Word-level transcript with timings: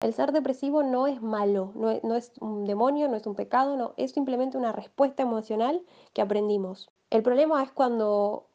El 0.00 0.14
ser 0.14 0.32
depresivo 0.32 0.82
no 0.82 1.06
es 1.06 1.20
malo, 1.20 1.72
no 1.74 2.16
es, 2.16 2.32
un 2.40 2.64
demonio, 2.64 3.06
no 3.08 3.16
es 3.16 3.26
un 3.26 3.34
pecado, 3.34 3.76
no, 3.76 3.92
es 3.98 4.12
simplemente 4.12 4.56
una 4.56 4.72
respuesta 4.72 5.22
emocional 5.22 5.82
que 6.14 6.22
aprendimos. 6.22 6.88
El 7.10 7.22
problema 7.22 7.62
es 7.62 7.70
cuando 7.70 8.46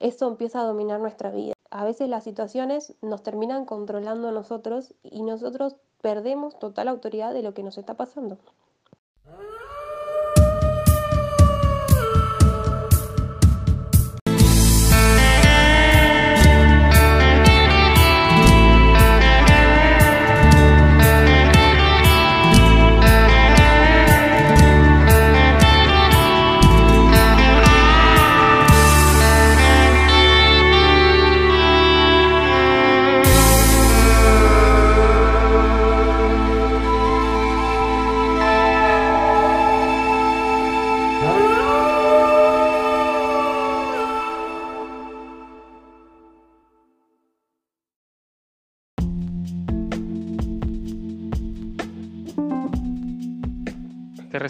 eso 0.00 0.26
empieza 0.26 0.60
a 0.60 0.64
dominar 0.64 0.98
nuestra 1.00 1.30
vida. 1.30 1.52
A 1.70 1.84
veces 1.84 2.08
las 2.08 2.24
situaciones 2.24 2.94
nos 3.02 3.22
terminan 3.22 3.66
controlando 3.66 4.28
a 4.28 4.32
nosotros 4.32 4.94
y 5.02 5.22
nosotros 5.22 5.76
perdemos 6.00 6.58
total 6.58 6.88
autoridad 6.88 7.34
de 7.34 7.42
lo 7.42 7.52
que 7.52 7.62
nos 7.62 7.76
está 7.76 7.94
pasando. 7.94 8.38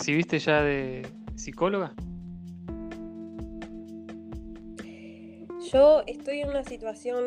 Recibiste 0.07 0.39
ya 0.39 0.63
de 0.63 1.03
psicóloga? 1.35 1.93
Yo 5.73 6.03
estoy 6.07 6.43
en 6.43 6.51
una 6.51 6.63
situación 6.63 7.25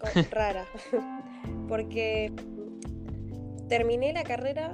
rara, 0.32 0.66
porque 1.68 2.32
terminé 3.68 4.12
la 4.12 4.24
carrera 4.24 4.72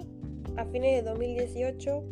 a 0.57 0.65
fines 0.65 1.05
de 1.05 1.11
2018. 1.11 2.03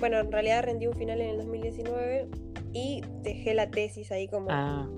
Bueno, 0.00 0.18
en 0.20 0.32
realidad 0.32 0.64
rendí 0.64 0.86
un 0.86 0.94
final 0.94 1.20
en 1.20 1.28
el 1.28 1.36
2019 1.36 2.30
y 2.72 3.02
dejé 3.22 3.52
la 3.52 3.70
tesis 3.70 4.10
ahí 4.12 4.28
como 4.28 4.46
Ah, 4.48 4.88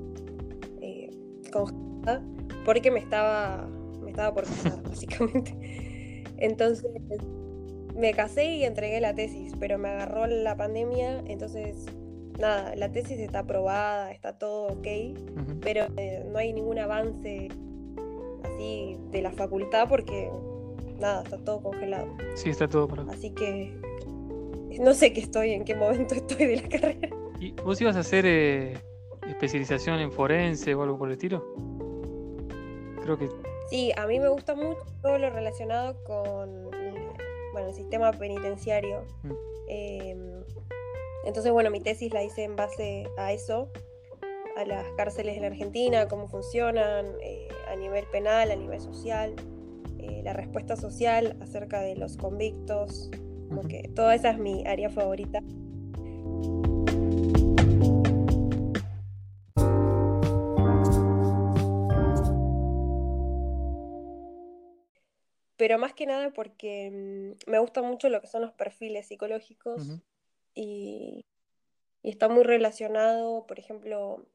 eh, 0.80 1.10
congelada 1.52 2.22
porque 2.64 2.92
me 2.92 3.00
estaba, 3.00 3.68
me 4.00 4.10
estaba 4.10 4.32
por 4.32 4.44
casar, 4.44 4.80
básicamente. 4.88 6.22
Entonces 6.36 6.86
me 7.94 8.12
casé 8.12 8.46
y 8.46 8.64
entregué 8.64 9.00
la 9.00 9.14
tesis, 9.14 9.52
pero 9.58 9.78
me 9.78 9.88
agarró 9.88 10.26
la 10.26 10.56
pandemia, 10.56 11.22
entonces 11.26 11.86
nada, 12.38 12.74
la 12.76 12.90
tesis 12.90 13.18
está 13.18 13.40
aprobada, 13.40 14.10
está 14.12 14.38
todo 14.38 14.68
ok, 14.68 14.86
pero 15.60 15.86
eh, 15.96 16.24
no 16.30 16.38
hay 16.38 16.52
ningún 16.52 16.78
avance 16.78 17.48
así 18.44 18.96
de 19.10 19.22
la 19.22 19.30
facultad 19.30 19.88
porque 19.88 20.30
nada, 20.98 21.22
está 21.22 21.38
todo 21.38 21.60
congelado. 21.62 22.08
sí, 22.34 22.50
está 22.50 22.68
todo 22.68 22.88
por 22.88 23.00
acá. 23.00 23.12
Así 23.12 23.30
que 23.30 23.76
no 24.80 24.94
sé 24.94 25.12
qué 25.12 25.20
estoy, 25.20 25.52
en 25.52 25.64
qué 25.64 25.74
momento 25.74 26.14
estoy 26.16 26.46
de 26.46 26.56
la 26.56 26.68
carrera. 26.68 27.08
¿Y 27.40 27.52
vos 27.52 27.80
ibas 27.80 27.96
a 27.96 28.00
hacer 28.00 28.24
eh, 28.26 28.74
especialización 29.28 29.98
en 29.98 30.12
forense 30.12 30.74
o 30.74 30.82
algo 30.82 30.98
por 30.98 31.08
el 31.08 31.14
estilo? 31.14 31.44
Creo 33.02 33.18
que 33.18 33.28
Sí, 33.72 33.90
a 33.96 34.06
mí 34.06 34.20
me 34.20 34.28
gusta 34.28 34.54
mucho 34.54 34.82
todo 35.00 35.18
lo 35.18 35.30
relacionado 35.30 35.96
con 36.04 36.71
bueno, 37.52 37.68
el 37.68 37.74
sistema 37.74 38.12
penitenciario. 38.12 39.04
Mm. 39.22 39.32
Eh, 39.68 40.42
entonces, 41.24 41.52
bueno, 41.52 41.70
mi 41.70 41.80
tesis 41.80 42.12
la 42.12 42.24
hice 42.24 42.44
en 42.44 42.56
base 42.56 43.08
a 43.16 43.32
eso, 43.32 43.68
a 44.56 44.64
las 44.64 44.86
cárceles 44.96 45.36
en 45.36 45.44
Argentina, 45.44 46.08
cómo 46.08 46.28
funcionan 46.28 47.06
eh, 47.22 47.48
a 47.70 47.76
nivel 47.76 48.04
penal, 48.06 48.50
a 48.50 48.56
nivel 48.56 48.80
social, 48.80 49.34
eh, 49.98 50.20
la 50.24 50.32
respuesta 50.32 50.76
social 50.76 51.36
acerca 51.40 51.80
de 51.80 51.96
los 51.96 52.16
convictos, 52.16 53.10
como 53.48 53.62
que 53.62 53.88
toda 53.94 54.14
esa 54.14 54.30
es 54.30 54.38
mi 54.38 54.66
área 54.66 54.90
favorita. 54.90 55.40
Pero 65.62 65.78
más 65.78 65.94
que 65.94 66.06
nada 66.06 66.32
porque 66.32 66.90
mm, 66.90 67.48
me 67.48 67.60
gusta 67.60 67.82
mucho 67.82 68.08
lo 68.08 68.20
que 68.20 68.26
son 68.26 68.42
los 68.42 68.50
perfiles 68.50 69.06
psicológicos 69.06 69.90
y, 70.56 71.24
y 72.02 72.10
está 72.10 72.28
muy 72.28 72.42
relacionado, 72.42 73.46
por 73.46 73.60
ejemplo, 73.60 74.26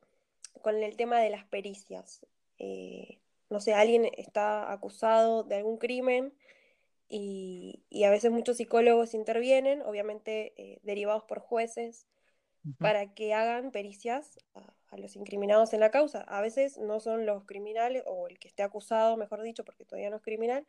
con 0.62 0.82
el 0.82 0.96
tema 0.96 1.20
de 1.20 1.30
las 1.30 1.44
pericias. 1.44 2.26
Eh, 2.60 3.20
no 3.50 3.60
sé, 3.60 3.74
alguien 3.74 4.10
está 4.16 4.72
acusado 4.72 5.44
de 5.44 5.56
algún 5.56 5.80
crimen 5.80 6.34
y, 7.10 7.84
y 7.90 8.06
a 8.06 8.10
veces 8.10 8.32
muchos 8.32 8.56
psicólogos 8.56 9.14
intervienen, 9.14 9.82
obviamente 9.82 10.54
eh, 10.56 10.80
derivados 10.84 11.26
por 11.26 11.40
jueces, 11.40 12.08
para 12.80 13.14
que 13.14 13.34
hagan 13.34 13.72
pericias 13.72 14.40
a, 14.56 14.74
a 14.88 14.98
los 14.98 15.18
incriminados 15.18 15.74
en 15.74 15.82
la 15.82 15.92
causa. 15.92 16.22
A 16.22 16.40
veces 16.40 16.78
no 16.78 17.02
son 17.02 17.26
los 17.26 17.44
criminales 17.44 18.04
o 18.06 18.30
el 18.30 18.40
que 18.40 18.48
esté 18.48 18.64
acusado, 18.64 19.18
mejor 19.18 19.42
dicho, 19.42 19.66
porque 19.66 19.84
todavía 19.84 20.10
no 20.10 20.16
es 20.16 20.22
criminal, 20.22 20.66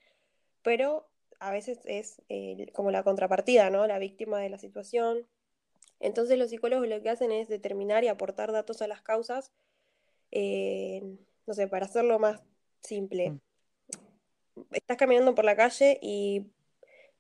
pero 0.63 1.07
a 1.41 1.51
veces 1.53 1.81
es 1.85 2.23
eh, 2.29 2.71
como 2.73 2.91
la 2.91 3.03
contrapartida, 3.03 3.71
¿no? 3.71 3.87
La 3.87 3.99
víctima 3.99 4.41
de 4.41 4.51
la 4.51 4.59
situación. 4.59 5.27
Entonces 6.01 6.39
los 6.39 6.51
psicólogos 6.51 6.89
lo 6.89 7.03
que 7.03 7.11
hacen 7.11 7.33
es 7.33 7.49
determinar 7.49 8.05
y 8.05 8.09
aportar 8.09 8.53
datos 8.53 8.83
a 8.83 8.87
las 8.89 9.03
causas, 9.03 9.53
eh, 10.31 11.03
no 11.47 11.55
sé, 11.55 11.69
para 11.69 11.87
hacerlo 11.87 12.19
más 12.19 12.43
simple. 12.83 13.31
Mm. 13.31 13.41
Estás 14.73 14.97
caminando 14.97 15.35
por 15.35 15.45
la 15.45 15.57
calle 15.57 15.99
y 16.03 16.47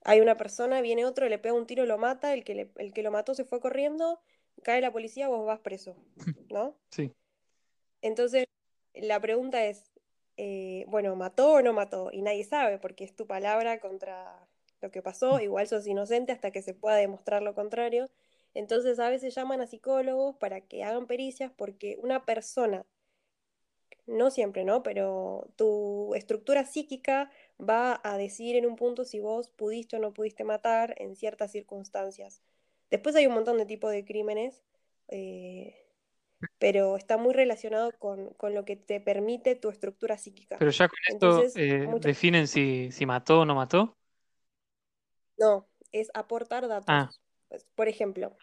hay 0.05 0.20
una 0.20 0.37
persona, 0.37 0.81
viene 0.81 1.05
otro, 1.05 1.28
le 1.28 1.38
pega 1.38 1.55
un 1.55 1.66
tiro, 1.66 1.87
lo 1.87 1.99
mata, 1.99 2.34
el 2.34 2.44
que, 2.44 2.55
le- 2.55 2.70
el 2.76 2.93
que 2.93 3.03
lo 3.03 3.10
mató 3.10 3.34
se 3.34 3.44
fue 3.44 3.60
corriendo, 3.60 4.20
cae 4.62 4.81
la 4.81 4.93
policía, 4.93 5.28
vos 5.28 5.47
vas 5.47 5.60
preso, 5.60 5.97
¿no? 6.50 6.76
Sí. 6.91 7.12
Entonces, 8.03 8.47
la 8.94 9.20
pregunta 9.20 9.65
es, 9.66 9.91
eh, 10.38 10.84
bueno, 10.88 11.16
¿mató 11.16 11.54
o 11.54 11.62
no 11.62 11.72
mató? 11.75 12.10
Y 12.12 12.22
nadie 12.22 12.44
sabe, 12.44 12.78
porque 12.78 13.04
es 13.04 13.15
tu 13.15 13.26
palabra 13.26 13.81
contra 13.81 14.47
lo 14.81 14.91
que 14.91 15.03
pasó, 15.03 15.41
igual 15.41 15.66
sos 15.69 15.87
inocente 15.87 16.32
hasta 16.32 16.53
que 16.53 16.62
se 16.62 16.75
pueda 16.75 16.97
demostrar 16.97 17.43
lo 17.43 17.54
contrario. 17.54 18.09
Entonces, 18.54 18.99
a 19.00 19.10
veces 19.10 19.34
llaman 19.34 19.60
a 19.60 19.66
psicólogos 19.66 20.37
para 20.37 20.60
que 20.62 20.84
hagan 20.84 21.06
pericias, 21.06 21.53
porque 21.56 21.99
una 22.03 22.25
persona, 22.25 22.87
no 24.06 24.31
siempre, 24.31 24.65
¿no? 24.65 24.82
Pero 24.82 25.49
tu 25.56 26.15
estructura 26.15 26.65
psíquica 26.65 27.31
va 27.60 28.00
a 28.05 28.16
decir 28.16 28.56
en 28.56 28.66
un 28.66 28.76
punto 28.76 29.05
si 29.05 29.20
vos 29.20 29.50
pudiste 29.50 29.97
o 29.97 29.99
no 30.00 30.15
pudiste 30.15 30.44
matar 30.44 30.94
en 30.99 31.16
ciertas 31.16 31.53
circunstancias. 31.53 32.43
Después 32.91 33.15
hay 33.16 33.26
un 33.26 33.34
montón 33.34 33.59
de 33.59 33.66
tipos 33.66 33.91
de 33.93 34.05
crímenes. 34.05 34.62
eh, 35.09 35.88
pero 36.59 36.97
está 36.97 37.16
muy 37.16 37.34
relacionado 37.34 37.93
con, 37.99 38.31
con 38.34 38.54
lo 38.54 38.65
que 38.65 38.76
te 38.76 39.00
permite 39.00 39.54
tu 39.54 39.71
estructura 39.71 40.19
psíquica. 40.19 40.56
Pero 40.59 40.71
ya 40.71 40.88
con 40.88 40.99
esto 41.06 41.32
Entonces, 41.32 41.56
eh, 41.56 41.87
muchas- 41.87 42.03
definen 42.03 42.49
si, 42.49 42.91
si 42.93 43.06
mató 43.06 43.41
o 43.41 43.44
no 43.44 43.54
mató. 43.54 43.94
No, 45.38 45.66
es 45.93 46.10
aportar 46.15 46.69
datos. 46.69 46.87
Ah. 46.88 47.10
Pues, 47.49 47.65
por 47.75 47.88
ejemplo, 47.88 48.37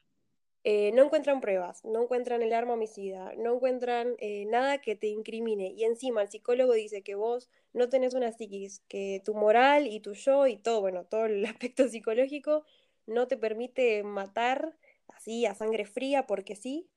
eh, 0.64 0.92
no 0.94 1.04
encuentran 1.06 1.42
pruebas, 1.42 1.84
no 1.86 2.04
encuentran 2.04 2.42
el 2.44 2.54
arma 2.54 2.74
homicida, 2.74 3.34
no 3.38 3.56
encuentran 3.56 4.16
eh, 4.20 4.46
nada 4.48 4.80
que 4.80 4.96
te 4.96 5.08
incrimine. 5.08 5.70
Y 5.70 5.84
encima 5.86 6.22
el 6.24 6.30
psicólogo 6.30 6.74
dice 6.74 7.04
que 7.04 7.16
vos 7.16 7.50
no 7.74 7.90
tenés 7.90 8.14
una 8.16 8.32
psiquis, 8.32 8.82
que 8.88 9.22
tu 9.26 9.36
moral 9.36 9.88
y 9.88 10.00
tu 10.02 10.14
yo 10.14 10.48
y 10.48 10.58
todo, 10.58 10.82
bueno, 10.82 11.06
todo 11.06 11.26
el 11.26 11.46
aspecto 11.48 11.88
psicológico 11.90 12.66
no 13.08 13.28
te 13.28 13.38
permite 13.38 14.04
matar 14.04 14.76
así 15.10 15.46
a 15.46 15.56
sangre 15.56 15.86
fría 15.86 16.28
porque 16.28 16.56
sí. 16.56 16.90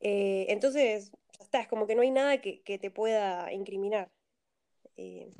Eh, 0.00 0.46
entonces, 0.48 1.12
ya 1.38 1.44
está, 1.44 1.60
es 1.60 1.68
como 1.68 1.86
que 1.86 1.94
no 1.94 2.02
hay 2.02 2.10
nada 2.10 2.40
que, 2.40 2.60
que 2.62 2.78
te 2.78 2.90
pueda 2.90 3.52
incriminar. 3.52 4.10
Eh, 4.96 5.32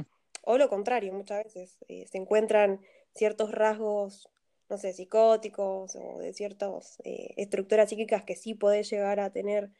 o 0.44 0.58
lo 0.58 0.68
contrario, 0.68 1.12
muchas 1.12 1.44
veces 1.44 1.78
eh, 1.88 2.06
se 2.06 2.18
encuentran 2.18 2.80
ciertos 3.14 3.52
rasgos, 3.52 4.28
no 4.68 4.78
sé, 4.78 4.92
psicóticos 4.92 5.96
o 5.96 6.18
de 6.18 6.32
ciertas 6.32 6.98
estructuras 7.04 7.90
psíquicas 7.90 8.24
que 8.24 8.36
sí 8.36 8.54
podés 8.54 8.88
llegar 8.90 9.20
a 9.20 9.30
tener 9.30 9.70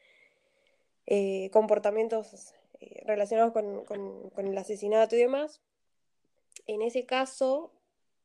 comportamientos 1.51 2.53
relacionados 3.05 3.51
con, 3.53 3.83
con- 3.85 4.29
con 4.29 4.47
el 4.47 4.57
asesinato 4.57 5.15
y 5.15 5.19
demás. 5.19 5.61
En 6.67 6.81
ese 6.81 7.05
caso, 7.05 7.71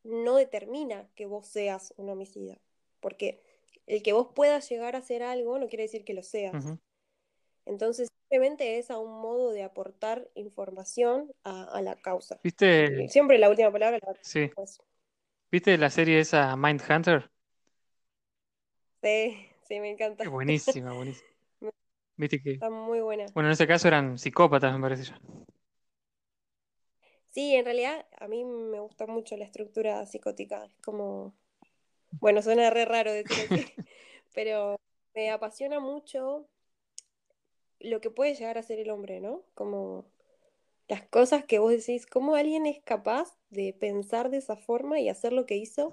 no 0.05 0.37
determina 0.37 1.09
que 1.15 1.26
vos 1.26 1.47
seas 1.47 1.93
un 1.97 2.09
homicida, 2.11 2.59
porque 3.00 3.41
el 3.88 4.02
que 4.02 4.12
vos 4.12 4.29
puedas 4.35 4.69
llegar 4.69 4.94
a 4.94 4.99
hacer 4.99 5.23
algo 5.23 5.58
no 5.58 5.69
quiere 5.69 5.85
decir 5.85 6.05
que 6.05 6.14
lo 6.14 6.23
seas. 6.23 6.67
Entonces, 7.67 8.08
simplemente 8.23 8.79
es 8.79 8.90
a 8.90 8.99
un 8.99 9.20
modo 9.20 9.50
de 9.50 9.62
aportar 9.62 10.29
información 10.35 11.31
a, 11.44 11.64
a 11.64 11.82
la 11.82 11.96
causa. 11.96 12.38
¿Viste? 12.43 13.08
Siempre 13.08 13.38
la 13.38 13.50
última 13.50 13.73
palabra 13.73 13.99
la 14.00 14.14
Sí. 14.23 14.50
pues. 14.55 14.79
¿Viste 15.50 15.76
la 15.79 15.90
serie 15.90 16.20
esa 16.20 16.56
Mindhunter? 16.56 17.31
Sí, 19.02 19.37
sí, 19.67 19.81
me 19.81 19.91
encanta. 19.91 20.25
Es 20.25 20.31
buenísima, 20.31 20.93
buenísima. 20.93 21.29
Viste 22.17 22.43
que, 22.43 22.52
Está 22.52 22.69
muy 22.69 23.00
buena. 23.00 23.26
bueno, 23.32 23.49
en 23.49 23.52
ese 23.52 23.67
caso 23.67 23.88
eran 23.88 24.19
psicópatas, 24.19 24.75
me 24.75 24.81
parece 24.81 25.05
ya. 25.05 25.20
Sí, 27.31 27.55
en 27.55 27.64
realidad 27.64 28.06
a 28.19 28.26
mí 28.26 28.44
me 28.44 28.81
gusta 28.81 29.06
mucho 29.06 29.37
la 29.37 29.44
estructura 29.44 30.05
psicótica. 30.06 30.64
Es 30.64 30.73
como, 30.82 31.34
bueno, 32.12 32.43
suena 32.43 32.70
re 32.70 32.84
raro 32.84 33.12
decir 33.12 33.46
así, 33.50 33.64
pero 34.34 34.81
me 35.14 35.31
apasiona 35.31 35.81
mucho 35.81 36.46
lo 37.81 38.00
que 38.00 38.10
puede 38.10 38.34
llegar 38.34 38.58
a 38.58 38.62
ser 38.62 38.78
el 38.78 38.90
hombre, 38.90 39.20
¿no? 39.20 39.43
Como 39.55 40.05
las 40.88 41.02
cosas 41.02 41.44
que 41.44 41.58
vos 41.58 41.70
decís, 41.70 42.06
cómo 42.06 42.34
alguien 42.34 42.66
es 42.66 42.81
capaz 42.82 43.37
de 43.50 43.72
pensar 43.72 44.31
de 44.31 44.38
esa 44.38 44.56
forma 44.56 44.99
y 45.00 45.08
hacer 45.08 45.32
lo 45.32 45.46
que 45.46 45.56
hizo. 45.56 45.93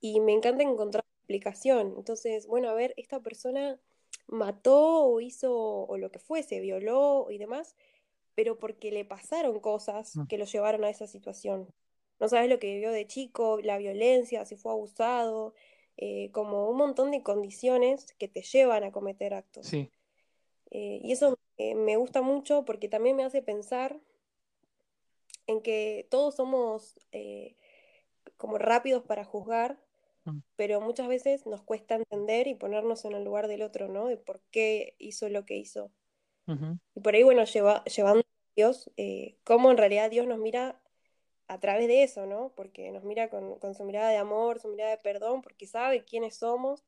Y 0.00 0.20
me 0.20 0.32
encanta 0.32 0.62
encontrar 0.64 1.04
explicación. 1.20 1.94
Entonces, 1.96 2.46
bueno, 2.46 2.68
a 2.68 2.74
ver, 2.74 2.92
esta 2.96 3.20
persona 3.20 3.78
mató 4.26 5.04
o 5.06 5.20
hizo 5.20 5.54
o 5.54 5.96
lo 5.96 6.10
que 6.10 6.18
fuese, 6.18 6.60
violó 6.60 7.28
y 7.30 7.38
demás, 7.38 7.76
pero 8.34 8.58
porque 8.58 8.90
le 8.90 9.04
pasaron 9.04 9.60
cosas 9.60 10.16
Mm. 10.16 10.26
que 10.26 10.38
lo 10.38 10.44
llevaron 10.44 10.84
a 10.84 10.90
esa 10.90 11.06
situación. 11.06 11.68
No 12.22 12.28
sabes 12.28 12.48
lo 12.48 12.60
que 12.60 12.72
vivió 12.72 12.92
de 12.92 13.04
chico, 13.08 13.58
la 13.64 13.78
violencia, 13.78 14.46
si 14.46 14.54
fue 14.54 14.70
abusado, 14.70 15.54
eh, 15.96 16.30
como 16.30 16.70
un 16.70 16.76
montón 16.76 17.10
de 17.10 17.24
condiciones 17.24 18.14
que 18.16 18.28
te 18.28 18.42
llevan 18.42 18.84
a 18.84 18.92
cometer 18.92 19.34
actos. 19.34 19.66
Sí, 19.66 19.90
Eh, 20.70 21.00
y 21.02 21.10
eso 21.10 21.36
eh, 21.58 21.74
me 21.74 21.96
gusta 21.96 22.22
mucho 22.22 22.64
porque 22.64 22.88
también 22.88 23.16
me 23.16 23.24
hace 23.24 23.42
pensar 23.42 23.98
en 25.48 25.60
que 25.62 26.06
todos 26.10 26.36
somos 26.36 26.96
eh, 27.10 27.56
como 28.36 28.56
rápidos 28.56 29.02
para 29.02 29.24
juzgar, 29.24 29.78
Mm. 30.24 30.38
pero 30.54 30.80
muchas 30.80 31.08
veces 31.08 31.44
nos 31.46 31.62
cuesta 31.62 31.96
entender 31.96 32.46
y 32.46 32.54
ponernos 32.54 33.04
en 33.04 33.14
el 33.14 33.24
lugar 33.24 33.48
del 33.48 33.62
otro, 33.62 33.88
¿no? 33.88 34.06
De 34.06 34.16
por 34.16 34.40
qué 34.52 34.94
hizo 34.98 35.28
lo 35.28 35.44
que 35.44 35.56
hizo. 35.56 35.90
Y 36.94 37.00
por 37.00 37.16
ahí, 37.16 37.24
bueno, 37.24 37.42
lleva, 37.44 37.82
llevando 37.84 38.20
a 38.20 38.52
Dios, 38.54 38.92
cómo 39.42 39.72
en 39.72 39.76
realidad 39.76 40.10
Dios 40.10 40.28
nos 40.28 40.38
mira 40.38 40.81
a 41.48 41.60
través 41.60 41.88
de 41.88 42.02
eso, 42.02 42.26
¿no? 42.26 42.52
Porque 42.56 42.90
nos 42.92 43.04
mira 43.04 43.28
con, 43.30 43.58
con 43.58 43.74
su 43.74 43.84
mirada 43.84 44.10
de 44.10 44.16
amor, 44.18 44.60
su 44.60 44.68
mirada 44.68 44.92
de 44.92 44.98
perdón, 44.98 45.42
porque 45.42 45.66
sabe 45.66 46.04
quiénes 46.04 46.36
somos 46.36 46.84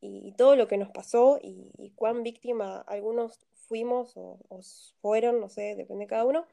y, 0.00 0.28
y 0.28 0.32
todo 0.32 0.56
lo 0.56 0.68
que 0.68 0.78
nos 0.78 0.90
pasó 0.90 1.38
y, 1.42 1.72
y 1.78 1.90
cuán 1.92 2.22
víctima 2.24 2.80
algunos 2.88 3.40
fuimos 3.68 4.16
o, 4.16 4.38
o 4.48 4.60
fueron, 5.02 5.40
no 5.40 5.48
sé, 5.50 5.76
depende 5.76 6.04
de 6.04 6.08
cada 6.08 6.26
uno, 6.26 6.46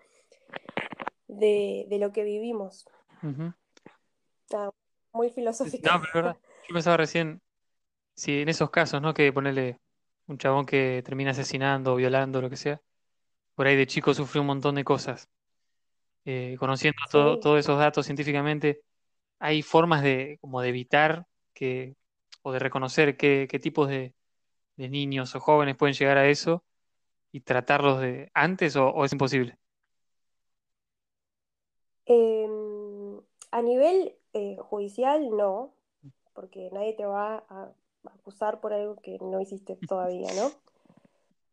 de, 1.27 1.85
de 1.89 1.99
lo 1.99 2.11
que 2.11 2.23
vivimos. 2.23 2.85
ujú. 3.23 3.53
Ah, 4.53 4.71
muy 5.13 5.29
Sí, 5.61 5.69
filosófica. 5.69 5.89
No, 5.91 6.01
pero 6.01 6.13
verdad. 6.13 6.37
Yo 6.67 6.73
pensaba 6.73 6.97
recién, 6.97 7.41
si 8.15 8.41
en 8.41 8.49
esos 8.49 8.69
casos, 8.71 9.01
¿no? 9.01 9.13
Que 9.13 9.33
ponerle 9.33 9.79
un 10.27 10.37
chabón 10.37 10.65
que 10.65 11.01
termina 11.05 11.31
asesinando, 11.31 11.95
violando, 11.95 12.41
lo 12.41 12.49
que 12.49 12.57
sea, 12.57 12.81
por 13.55 13.67
ahí 13.67 13.75
de 13.77 13.87
chico 13.87 14.13
sufrió 14.13 14.41
un 14.41 14.47
montón 14.49 14.75
de 14.75 14.83
cosas. 14.85 15.29
Eh, 16.27 16.57
conociendo 16.59 16.99
Sí. 17.09 17.19
todos 17.41 17.59
esos 17.59 17.79
datos 17.79 18.05
científicamente, 18.05 18.81
hay 19.39 19.61
formas 19.63 20.03
de, 20.03 20.37
como 20.41 20.61
de 20.61 20.69
evitar 20.69 21.27
que, 21.53 21.95
o 22.43 22.51
de 22.53 22.59
reconocer 22.59 23.17
qué, 23.17 23.47
qué 23.49 23.59
tipos 23.59 23.89
de, 23.89 24.15
de 24.77 24.89
niños 24.89 25.35
o 25.35 25.39
jóvenes 25.41 25.77
pueden 25.77 25.95
llegar 25.95 26.17
a 26.19 26.27
eso 26.29 26.65
y 27.31 27.41
tratarlos 27.41 28.01
de 28.01 28.31
antes 28.35 28.75
o, 28.77 28.89
o 28.89 29.05
es 29.05 29.13
imposible. 29.13 29.57
Em, 32.05 33.21
a 33.51 33.61
nivel 33.61 34.15
eh, 34.33 34.57
judicial, 34.59 35.29
no, 35.35 35.73
porque 36.33 36.69
nadie 36.71 36.93
te 36.93 37.05
va 37.05 37.43
a 37.49 37.71
acusar 38.05 38.59
por 38.61 38.73
algo 38.73 38.95
que 38.97 39.17
no 39.21 39.41
hiciste 39.41 39.75
todavía, 39.87 40.33
¿no? 40.33 40.51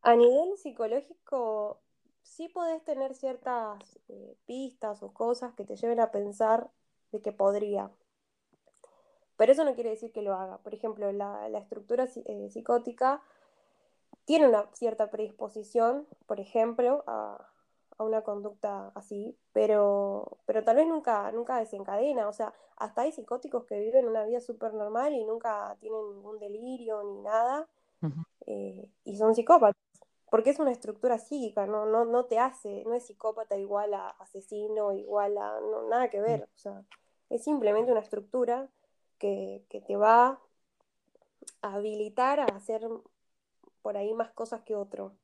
A 0.03 0.15
nivel 0.17 0.56
psicológico, 0.59 1.81
sí 2.25 2.49
podés 2.49 2.82
tener 2.82 3.15
ciertas 3.15 4.00
eh, 4.09 4.37
pistas 4.47 5.03
o 5.05 5.12
cosas 5.12 5.55
que 5.55 5.65
te 5.65 5.76
lleven 5.76 6.00
a 6.00 6.11
pensar 6.11 6.69
de 7.12 7.21
que 7.23 7.31
podría. 7.31 7.91
Pero 9.37 9.53
eso 9.53 9.65
no 9.65 9.75
quiere 9.75 9.91
decir 9.91 10.11
que 10.11 10.23
lo 10.23 10.35
haga. 10.35 10.59
Por 10.59 10.75
ejemplo, 10.75 11.12
la, 11.12 11.49
la 11.49 11.59
estructura 11.59 12.09
eh, 12.26 12.50
psicótica 12.50 13.23
tiene 14.25 14.49
una 14.49 14.67
cierta 14.73 15.11
predisposición, 15.11 16.06
por 16.26 16.41
ejemplo, 16.41 17.05
a, 17.06 17.47
a 17.99 18.05
una 18.05 18.23
conducta 18.23 18.91
así, 18.94 19.37
pero, 19.53 20.38
pero 20.47 20.65
tal 20.65 20.76
vez 20.76 20.87
nunca, 20.87 21.31
nunca 21.32 21.59
desencadena. 21.59 22.29
O 22.29 22.32
sea, 22.32 22.55
hasta 22.76 23.03
hay 23.03 23.12
psicóticos 23.12 23.65
que 23.67 23.79
viven 23.79 24.09
una 24.09 24.25
vida 24.25 24.41
súper 24.41 24.73
normal 24.73 25.12
y 25.12 25.25
nunca 25.25 25.76
tienen 25.79 26.09
ningún 26.15 26.38
delirio 26.38 27.03
ni 27.05 27.21
nada, 27.21 27.69
eh, 28.47 28.88
y 29.05 29.17
son 29.17 29.35
psicópatas. 29.35 29.83
Porque 30.34 30.50
es 30.50 30.58
una 30.58 30.72
estructura 30.72 31.16
psíquica, 31.16 31.64
no, 31.64 31.86
no, 31.86 32.04
no 32.04 32.25
te 32.25 32.40
hace, 32.40 32.82
no 32.86 32.94
es 32.94 33.06
psicópata 33.06 33.56
igual 33.56 33.94
a 33.94 34.08
asesino, 34.08 34.92
igual 34.92 35.38
a. 35.38 35.60
no, 35.60 35.88
nada 35.88 36.10
que 36.10 36.20
ver. 36.20 36.42
O 36.42 36.58
sea, 36.58 36.82
es 37.31 37.44
simplemente 37.44 37.92
una 37.92 38.00
estructura 38.00 38.69
que, 39.19 39.64
que 39.69 39.81
te 39.81 39.94
va 39.94 40.40
a 41.62 41.75
habilitar 41.75 42.40
a 42.40 42.46
hacer 42.46 42.84
por 43.81 43.96
ahí 43.96 44.12
más 44.12 44.32
cosas 44.32 44.62
que 44.62 44.75
otro. 44.75 45.14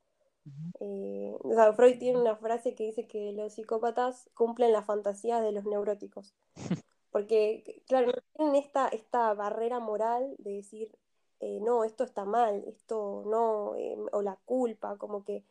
Eh, 0.79 1.35
o 1.43 1.53
sea, 1.55 1.73
Freud 1.73 1.99
tiene 1.99 2.17
una 2.17 2.37
frase 2.37 2.73
que 2.73 2.85
dice 2.85 3.05
que 3.05 3.33
los 3.33 3.55
psicópatas 3.55 4.29
cumplen 4.33 4.71
las 4.71 4.85
fantasías 4.85 5.41
de 5.41 5.51
los 5.51 5.65
neuróticos. 5.65 6.33
Porque, 7.11 7.83
claro, 7.85 8.13
no 8.13 8.21
tienen 8.37 8.55
esta, 8.55 8.87
esta 8.87 9.33
barrera 9.33 9.81
moral 9.81 10.35
de 10.37 10.51
decir, 10.53 10.97
eh, 11.41 11.59
no, 11.61 11.83
esto 11.83 12.03
está 12.03 12.25
mal, 12.25 12.63
esto 12.67 13.23
no, 13.27 13.75
eh, 13.75 13.97
o 14.11 14.21
la 14.21 14.37
culpa, 14.45 14.97
como 14.97 15.23
que 15.23 15.43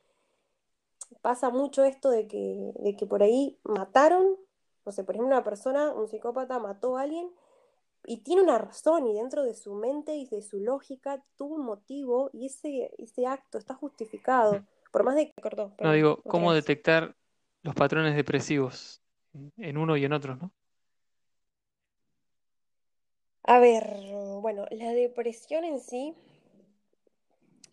pasa 1.22 1.50
mucho 1.50 1.84
esto 1.84 2.10
de 2.10 2.26
que, 2.26 2.72
de 2.78 2.96
que 2.96 3.06
por 3.06 3.22
ahí 3.22 3.58
mataron, 3.64 4.36
no 4.86 4.92
sé, 4.92 5.04
por 5.04 5.14
ejemplo, 5.14 5.34
una 5.34 5.44
persona, 5.44 5.92
un 5.92 6.08
psicópata 6.08 6.58
mató 6.58 6.96
a 6.96 7.02
alguien 7.02 7.30
y 8.04 8.18
tiene 8.18 8.42
una 8.42 8.58
razón 8.58 9.06
y 9.06 9.14
dentro 9.14 9.44
de 9.44 9.54
su 9.54 9.74
mente 9.74 10.16
y 10.16 10.26
de 10.26 10.42
su 10.42 10.60
lógica 10.60 11.22
tuvo 11.36 11.56
un 11.56 11.64
motivo 11.66 12.30
y 12.32 12.46
ese, 12.46 12.90
ese 12.98 13.26
acto 13.26 13.58
está 13.58 13.74
justificado. 13.74 14.62
Por 14.90 15.04
más 15.04 15.14
de 15.14 15.30
que 15.32 15.42
cortó, 15.42 15.72
No 15.82 15.92
digo, 15.92 16.22
¿cómo 16.22 16.52
vez. 16.52 16.64
detectar 16.64 17.14
los 17.62 17.74
patrones 17.74 18.16
depresivos 18.16 19.02
en- 19.58 19.76
uno 19.76 19.96
y 19.96 20.04
en 20.04 20.12
otros, 20.12 20.40
¿no? 20.40 20.50
A 23.50 23.58
ver, 23.58 23.84
bueno, 24.42 24.64
la 24.70 24.92
depresión 24.92 25.64
en 25.64 25.80
sí, 25.80 26.14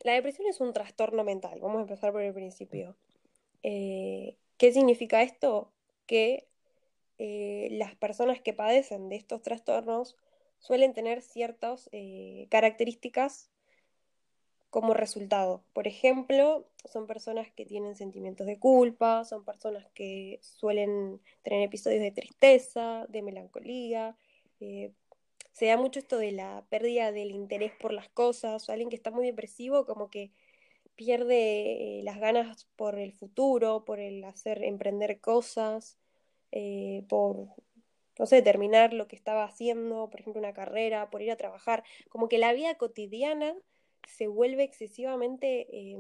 la 0.02 0.14
depresión 0.14 0.48
es 0.48 0.60
un 0.60 0.74
trastorno 0.74 1.24
mental, 1.24 1.60
vamos 1.62 1.78
a 1.78 1.82
empezar 1.82 2.12
por 2.12 2.24
el 2.24 2.34
principio. 2.34 2.96
Eh, 3.62 4.38
¿qué 4.58 4.74
significa 4.74 5.22
esto? 5.22 5.72
Que 6.08 6.48
eh, 7.20 7.68
las 7.74 7.94
personas 7.94 8.42
que 8.42 8.54
padecen 8.54 9.08
de 9.08 9.18
estos 9.18 9.44
trastornos 9.44 10.18
suelen 10.58 10.96
tener 10.96 11.22
ciertas 11.22 11.90
eh, 11.92 12.48
características 12.50 13.52
como 14.72 14.96
resultado. 14.96 15.64
Por 15.74 15.86
ejemplo, 15.88 16.66
son 16.86 17.06
personas 17.06 17.52
que 17.52 17.68
tienen 17.68 17.96
sentimientos 17.96 18.48
de 18.48 18.58
culpa, 18.58 19.26
son 19.26 19.46
personas 19.46 19.86
que 19.94 20.40
suelen 20.42 21.22
tener 21.44 21.62
episodios 21.62 22.02
de 22.02 22.10
tristeza, 22.10 23.06
de 23.10 23.22
melancolía. 23.22 24.18
Se 25.58 25.66
da 25.66 25.76
mucho 25.76 25.98
esto 26.00 26.20
de 26.20 26.32
la 26.34 26.64
pérdida 26.70 27.12
del 27.12 27.32
interés 27.32 27.72
por 27.80 27.92
las 27.92 28.10
cosas. 28.10 28.70
Alguien 28.70 28.90
que 28.92 28.96
está 28.96 29.10
muy 29.10 29.26
depresivo 29.26 29.88
como 29.88 30.12
que 30.12 30.32
pierde 30.96 32.00
eh, 32.00 32.04
las 32.04 32.20
ganas 32.20 32.66
por 32.76 33.00
el 33.00 33.12
futuro, 33.12 33.84
por 33.84 34.00
el 34.00 34.24
hacer, 34.24 34.64
emprender 34.64 35.20
cosas, 35.20 35.98
eh, 36.52 37.06
por, 37.10 37.48
no 38.20 38.26
sé, 38.28 38.44
terminar 38.44 38.94
lo 38.94 39.08
que 39.08 39.16
estaba 39.16 39.46
haciendo, 39.46 40.12
por 40.12 40.20
ejemplo, 40.20 40.40
una 40.40 40.54
carrera, 40.54 41.10
por 41.10 41.24
ir 41.24 41.32
a 41.32 41.38
trabajar. 41.38 41.84
Como 42.10 42.30
que 42.30 42.38
la 42.38 42.54
vida 42.54 42.76
cotidiana 42.76 43.56
se 44.08 44.28
vuelve 44.28 44.62
excesivamente 44.62 45.68
eh, 45.72 45.98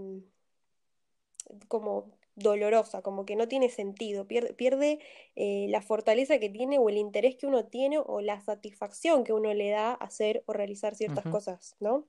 como 1.67 2.11
dolorosa, 2.37 3.01
como 3.01 3.25
que 3.25 3.35
no 3.35 3.47
tiene 3.47 3.69
sentido, 3.69 4.27
pierde, 4.27 4.53
pierde 4.53 4.99
eh, 5.35 5.65
la 5.69 5.81
fortaleza 5.81 6.39
que 6.39 6.49
tiene 6.49 6.77
o 6.77 6.87
el 6.87 6.97
interés 6.97 7.35
que 7.35 7.47
uno 7.47 7.65
tiene 7.65 7.97
o 7.99 8.21
la 8.21 8.39
satisfacción 8.41 9.23
que 9.23 9.33
uno 9.33 9.53
le 9.53 9.71
da 9.71 9.93
hacer 9.93 10.43
o 10.45 10.53
realizar 10.53 10.95
ciertas 10.95 11.25
cosas, 11.25 11.75
¿no? 11.79 12.07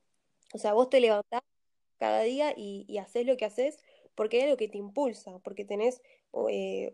O 0.54 0.58
sea, 0.58 0.74
vos 0.74 0.90
te 0.90 1.00
levantás 1.00 1.40
cada 1.96 2.20
día 2.22 2.52
y, 2.56 2.84
y 2.88 2.98
haces 2.98 3.26
lo 3.26 3.36
que 3.38 3.46
haces 3.46 3.78
porque 4.14 4.36
hay 4.36 4.42
algo 4.44 4.58
que 4.58 4.68
te 4.68 4.78
impulsa, 4.78 5.38
porque 5.40 5.64
tenés 5.64 6.02
eh, 6.50 6.92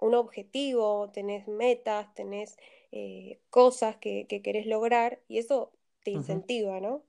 un 0.00 0.14
objetivo, 0.14 1.10
tenés 1.12 1.46
metas, 1.46 2.12
tenés 2.14 2.56
eh, 2.90 3.38
cosas 3.50 3.96
que, 3.96 4.26
que 4.26 4.42
querés 4.42 4.66
lograr 4.66 5.20
y 5.28 5.38
eso 5.38 5.70
te 6.02 6.10
incentiva, 6.10 6.80
¿no? 6.80 7.04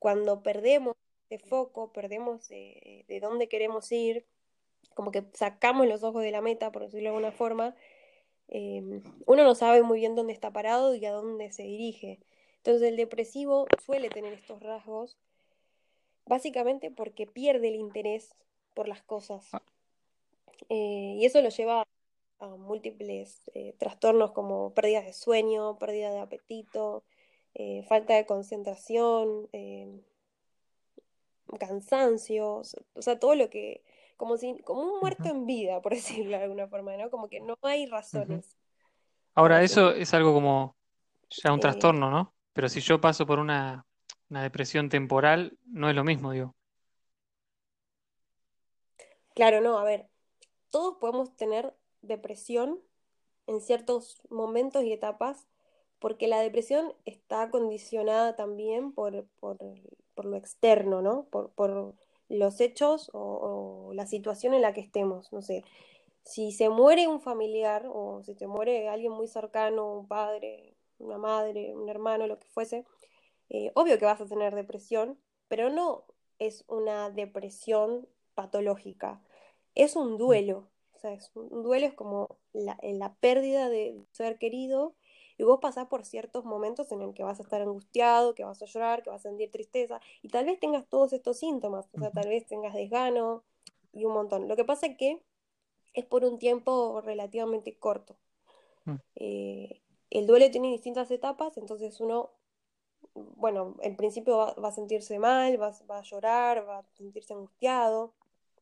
Cuando 0.00 0.42
perdemos 0.42 0.96
de 1.30 1.38
foco, 1.38 1.92
perdemos 1.92 2.48
de, 2.48 3.04
de 3.06 3.20
dónde 3.20 3.48
queremos 3.48 3.92
ir, 3.92 4.26
como 4.94 5.10
que 5.10 5.24
sacamos 5.32 5.86
los 5.86 6.02
ojos 6.02 6.22
de 6.22 6.30
la 6.30 6.40
meta, 6.40 6.72
por 6.72 6.82
decirlo 6.82 7.10
de 7.10 7.16
alguna 7.16 7.32
forma, 7.32 7.74
eh, 8.48 9.00
uno 9.26 9.44
no 9.44 9.54
sabe 9.54 9.82
muy 9.82 10.00
bien 10.00 10.14
dónde 10.14 10.32
está 10.32 10.52
parado 10.52 10.94
y 10.94 11.04
a 11.06 11.12
dónde 11.12 11.52
se 11.52 11.62
dirige. 11.62 12.20
Entonces 12.58 12.88
el 12.88 12.96
depresivo 12.96 13.66
suele 13.84 14.08
tener 14.08 14.32
estos 14.32 14.62
rasgos, 14.62 15.16
básicamente 16.26 16.90
porque 16.90 17.26
pierde 17.26 17.68
el 17.68 17.76
interés 17.76 18.34
por 18.74 18.88
las 18.88 19.02
cosas. 19.02 19.48
Ah. 19.52 19.62
Eh, 20.68 21.16
y 21.18 21.24
eso 21.24 21.40
lo 21.42 21.48
lleva 21.48 21.84
a 22.38 22.46
múltiples 22.46 23.50
eh, 23.54 23.74
trastornos 23.78 24.32
como 24.32 24.72
pérdidas 24.74 25.06
de 25.06 25.12
sueño, 25.12 25.78
pérdida 25.78 26.10
de 26.10 26.20
apetito, 26.20 27.04
eh, 27.54 27.84
falta 27.88 28.14
de 28.14 28.26
concentración, 28.26 29.48
cansancio, 31.58 32.62
o 32.94 33.02
sea, 33.02 33.18
todo 33.18 33.34
lo 33.34 33.50
que, 33.50 33.82
como 34.22 34.36
si, 34.38 34.58
como 34.64 34.82
un 34.82 35.00
muerto 35.00 35.28
en 35.30 35.46
vida, 35.46 35.82
por 35.82 35.92
decirlo 35.96 36.36
de 36.38 36.44
alguna 36.44 36.68
forma, 36.68 36.96
¿no? 36.96 37.10
Como 37.10 37.28
que 37.28 37.40
no 37.40 37.56
hay 37.62 37.86
razones 37.86 38.56
Ahora, 39.34 39.62
eso 39.62 39.92
es 39.92 40.12
algo 40.14 40.32
como 40.34 40.76
ya 41.30 41.52
un 41.52 41.60
Eh, 41.60 41.60
trastorno, 41.60 42.10
¿no? 42.10 42.34
Pero 42.52 42.68
si 42.68 42.80
yo 42.80 43.00
paso 43.00 43.26
por 43.26 43.38
una, 43.38 43.86
una 44.30 44.42
depresión 44.42 44.88
temporal, 44.88 45.58
no 45.66 45.88
es 45.90 45.96
lo 45.96 46.04
mismo, 46.04 46.32
digo. 46.32 46.54
claro, 49.34 49.60
no, 49.60 49.78
a 49.78 49.84
ver, 49.84 50.08
todos 50.70 50.98
podemos 51.00 51.36
tener 51.36 51.74
depresión 52.02 52.80
en 53.46 53.60
ciertos 53.60 54.22
momentos 54.30 54.84
y 54.84 54.92
etapas, 54.92 55.48
porque 56.00 56.28
la 56.28 56.40
depresión 56.40 56.94
está 57.06 57.50
condicionada 57.50 58.36
también 58.36 58.92
por, 58.92 59.26
por, 59.40 59.58
por 60.14 60.26
lo 60.26 60.36
externo, 60.36 61.02
¿no? 61.02 61.24
Por, 61.30 61.52
por 61.52 61.94
los 62.32 62.60
hechos 62.60 63.10
o, 63.12 63.92
la 63.94 64.06
situación 64.06 64.54
en 64.54 64.62
la 64.62 64.72
que 64.72 64.80
estemos. 64.80 65.32
No 65.32 65.42
sé, 65.42 65.64
si 66.24 66.52
se 66.52 66.68
muere 66.68 67.08
un 67.08 67.20
familiar 67.20 67.86
o 67.86 68.22
si 68.22 68.34
se 68.34 68.46
muere 68.46 68.88
alguien 68.88 69.12
muy 69.12 69.28
cercano, 69.28 69.92
un 69.92 70.08
padre, 70.08 70.74
una 70.98 71.18
madre, 71.18 71.74
un 71.74 71.88
hermano, 71.88 72.26
lo 72.26 72.38
que 72.38 72.48
fuese, 72.48 72.84
eh, 73.50 73.70
obvio 73.74 73.98
que 73.98 74.06
vas 74.06 74.20
a 74.20 74.26
tener 74.26 74.54
depresión, 74.54 75.18
pero 75.48 75.68
no 75.70 76.04
es 76.38 76.64
una 76.68 77.10
depresión 77.10 78.08
patológica, 78.34 79.20
es 79.74 79.94
un 79.96 80.16
duelo. 80.16 80.68
O 80.94 80.98
sea, 80.98 81.12
es 81.12 81.30
un, 81.34 81.48
un 81.52 81.62
duelo 81.62 81.86
es 81.86 81.94
como 81.94 82.38
la, 82.52 82.78
la 82.82 83.14
pérdida 83.16 83.68
de 83.68 84.00
ser 84.12 84.38
querido 84.38 84.94
y 85.42 85.44
vos 85.44 85.58
pasás 85.60 85.88
por 85.88 86.04
ciertos 86.04 86.44
momentos 86.44 86.92
en 86.92 87.02
el 87.02 87.14
que 87.14 87.24
vas 87.24 87.40
a 87.40 87.42
estar 87.42 87.60
angustiado, 87.60 88.32
que 88.36 88.44
vas 88.44 88.62
a 88.62 88.66
llorar, 88.66 89.02
que 89.02 89.10
vas 89.10 89.26
a 89.26 89.28
sentir 89.28 89.50
tristeza 89.50 90.00
y 90.22 90.28
tal 90.28 90.44
vez 90.46 90.60
tengas 90.60 90.86
todos 90.86 91.12
estos 91.12 91.36
síntomas, 91.36 91.88
o 91.92 91.98
sea, 91.98 92.12
tal 92.12 92.28
vez 92.28 92.46
tengas 92.46 92.74
desgano 92.74 93.42
y 93.92 94.04
un 94.04 94.12
montón. 94.14 94.46
Lo 94.46 94.54
que 94.54 94.64
pasa 94.64 94.86
es 94.86 94.96
que 94.96 95.20
es 95.94 96.04
por 96.06 96.24
un 96.24 96.38
tiempo 96.38 97.00
relativamente 97.00 97.76
corto. 97.76 98.16
mm, 98.86 98.98
Eh, 99.16 99.82
el 100.10 100.28
duelo 100.28 100.48
tiene 100.52 100.70
distintas 100.70 101.10
etapas, 101.10 101.56
entonces 101.58 102.00
uno 102.00 102.30
bueno, 103.14 103.76
en 103.82 103.96
principio 103.96 104.36
va, 104.38 104.54
va 104.54 104.68
a 104.68 104.72
sentirse 104.72 105.18
mal, 105.18 105.60
va, 105.60 105.72
va 105.90 105.98
a 105.98 106.02
llorar, 106.02 106.68
va 106.68 106.78
a 106.78 106.84
sentirse 106.96 107.34
angustiado, 107.34 108.14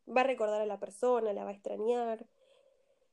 va 0.08 0.22
a 0.22 0.25
recordar 0.25 0.62
a 0.62 0.66
la 0.66 0.80
persona, 0.80 1.32
la 1.34 1.44
va 1.44 1.50
a 1.50 1.52
extrañar, 1.52 2.26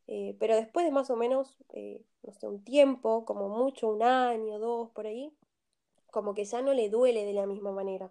eh, 0.07 0.35
pero 0.39 0.55
después 0.55 0.85
de 0.85 0.91
más 0.91 1.09
o 1.09 1.17
menos, 1.17 1.57
eh, 1.73 2.01
no 2.23 2.33
sé, 2.33 2.47
un 2.47 2.63
tiempo, 2.63 3.25
como 3.25 3.49
mucho, 3.49 3.89
un 3.89 4.01
año, 4.03 4.57
dos, 4.57 4.89
por 4.91 5.05
ahí, 5.05 5.33
como 6.11 6.33
que 6.33 6.45
ya 6.45 6.61
no 6.61 6.73
le 6.73 6.89
duele 6.89 7.25
de 7.25 7.33
la 7.33 7.45
misma 7.45 7.71
manera. 7.71 8.09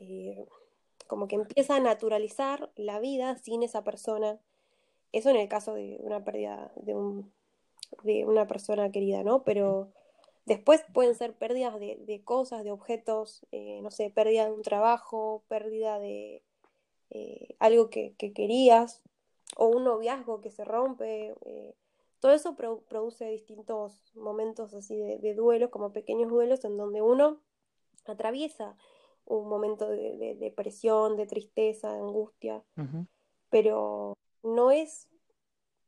Eh, 0.00 0.46
como 1.06 1.28
que 1.28 1.36
empieza 1.36 1.76
a 1.76 1.80
naturalizar 1.80 2.70
la 2.76 3.00
vida 3.00 3.36
sin 3.38 3.62
esa 3.62 3.84
persona. 3.84 4.38
Eso 5.12 5.30
en 5.30 5.36
el 5.36 5.48
caso 5.48 5.74
de 5.74 5.98
una 6.00 6.24
pérdida 6.24 6.70
de, 6.76 6.94
un, 6.94 7.32
de 8.02 8.26
una 8.26 8.46
persona 8.46 8.90
querida, 8.92 9.22
¿no? 9.22 9.42
Pero 9.42 9.90
Después 10.44 10.82
pueden 10.94 11.14
ser 11.14 11.34
pérdidas 11.34 11.78
de, 11.78 11.98
de 12.06 12.22
cosas, 12.22 12.64
de 12.64 12.70
objetos, 12.70 13.46
no 13.52 13.90
sé, 13.90 14.08
pérdida 14.08 14.46
de 14.46 14.52
un 14.52 14.62
trabajo, 14.62 15.42
pérdida 15.46 15.98
de 15.98 16.42
algo 17.58 17.90
que, 17.90 18.14
que, 18.16 18.32
querías, 18.32 19.02
o 19.56 19.66
un 19.66 19.84
noviazgo 19.84 20.40
que 20.40 20.50
se 20.50 20.64
rompe. 20.64 21.34
Eh, 21.44 21.74
todo 22.20 22.32
eso 22.32 22.56
pro 22.56 22.80
produce 22.88 23.26
distintos 23.26 24.02
momentos 24.14 24.74
así 24.74 24.96
de, 24.96 25.18
de, 25.18 25.34
duelos, 25.34 25.70
como 25.70 25.92
pequeños 25.92 26.30
duelos, 26.30 26.64
en 26.64 26.76
donde 26.76 27.00
uno 27.02 27.40
atraviesa 28.06 28.76
un 29.24 29.48
momento 29.48 29.88
de, 29.88 30.16
de 30.16 30.34
depresión, 30.34 31.16
de 31.16 31.26
tristeza, 31.26 31.92
de 31.92 32.00
angustia, 32.00 32.64
pero 33.50 34.16
no 34.42 34.70
es 34.70 35.08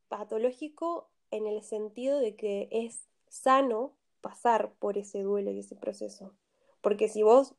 patológico 0.09 1.09
en 1.31 1.47
el 1.47 1.63
sentido 1.63 2.19
de 2.19 2.37
que 2.37 2.69
es 2.71 3.09
sano 3.29 3.95
pasar 4.21 4.73
por 4.79 4.99
ese 4.99 5.23
duelo 5.23 5.51
y 5.51 5.61
ese 5.61 5.77
proceso. 5.77 6.35
Porque 6.81 7.09
si 7.09 7.23
vos, 7.23 7.55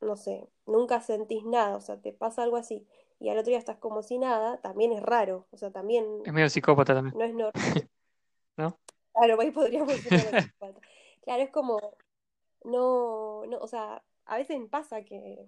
no 0.00 0.16
sé, 0.16 0.48
nunca 0.66 1.00
sentís 1.00 1.44
nada, 1.44 1.76
o 1.76 1.80
sea, 1.80 2.00
te 2.00 2.12
pasa 2.12 2.42
algo 2.42 2.56
así, 2.56 2.86
y 3.22 3.28
al 3.28 3.38
otro 3.38 3.50
día 3.50 3.58
estás 3.58 3.78
como 3.78 4.02
si 4.02 4.18
nada, 4.18 4.58
también 4.58 4.92
es 4.92 5.00
raro, 5.00 5.46
o 5.52 5.56
sea, 5.56 5.70
también 5.70 6.04
Es 6.24 6.32
medio 6.32 6.50
psicópata 6.50 6.92
también, 6.92 7.16
no 7.16 7.24
es 7.24 7.32
normal. 7.32 7.52
¿no? 8.56 8.78
Claro, 9.12 9.40
ahí 9.40 9.52
podríamos 9.52 9.92
psicópata. 10.52 10.80
Claro, 11.22 11.42
es 11.42 11.50
como, 11.50 11.78
no, 12.64 13.46
no, 13.46 13.58
o 13.58 13.68
sea, 13.68 14.02
a 14.24 14.36
veces 14.36 14.60
pasa 14.68 15.04
que 15.04 15.46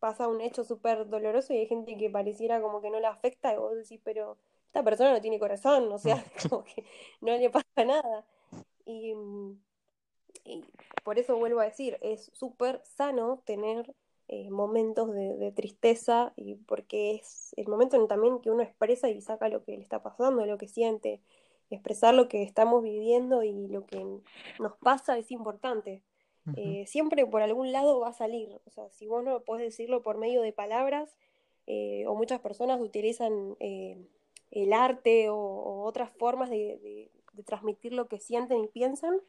pasa 0.00 0.26
un 0.26 0.40
hecho 0.40 0.64
súper 0.64 1.08
doloroso 1.08 1.52
y 1.52 1.58
hay 1.58 1.66
gente 1.66 1.96
que 1.96 2.10
pareciera 2.10 2.60
como 2.60 2.80
que 2.80 2.90
no 2.90 2.98
le 2.98 3.06
afecta 3.06 3.52
y 3.52 3.56
vos 3.56 3.76
decís, 3.76 4.00
pero 4.02 4.36
esta 4.66 4.82
persona 4.82 5.12
no 5.12 5.20
tiene 5.20 5.38
corazón, 5.38 5.92
o 5.92 5.98
sea, 5.98 6.24
como 6.50 6.64
que 6.64 6.84
no 7.20 7.36
le 7.36 7.50
pasa 7.50 7.84
nada. 7.86 8.24
Y, 8.84 9.14
y 10.44 10.64
por 11.04 11.20
eso 11.20 11.36
vuelvo 11.36 11.60
a 11.60 11.66
decir, 11.66 11.98
es 12.00 12.30
súper 12.34 12.82
sano 12.84 13.42
tener 13.44 13.94
eh, 14.30 14.50
momentos 14.50 15.14
de, 15.14 15.38
de, 15.38 15.52
tristeza 15.52 16.34
y 16.36 16.54
porque 16.54 17.12
es 17.12 17.54
el 17.56 17.66
momento 17.66 17.96
en 17.96 18.06
también 18.08 18.40
que 18.40 18.50
uno 18.50 18.62
expresa 18.62 19.08
y 19.08 19.22
saca 19.22 19.48
lo 19.48 19.64
que 19.64 19.72
le 19.72 19.82
está 19.82 20.02
pasando, 20.02 20.44
lo 20.44 20.58
que 20.58 20.68
siente, 20.68 21.22
expresar 21.70 22.12
lo 22.12 22.28
que 22.28 22.42
estamos 22.42 22.82
viviendo 22.82 23.42
y 23.42 23.68
lo 23.68 23.86
que 23.86 24.04
nos 24.60 24.76
pasa 24.80 25.16
es 25.16 25.30
importante. 25.30 26.02
Eh, 26.56 26.84
siempre 26.86 27.26
por 27.26 27.40
algún 27.40 27.72
lado 27.72 28.00
va 28.00 28.08
a 28.08 28.12
salir, 28.12 28.58
o 28.66 28.70
sea, 28.70 28.90
si 28.90 29.06
vos 29.06 29.24
no 29.24 29.40
podés 29.40 29.64
decirlo 29.64 30.02
por 30.02 30.18
medio 30.18 30.42
de 30.42 30.52
palabras, 30.52 31.16
eh, 31.66 32.06
o 32.06 32.14
muchas 32.14 32.40
personas 32.40 32.80
utilizan 32.80 33.56
el 33.58 34.72
arte 34.74 35.30
o, 35.30 35.36
o 35.36 35.84
otras 35.84 36.10
formas 36.10 36.50
de, 36.50 36.78
de, 36.82 37.10
de, 37.32 37.42
transmitir 37.44 37.94
lo 37.94 38.08
que 38.08 38.18
sienten 38.18 38.64
y 38.64 38.68
piensan, 38.68 39.20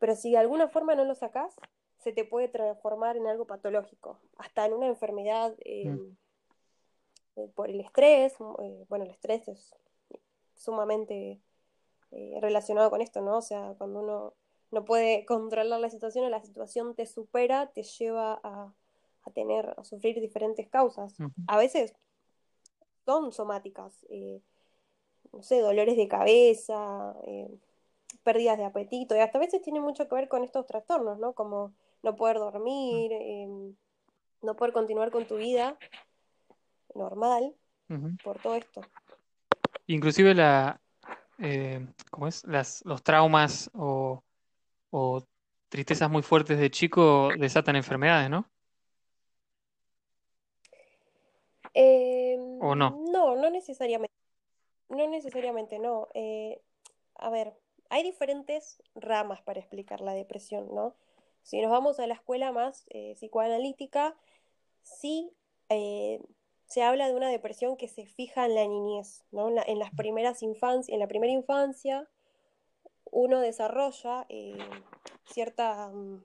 pero 0.00 0.16
si 0.16 0.32
de 0.32 0.38
alguna 0.38 0.68
forma 0.68 0.94
no 0.96 1.04
lo 1.04 1.14
sacás, 1.14 1.54
se 2.04 2.12
te 2.12 2.24
puede 2.24 2.48
transformar 2.48 3.16
en 3.16 3.26
algo 3.26 3.46
patológico, 3.46 4.20
hasta 4.36 4.66
en 4.66 4.74
una 4.74 4.86
enfermedad 4.86 5.56
eh, 5.64 5.90
mm, 5.90 7.48
por 7.54 7.70
el 7.70 7.80
estrés, 7.80 8.34
eh, 8.62 8.84
bueno, 8.88 9.04
el 9.04 9.10
estrés 9.10 9.48
es 9.48 9.74
sumamente 10.54 11.40
eh, 12.12 12.38
relacionado 12.40 12.90
con 12.90 13.00
esto, 13.00 13.22
¿no? 13.22 13.38
O 13.38 13.42
sea, 13.42 13.74
cuando 13.78 14.00
uno 14.00 14.34
no 14.70 14.84
puede 14.84 15.24
controlar 15.24 15.80
la 15.80 15.90
situación 15.90 16.26
o 16.26 16.28
la 16.28 16.42
situación 16.42 16.94
te 16.94 17.06
supera, 17.06 17.72
te 17.72 17.82
lleva 17.82 18.40
a, 18.42 18.72
a 19.24 19.30
tener, 19.30 19.74
a 19.76 19.84
sufrir 19.84 20.20
diferentes 20.20 20.68
causas. 20.68 21.16
A 21.46 21.56
veces 21.56 21.94
son 23.04 23.32
somáticas, 23.32 24.04
eh, 24.10 24.40
no 25.32 25.42
sé, 25.42 25.60
dolores 25.60 25.96
de 25.96 26.08
cabeza, 26.08 27.16
eh, 27.26 27.48
pérdidas 28.22 28.58
de 28.58 28.64
apetito, 28.64 29.16
y 29.16 29.20
hasta 29.20 29.38
a 29.38 29.40
veces 29.40 29.62
tiene 29.62 29.80
mucho 29.80 30.08
que 30.08 30.14
ver 30.14 30.28
con 30.28 30.44
estos 30.44 30.66
trastornos, 30.66 31.18
¿no? 31.18 31.32
Como 31.32 31.72
no 32.04 32.14
poder 32.14 32.36
dormir, 32.36 33.12
eh, 33.12 33.48
no 34.42 34.54
poder 34.56 34.72
continuar 34.72 35.10
con 35.10 35.24
tu 35.26 35.36
vida 35.36 35.76
normal 36.94 37.54
por 38.22 38.40
todo 38.40 38.54
esto. 38.54 38.82
Inclusive 39.86 40.34
la, 40.34 40.80
eh, 41.38 41.86
¿cómo 42.10 42.28
es? 42.28 42.44
Las, 42.44 42.84
los 42.84 43.02
traumas 43.02 43.70
o, 43.74 44.22
o 44.90 45.22
tristezas 45.68 46.10
muy 46.10 46.22
fuertes 46.22 46.58
de 46.58 46.70
chico 46.70 47.30
desatan 47.38 47.76
enfermedades, 47.76 48.28
¿no? 48.28 48.48
Eh, 51.72 52.36
¿O 52.60 52.74
no? 52.74 53.02
no, 53.10 53.34
no 53.34 53.50
necesariamente. 53.50 54.14
No 54.90 55.08
necesariamente, 55.08 55.78
no. 55.78 56.08
Eh, 56.14 56.60
a 57.16 57.30
ver, 57.30 57.54
hay 57.88 58.02
diferentes 58.02 58.82
ramas 58.94 59.40
para 59.40 59.58
explicar 59.58 60.00
la 60.00 60.12
depresión, 60.12 60.68
¿no? 60.74 60.94
Si 61.44 61.60
nos 61.60 61.70
vamos 61.70 62.00
a 62.00 62.06
la 62.06 62.14
escuela 62.14 62.52
más 62.52 62.86
eh, 62.88 63.14
psicoanalítica, 63.14 64.16
sí 64.82 65.30
eh, 65.68 66.20
se 66.66 66.82
habla 66.82 67.06
de 67.06 67.14
una 67.14 67.28
depresión 67.28 67.76
que 67.76 67.86
se 67.86 68.06
fija 68.06 68.46
en 68.46 68.54
la 68.54 68.66
niñez, 68.66 69.24
¿no? 69.30 69.48
En, 69.48 69.54
la, 69.54 69.64
las 69.76 69.90
primeras 69.92 70.42
en 70.42 70.98
la 70.98 71.06
primera 71.06 71.32
infancia, 71.32 72.08
uno 73.10 73.40
desarrolla 73.40 74.26
eh, 74.30 74.56
cierta, 75.26 75.88
um, 75.88 76.24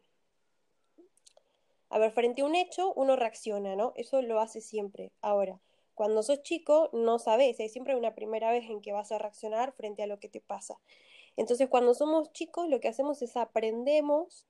A 1.90 2.00
ver, 2.00 2.12
frente 2.12 2.42
a 2.42 2.46
un 2.46 2.56
hecho, 2.56 2.94
uno 2.94 3.16
reacciona, 3.18 3.76
¿no? 3.76 3.92
Eso 3.96 4.22
lo 4.22 4.40
hace 4.40 4.62
siempre. 4.62 5.12
Ahora, 5.22 5.60
cuando 5.96 6.24
sos 6.24 6.42
chico, 6.44 6.90
no 6.94 7.20
sabes, 7.20 7.60
hay 7.60 7.68
siempre 7.68 7.96
una 7.96 8.16
primera 8.16 8.52
vez 8.52 8.70
en 8.70 8.82
que 8.82 8.94
vas 8.94 9.12
a 9.12 9.18
reaccionar 9.18 9.74
frente 9.74 10.02
a 10.02 10.08
lo 10.08 10.18
que 10.20 10.30
te 10.30 10.40
pasa. 10.40 10.80
Entonces, 11.36 11.68
cuando 11.68 11.94
somos 11.94 12.32
chicos, 12.32 12.70
lo 12.70 12.80
que 12.80 12.88
hacemos 12.88 13.22
es 13.22 13.36
aprendemos 13.36 14.48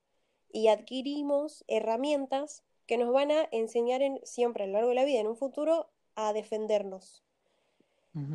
y 0.52 0.68
adquirimos 0.68 1.64
herramientas 1.68 2.62
que 2.86 2.98
nos 2.98 3.12
van 3.12 3.30
a 3.30 3.48
enseñar 3.52 4.02
en, 4.02 4.20
siempre 4.24 4.64
a 4.64 4.66
lo 4.66 4.74
largo 4.74 4.88
de 4.88 4.94
la 4.96 5.04
vida, 5.04 5.20
en 5.20 5.28
un 5.28 5.36
futuro, 5.36 5.88
a 6.14 6.32
defendernos. 6.32 7.22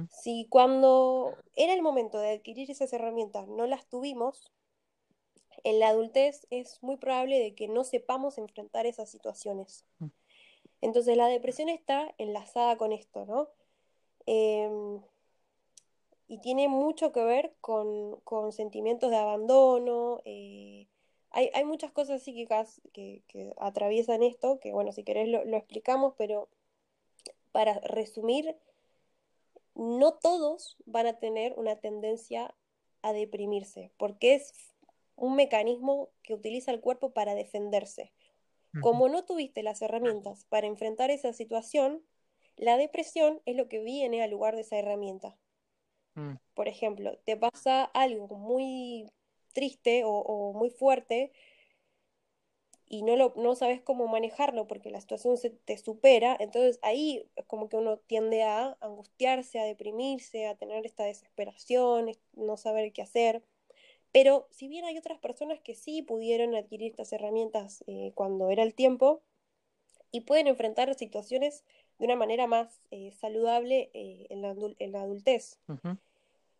Si 0.09 0.47
cuando 0.49 1.35
era 1.55 1.73
el 1.73 1.81
momento 1.81 2.17
de 2.17 2.31
adquirir 2.31 2.71
esas 2.71 2.93
herramientas 2.93 3.45
no 3.49 3.67
las 3.67 3.85
tuvimos, 3.87 4.53
en 5.65 5.79
la 5.79 5.89
adultez 5.89 6.47
es 6.49 6.81
muy 6.81 6.95
probable 6.95 7.39
de 7.39 7.55
que 7.55 7.67
no 7.67 7.83
sepamos 7.83 8.37
enfrentar 8.37 8.85
esas 8.85 9.09
situaciones. 9.09 9.83
Mm. 9.99 10.07
Entonces 10.81 11.17
la 11.17 11.27
depresión 11.27 11.67
está 11.67 12.13
enlazada 12.17 12.77
con 12.77 12.93
esto, 12.93 13.25
¿no? 13.25 13.49
Em, 14.25 15.01
y 16.27 16.39
tiene 16.39 16.67
mucho 16.67 17.11
que 17.11 17.23
ver 17.23 17.55
con, 17.61 18.21
sentimientos 18.51 19.11
de 19.11 19.17
abandono. 19.17 20.21
Eh, 20.25 20.87
hay, 21.35 21.65
muchas 21.65 21.91
cosas 21.91 22.23
psíquicas 22.23 22.81
que, 22.93 23.21
atraviesan 23.57 24.23
esto, 24.23 24.59
que 24.59 24.71
bueno, 24.71 24.91
si 24.93 25.03
querés 25.03 25.27
lo, 25.27 25.43
lo 25.43 25.57
explicamos, 25.57 26.13
pero 26.17 26.47
para 27.51 27.79
resumir, 27.81 28.55
no 29.75 30.13
todos 30.13 30.77
van 30.85 31.07
a 31.07 31.19
tener 31.19 31.53
una 31.57 31.75
tendencia 31.75 32.55
a 33.01 33.11
deprimirse, 33.11 33.91
porque 33.97 34.35
es 34.35 34.73
un 35.15 35.35
mecanismo 35.35 36.09
que 36.23 36.33
utiliza 36.33 36.71
el 36.71 36.81
cuerpo 36.81 37.11
para 37.11 37.35
defenderse. 37.35 38.11
Como 38.81 39.07
no 39.07 39.23
tuviste 39.23 39.63
las 39.63 39.81
herramientas 39.81 40.43
para 40.49 40.67
enfrentar 40.67 41.09
esa 41.09 41.31
situación, 41.31 42.03
la 42.57 42.75
depresión 42.75 43.41
es 43.45 43.55
lo 43.55 43.69
que 43.69 43.79
viene 43.79 44.21
al 44.21 44.31
lugar 44.31 44.55
de 44.55 44.63
esa 44.63 44.77
herramienta. 44.77 45.37
Mm. 46.15 46.33
Por 46.53 46.67
ejemplo, 46.67 47.17
te 47.23 47.37
pasa 47.37 47.85
algo 47.85 48.27
muy 48.35 49.09
triste 49.55 50.03
o, 50.05 50.53
muy 50.53 50.69
fuerte 50.69 51.31
y 52.87 53.01
no, 53.01 53.15
lo, 53.15 53.33
no 53.35 53.55
sabes 53.55 53.81
cómo 53.81 54.07
manejarlo 54.07 54.67
porque 54.67 54.91
la 54.91 55.01
situación 55.01 55.37
se 55.37 55.49
te 55.49 55.77
supera, 55.77 56.37
entonces 56.39 56.77
ahí 56.83 57.27
es 57.35 57.45
como 57.45 57.67
que 57.67 57.77
uno 57.77 57.97
tiende 57.97 58.43
a 58.43 58.77
angustiarse, 58.81 59.59
a 59.59 59.63
deprimirse, 59.63 60.45
a 60.45 60.55
tener 60.55 60.85
esta 60.85 61.05
desesperación, 61.05 62.11
no 62.33 62.57
saber 62.57 62.93
qué 62.93 63.01
hacer. 63.01 63.43
Pero 64.11 64.47
si 64.51 64.67
bien 64.67 64.85
hay 64.85 64.97
otras 64.97 65.19
personas 65.19 65.59
que 65.59 65.75
sí 65.75 66.01
pudieron 66.03 66.55
adquirir 66.55 66.91
estas 66.91 67.11
herramientas 67.11 67.83
eh, 67.87 68.11
cuando 68.13 68.49
era 68.49 68.63
el 68.63 68.75
tiempo 68.75 69.23
y 70.11 70.21
pueden 70.21 70.47
enfrentar 70.47 70.93
situaciones 70.95 71.65
de 71.99 72.05
una 72.05 72.15
manera 72.15 72.47
más 72.47 72.79
eh, 72.91 73.11
saludable 73.11 73.89
eh, 73.93 74.27
en, 74.29 74.41
la 74.41 74.55
en, 74.79 74.91
la 74.91 75.01
adultez. 75.01 75.59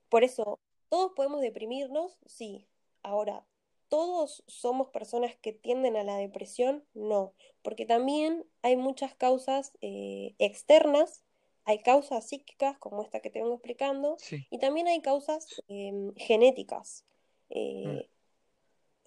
Por 0.10 0.24
eso, 0.24 0.60
¿todos 0.90 1.14
podemos 1.16 1.42
deprimirnos? 1.42 2.18
Sí. 2.26 2.66
Ahora, 3.06 3.46
¿todos 3.88 4.44
somos 4.48 4.90
personas 4.90 5.36
que 5.36 5.54
tienden 5.54 5.96
a 5.96 6.04
la 6.04 6.18
depresión? 6.18 6.84
No, 6.94 7.34
porque 7.62 7.86
también 7.86 8.46
hay 8.62 8.76
muchas 8.76 9.16
causas 9.16 9.74
externas 9.82 11.26
hay 11.66 11.80
causas 11.80 12.28
psíquicas, 12.30 12.78
como 12.78 13.02
esta 13.02 13.20
que 13.20 13.32
te 13.32 13.40
vengo 13.40 13.56
explicando, 13.56 14.18
y 14.52 14.60
también 14.60 14.88
hay 14.88 15.02
causas 15.02 15.64
em, 15.68 16.14
genéticas. 16.16 17.04
Mm. 17.50 17.54
Eh, 17.58 18.10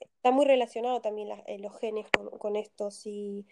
está 0.00 0.33
muy 0.33 0.45
relacionado 0.45 1.00
también 1.00 1.28
eh, 1.47 1.59
los 1.61 1.78
genes 1.78 2.07
con, 2.11 2.57
esto. 2.57 2.90
Si, 2.90 3.47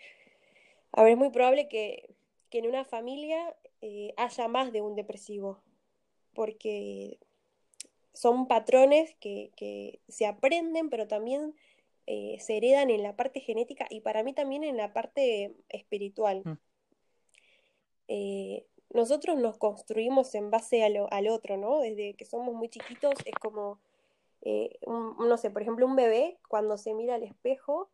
a 0.91 1.05
ver, 1.05 1.13
es 1.13 1.19
muy 1.19 1.31
probable 1.31 1.69
que, 1.69 2.15
en 2.51 2.67
una 2.67 2.87
familia 2.87 3.55
eh, 3.83 4.15
haya 4.17 4.49
más 4.49 4.73
de 4.73 4.81
un 4.81 4.97
depresivo, 4.97 5.63
porque 6.33 7.19
son 8.17 8.49
patrones 8.49 9.15
que, 9.21 10.01
se 10.09 10.27
aprenden, 10.27 10.91
pero 10.91 11.07
también 11.07 11.55
se 12.07 12.57
heredan 12.57 12.91
en 12.91 13.03
la 13.03 13.17
parte 13.17 13.41
genética 13.41 13.87
y 13.91 14.01
para 14.01 14.23
mí 14.23 14.33
también 14.33 14.65
en 14.65 14.77
la 14.77 14.93
parte 14.93 15.55
espiritual. 15.69 16.43
Mm. 16.45 16.59
nosotros 18.91 19.37
nos 19.37 19.59
construimos 19.59 20.35
en 20.35 20.51
base 20.51 20.85
al 20.85 21.29
otro, 21.29 21.57
¿no? 21.57 21.81
Desde 21.81 22.15
que 22.15 22.25
somos 22.25 22.55
muy 22.55 22.69
chiquitos 22.69 23.15
es 23.25 23.35
como 23.35 23.79
eh, 24.49 24.79
no 24.87 25.37
sé, 25.39 25.51
por 25.51 25.63
ejemplo, 25.63 25.87
un 25.87 25.97
bebé 25.97 26.39
cuando 26.49 26.79
se 26.79 26.95
mira 26.95 27.17
al 27.17 27.25
espejo, 27.25 27.91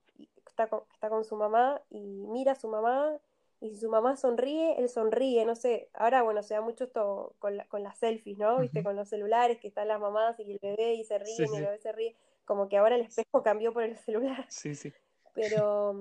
está 0.46 0.68
con, 0.68 0.82
está 0.92 1.08
con 1.08 1.24
su 1.24 1.34
mamá 1.34 1.80
y 1.88 1.98
mira 1.98 2.52
a 2.52 2.56
su 2.56 2.68
mamá 2.68 3.18
y 3.62 3.70
si 3.70 3.76
su 3.76 3.88
mamá 3.88 4.16
sonríe, 4.16 4.74
él 4.80 4.88
sonríe, 4.88 5.44
no 5.44 5.54
sé, 5.54 5.88
ahora 5.94 6.22
bueno, 6.22 6.42
se 6.42 6.54
da 6.54 6.60
mucho 6.60 6.82
esto 6.82 7.36
con, 7.38 7.56
con 7.68 7.84
las 7.84 7.96
selfies, 7.96 8.36
¿no? 8.36 8.58
Viste, 8.58 8.82
con 8.82 8.96
los 8.96 9.08
celulares, 9.08 9.60
que 9.60 9.68
están 9.68 9.86
las 9.86 10.00
mamás 10.00 10.36
y 10.40 10.50
el 10.50 10.58
bebé 10.60 10.94
y 10.94 11.04
se 11.04 11.16
ríe, 11.20 11.36
y 11.38 11.42
el 11.42 11.64
bebé 11.64 11.78
se 11.78 11.92
ríe, 11.92 12.16
como 12.44 12.68
que 12.68 12.76
ahora 12.76 12.96
el 12.96 13.02
espejo 13.02 13.44
cambió 13.44 13.72
por 13.72 13.84
el 13.84 13.96
celular. 13.96 14.46
Sí, 14.48 14.74
sí. 14.74 14.92
Pero, 15.32 15.94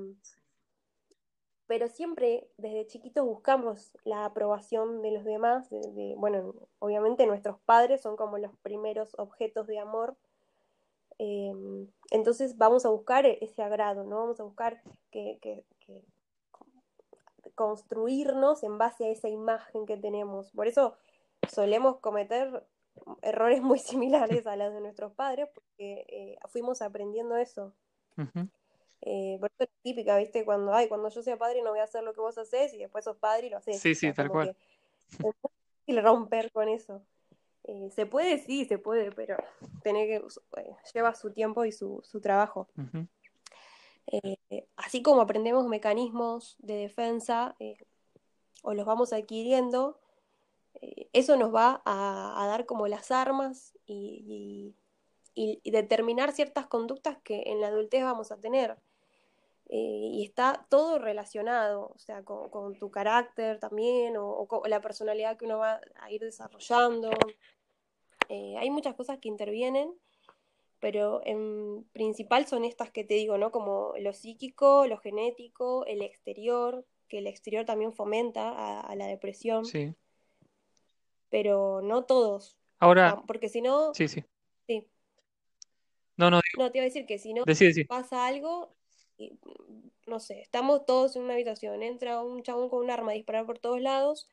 pero 1.68 1.88
siempre 1.88 2.50
desde 2.58 2.88
chiquitos 2.88 3.26
buscamos 3.26 3.92
la 4.06 4.26
aprobación 4.26 5.04
de 5.04 5.12
los 5.12 5.24
demás, 5.24 5.70
de, 5.70 6.16
bueno, 6.18 6.56
obviamente 6.80 7.28
nuestros 7.28 7.60
padres 7.60 8.02
son 8.02 8.18
como 8.18 8.40
los 8.40 8.58
primeros 8.64 9.14
objetos 9.20 9.68
de 9.68 9.78
amor 9.78 10.18
Em, 11.24 11.88
entonces 12.10 12.58
vamos 12.58 12.84
a 12.84 12.90
buscar 12.90 13.28
e-, 13.28 13.38
ese 13.42 13.62
agrado, 13.62 14.04
¿no? 14.06 14.18
Vamos 14.18 14.40
a 14.40 14.44
buscar 14.44 14.82
que, 15.12 15.64
construirnos 17.62 18.64
en 18.64 18.80
base 18.80 19.06
a 19.06 19.10
esa 19.10 19.30
imagen 19.30 19.86
que 19.86 19.98
tenemos. 19.98 20.52
Por 20.52 20.68
eso 20.68 20.96
solemos 21.48 22.00
cometer 22.00 22.66
errores 23.22 23.62
muy 23.62 23.78
similares 23.80 24.48
a 24.48 24.56
los 24.56 24.74
de 24.74 24.82
nuestros 24.82 25.14
padres, 25.14 25.48
porque 25.54 26.06
eh, 26.08 26.38
fuimos 26.50 26.82
aprendiendo 26.82 27.38
eso. 27.38 27.74
Eh, 29.02 29.38
por 29.40 29.52
eso 29.52 29.64
es 29.64 29.70
típica, 29.84 30.18
¿viste? 30.18 30.44
Cuando, 30.44 30.74
ay, 30.74 30.88
cuando 30.88 31.10
yo 31.10 31.22
sea 31.22 31.38
padre 31.38 31.62
no 31.62 31.70
voy 31.70 31.80
a 31.80 31.84
hacer 31.84 32.04
lo 32.04 32.14
que 32.14 32.22
vos 32.22 32.38
haces 32.38 32.74
y 32.74 32.80
después 32.80 33.06
sos 33.06 33.18
padre 33.18 33.48
y 33.48 33.50
lo 33.52 33.58
haces. 33.58 33.80
Sí, 33.80 33.94
sí, 33.94 34.12
tal 34.12 34.30
cual. 34.30 34.56
Es 35.12 35.18
difícil 35.20 36.04
romper 36.04 36.52
con 36.52 36.68
eso. 36.68 37.04
Eh, 37.64 37.90
se 37.92 38.08
puede, 38.08 38.40
sí, 38.40 38.66
se 38.66 38.80
puede, 38.80 39.12
pero 39.12 39.38
tener 39.84 40.08
que, 40.08 40.28
lleva 40.94 41.14
su 41.14 41.32
tiempo 41.32 41.64
y 41.66 41.72
su, 41.72 42.02
trabajo. 42.22 42.68
Eh, 44.52 44.68
así 44.76 45.02
como 45.02 45.22
aprendemos 45.22 45.68
mecanismos 45.68 46.58
de 46.60 46.76
defensa 46.76 47.56
o 48.62 48.74
los 48.76 48.86
vamos 48.86 49.14
adquiriendo, 49.14 50.00
eso 51.14 51.36
nos 51.38 51.54
va 51.54 51.82
a, 51.86 52.46
dar 52.48 52.66
como 52.66 52.88
las 52.88 53.12
armas 53.12 53.78
y, 53.86 54.76
determinar 55.64 56.34
ciertas 56.34 56.68
conductas 56.68 57.18
que 57.24 57.44
en 57.48 57.62
la 57.62 57.68
adultez 57.68 58.04
vamos 58.04 58.32
a 58.32 58.38
tener. 58.38 58.78
y 59.68 60.24
está 60.26 60.66
todo 60.70 61.00
relacionado, 61.00 61.92
o 61.96 61.98
sea, 61.98 62.24
con, 62.24 62.78
tu 62.78 62.92
carácter 62.92 63.60
también, 63.60 64.18
o, 64.18 64.46
con 64.48 64.70
la 64.70 64.82
personalidad 64.82 65.38
que 65.38 65.46
uno 65.46 65.60
va 65.60 65.80
a 65.96 66.12
ir 66.12 66.22
desarrollando. 66.22 67.12
Eh, 68.34 68.56
hay 68.58 68.70
muchas 68.70 68.96
cosas 68.96 69.20
que 69.20 69.28
intervienen, 69.28 69.94
pero 70.82 71.22
en 71.26 71.86
principal 71.94 72.48
son 72.48 72.66
estas 72.66 72.90
que 72.90 73.04
te 73.04 73.14
digo, 73.14 73.38
¿no? 73.38 73.52
Como 73.52 73.94
lo 74.00 74.14
psíquico, 74.14 74.88
lo 74.88 74.98
genético, 74.98 75.86
el 75.86 76.02
exterior, 76.02 76.86
que 77.08 77.20
el 77.20 77.28
exterior 77.28 77.66
también 77.66 77.94
fomenta 77.94 78.82
a, 78.82 78.96
la 78.96 79.06
depresión. 79.06 79.64
Sí. 79.64 79.94
Pero 81.30 81.82
no 81.84 82.04
todos. 82.04 82.58
Ahora. 82.80 83.22
Porque 83.28 83.48
si 83.48 83.62
no. 83.62 83.94
Sí, 83.94 84.08
sí. 84.08 84.26
Sí. 84.68 84.88
No, 86.18 86.32
no. 86.32 86.42
No, 86.58 86.72
te 86.72 86.80
iba 86.80 86.84
a 86.84 86.90
decir 86.90 87.06
que 87.06 87.20
si 87.20 87.34
no 87.34 87.44
pasa 87.88 88.26
algo, 88.26 88.76
no 90.08 90.20
sé, 90.20 90.42
estamos 90.42 90.86
todos 90.88 91.16
en 91.16 91.22
una 91.22 91.34
habitación, 91.34 91.84
entra 91.84 92.22
un 92.24 92.42
chabón 92.42 92.70
con 92.70 92.80
un 92.80 92.90
arma 92.90 93.12
a 93.12 93.16
disparar 93.16 93.46
por 93.46 93.60
todos 93.60 93.80
lados 93.80 94.28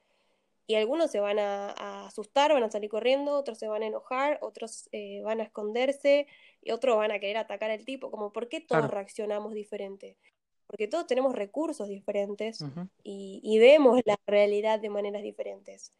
y 0.68 0.74
algunos 0.74 1.11
se 1.11 1.18
van 1.18 1.38
a, 1.38 2.07
asustar, 2.07 2.52
van 2.52 2.62
a 2.62 2.70
salir 2.70 2.90
corriendo, 2.90 3.38
otros 3.38 3.57
se 3.57 3.66
van 3.68 3.83
a 3.83 3.87
enojar, 3.87 4.38
otros 4.42 4.87
eh, 4.92 5.22
van 5.22 5.40
a 5.40 5.44
esconderse 5.44 6.26
y 6.61 6.72
otros 6.72 6.98
van 6.98 7.11
a 7.11 7.18
querer 7.18 7.38
atacar 7.38 7.70
al 7.70 7.87
tipo, 7.87 8.11
como 8.11 8.33
¿por 8.33 8.50
qué 8.50 8.61
todos 8.61 8.90
reaccionamos 8.90 9.54
diferente? 9.54 10.18
Porque 10.66 10.87
todos 10.87 11.07
tenemos 11.07 11.35
recursos 11.35 11.88
diferentes 11.88 12.62
y, 13.02 13.59
vemos 13.59 14.02
la 14.04 14.20
realidad 14.26 14.78
de 14.78 14.90
maneras 14.90 15.22
diferentes. 15.22 15.94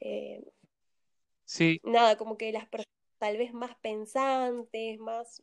Eh, 0.00 0.44
sí. 1.46 1.80
Nada, 1.82 2.18
como 2.18 2.36
que 2.36 2.52
las 2.52 2.68
personas 2.68 2.94
tal 3.16 3.38
vez 3.38 3.54
más 3.54 3.74
pensantes, 3.76 4.98
más 4.98 5.42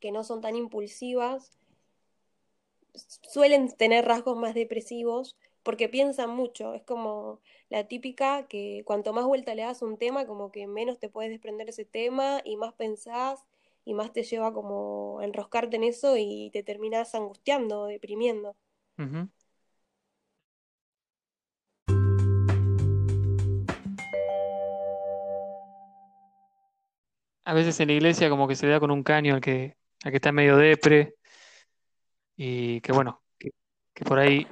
que 0.00 0.10
no 0.10 0.24
son 0.24 0.40
tan 0.40 0.56
impulsivas, 0.56 1.56
suelen 3.22 3.70
tener 3.76 4.06
rasgos 4.06 4.36
más 4.36 4.54
depresivos 4.54 5.36
porque 5.62 5.88
piensan 5.88 6.30
mucho. 6.30 6.74
Es 6.74 6.82
como 6.82 7.40
la 7.68 7.86
típica 7.88 8.46
que 8.48 8.82
cuanto 8.84 9.12
más 9.12 9.24
vuelta 9.24 9.54
le 9.54 9.62
das 9.62 9.82
un 9.82 9.98
tema, 9.98 10.26
como 10.26 10.50
que 10.52 10.66
menos 10.66 10.98
te 10.98 11.08
puedes 11.08 11.30
desprender 11.30 11.68
ese 11.68 11.84
tema 11.84 12.40
y 12.44 12.56
más 12.56 12.72
pensás 12.74 13.44
y 13.84 13.94
más 13.94 14.12
te 14.12 14.22
lleva 14.22 14.52
como 14.52 15.20
a 15.20 15.24
enroscarte 15.24 15.76
en 15.76 15.84
eso 15.84 16.16
y 16.16 16.50
te 16.52 16.62
terminas 16.62 17.14
angustiando, 17.14 17.86
deprimiendo. 17.86 18.56
A 27.44 27.54
veces 27.54 27.80
en 27.80 27.88
la 27.88 27.94
iglesia 27.94 28.30
como 28.30 28.46
que 28.46 28.54
se 28.54 28.66
da 28.68 28.78
con 28.80 28.90
un 28.90 29.02
caño 29.02 29.34
al 29.34 29.40
que, 29.40 29.76
al 30.04 30.10
que 30.12 30.16
está 30.16 30.30
medio 30.32 30.56
depre 30.56 31.14
y 32.36 32.80
que 32.80 32.92
bueno, 32.92 33.22
que 33.38 34.04
por 34.04 34.18
ahí 34.18 34.46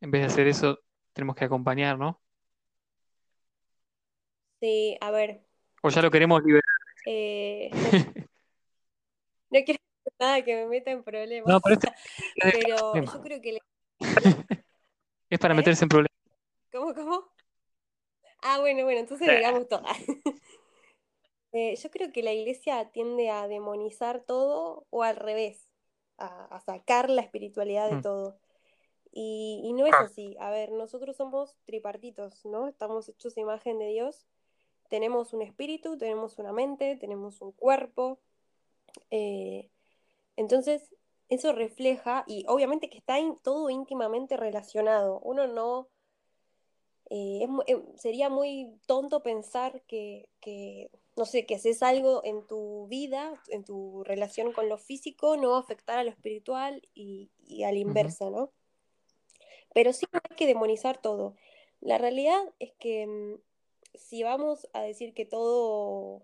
en 0.00 0.10
vez 0.10 0.22
de 0.22 0.26
hacer 0.26 0.46
eso 0.48 0.78
tenemos 1.12 1.36
que 1.36 1.44
acompañar, 1.44 1.98
¿no? 1.98 2.20
Sí, 4.60 4.96
a 5.00 5.10
ver, 5.10 5.44
O 5.82 5.88
ya 5.90 6.02
lo 6.02 6.10
queremos 6.10 6.42
liberar. 6.42 6.64
eh, 7.04 7.70
no, 9.50 9.58
quiero 9.64 9.80
nada 10.18 10.42
que 10.44 10.54
me 10.54 10.66
meta 10.66 10.90
en 10.90 11.02
problemas, 11.02 11.50
No, 11.52 11.60
pero 11.60 11.74
esto 11.74 11.88
es 12.36 12.52
pero 12.52 13.04
yo 13.04 13.20
creo 13.22 13.40
que... 13.40 13.52
la- 13.52 13.60
Es 15.30 15.38
para 15.38 15.54
¿Eh? 15.54 15.56
meterse 15.56 15.84
en 15.84 15.88
problemas. 15.88 16.10
¿Cómo, 16.72 16.94
cómo? 16.94 17.24
Ah, 18.42 18.58
bueno, 18.60 18.84
bueno, 18.84 19.00
entonces 19.00 19.28
Sí. 19.28 19.34
digamos 19.34 19.68
todo. 19.68 19.82
Eh, 21.52 21.74
yo 21.76 21.90
creo 21.90 22.12
que 22.12 22.22
la 22.22 22.32
iglesia 22.32 22.90
tiende 22.92 23.30
a 23.30 23.48
demonizar 23.48 24.20
todo 24.24 24.86
o 24.90 25.02
al 25.02 25.16
revés, 25.16 25.68
a, 26.18 26.44
a 26.46 26.60
sacar 26.60 27.10
la 27.10 27.22
espiritualidad 27.22 27.88
de 27.88 27.96
Mm. 27.96 28.02
todo. 28.02 28.38
Y, 29.12 29.60
y 29.64 29.72
no 29.72 29.86
es 29.86 29.94
así. 29.94 30.36
A 30.38 30.50
ver, 30.50 30.70
nosotros 30.72 31.16
somos 31.16 31.56
tripartitos, 31.64 32.44
¿no? 32.44 32.68
Estamos 32.68 33.08
hechos 33.08 33.36
imagen 33.36 33.78
de 33.78 33.88
Dios. 33.88 34.26
Tenemos 34.88 35.32
un 35.32 35.42
espíritu, 35.42 35.96
tenemos 35.98 36.38
una 36.38 36.52
mente, 36.52 36.96
tenemos 36.96 37.40
un 37.40 37.52
cuerpo. 37.52 38.18
eh, 39.10 39.70
entonces, 40.36 40.94
eso 41.28 41.52
refleja, 41.52 42.24
y 42.26 42.44
obviamente 42.48 42.90
que 42.90 42.98
está 42.98 43.18
in- 43.20 43.38
todo 43.42 43.70
íntimamente 43.70 44.36
relacionado. 44.36 45.20
Uno 45.20 45.46
no 45.46 45.88
eh, 47.10 47.42
es 47.42 47.48
eh, 47.76 47.82
sería 47.96 48.28
muy 48.28 48.78
tonto 48.86 49.22
pensar 49.22 49.82
que, 49.86 50.28
que, 50.40 50.90
no 51.16 51.24
sé, 51.24 51.46
que 51.46 51.56
haces 51.56 51.82
algo 51.82 52.22
en 52.24 52.46
tu 52.46 52.86
vida, 52.88 53.40
en 53.48 53.64
tu 53.64 54.02
relación 54.04 54.52
con 54.52 54.68
lo 54.68 54.78
físico, 54.78 55.36
no 55.36 55.50
va 55.50 55.56
a 55.58 55.60
afectar 55.60 55.98
a 55.98 56.04
lo 56.04 56.10
espiritual 56.10 56.82
y, 56.94 57.30
y 57.46 57.64
a 57.64 57.72
la 57.72 57.78
inversa, 57.78 58.30
¿no? 58.30 58.52
Pero 59.74 59.92
sí 59.92 60.06
no 60.12 60.20
hay 60.28 60.36
que 60.36 60.46
demonizar 60.46 61.00
todo. 61.00 61.34
La 61.80 61.98
realidad 61.98 62.40
es 62.58 62.72
que 62.72 63.06
mm, 63.06 63.34
si 63.94 64.22
vamos 64.22 64.68
a 64.72 64.82
decir 64.82 65.14
que 65.14 65.24
todo, 65.24 66.22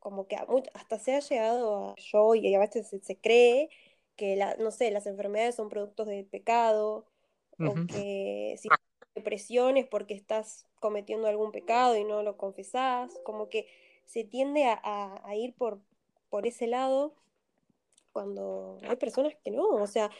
como 0.00 0.26
que 0.28 0.36
hasta 0.74 0.98
se 0.98 1.14
ha 1.14 1.20
llegado 1.20 1.90
a 1.90 1.94
yo 1.96 2.34
y 2.34 2.54
a 2.54 2.58
veces 2.58 2.88
se, 2.88 3.00
se 3.00 3.16
cree 3.16 3.70
que, 4.16 4.36
la, 4.36 4.54
no 4.56 4.70
sé, 4.70 4.90
las 4.90 5.06
enfermedades 5.06 5.54
son 5.56 5.68
productos 5.68 6.06
del 6.06 6.24
pecado 6.26 7.06
o 7.58 7.74
que 7.86 8.56
si 8.58 8.68
depresión 9.14 9.76
es 9.78 9.86
porque 9.86 10.14
estás 10.14 10.66
cometiendo 10.80 11.26
algún 11.26 11.50
pecado 11.52 11.96
y 11.96 12.04
no 12.04 12.22
lo 12.22 12.36
confesás, 12.36 13.18
como 13.24 13.48
que 13.48 13.66
se 14.04 14.24
tiende 14.24 14.64
a, 14.64 14.78
a- 14.82 15.22
a 15.26 15.34
ir 15.36 15.54
por, 15.54 15.80
por 16.28 16.46
ese 16.46 16.66
lado 16.66 17.14
cuando 18.12 18.78
hay 18.88 18.96
personas 18.96 19.34
que 19.44 19.50
no, 19.50 19.66
o 19.68 19.86
sea, 19.86 20.10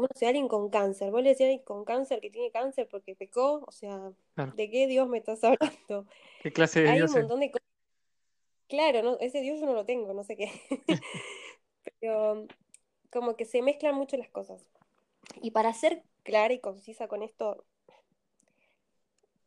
no 0.00 0.08
sé, 0.14 0.26
alguien 0.26 0.48
con 0.48 0.70
cáncer, 0.70 1.10
vos 1.10 1.22
le 1.22 1.30
decís 1.30 1.42
a 1.42 1.44
alguien 1.46 1.64
con 1.64 1.84
cáncer 1.84 2.20
que 2.20 2.30
tiene 2.30 2.50
cáncer 2.50 2.88
porque 2.88 3.14
pecó, 3.16 3.64
o 3.66 3.72
sea, 3.72 4.12
Claro. 4.34 4.52
¿de 4.52 4.70
qué 4.70 4.86
Dios 4.86 5.08
me 5.08 5.18
estás 5.18 5.42
hablando? 5.44 6.06
¿Qué 6.42 6.52
clase 6.52 6.80
de 6.82 6.88
Hay 6.88 6.96
Dios 6.96 7.10
un 7.10 7.14
es? 7.14 7.22
montón 7.22 7.40
de 7.40 7.50
cosas, 7.50 7.68
claro, 8.68 9.02
no, 9.02 9.18
ese 9.20 9.40
Dios 9.40 9.60
yo 9.60 9.66
no 9.66 9.74
lo 9.74 9.84
tengo, 9.86 10.12
no 10.14 10.24
sé 10.24 10.36
qué, 10.36 10.50
pero 12.00 12.46
como 13.10 13.36
que 13.36 13.44
se 13.44 13.62
mezclan 13.62 13.94
mucho 13.94 14.16
las 14.16 14.30
cosas. 14.30 14.66
Y 15.42 15.52
para 15.52 15.72
ser 15.74 16.04
clara 16.24 16.54
y 16.54 16.60
concisa 16.60 17.08
con 17.08 17.22
esto, 17.22 17.64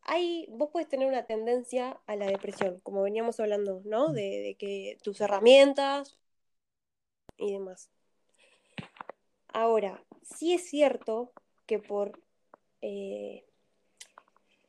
hay, 0.02 0.46
vos 0.50 0.70
puedes 0.72 0.88
tener 0.88 1.08
una 1.08 1.26
tendencia 1.26 2.00
a 2.06 2.16
la 2.16 2.26
depresión, 2.26 2.80
como 2.80 3.02
veníamos 3.02 3.40
hablando, 3.40 3.82
¿no? 3.84 4.12
De, 4.12 4.22
de 4.42 4.56
que 4.58 4.98
tus 5.02 5.20
herramientas 5.20 6.16
y 7.36 7.52
demás. 7.52 7.90
Ahora, 9.48 10.05
sí 10.34 10.52
es 10.54 10.68
cierto 10.68 11.32
que 11.66 11.78
por 11.78 12.18
eh, 12.82 13.44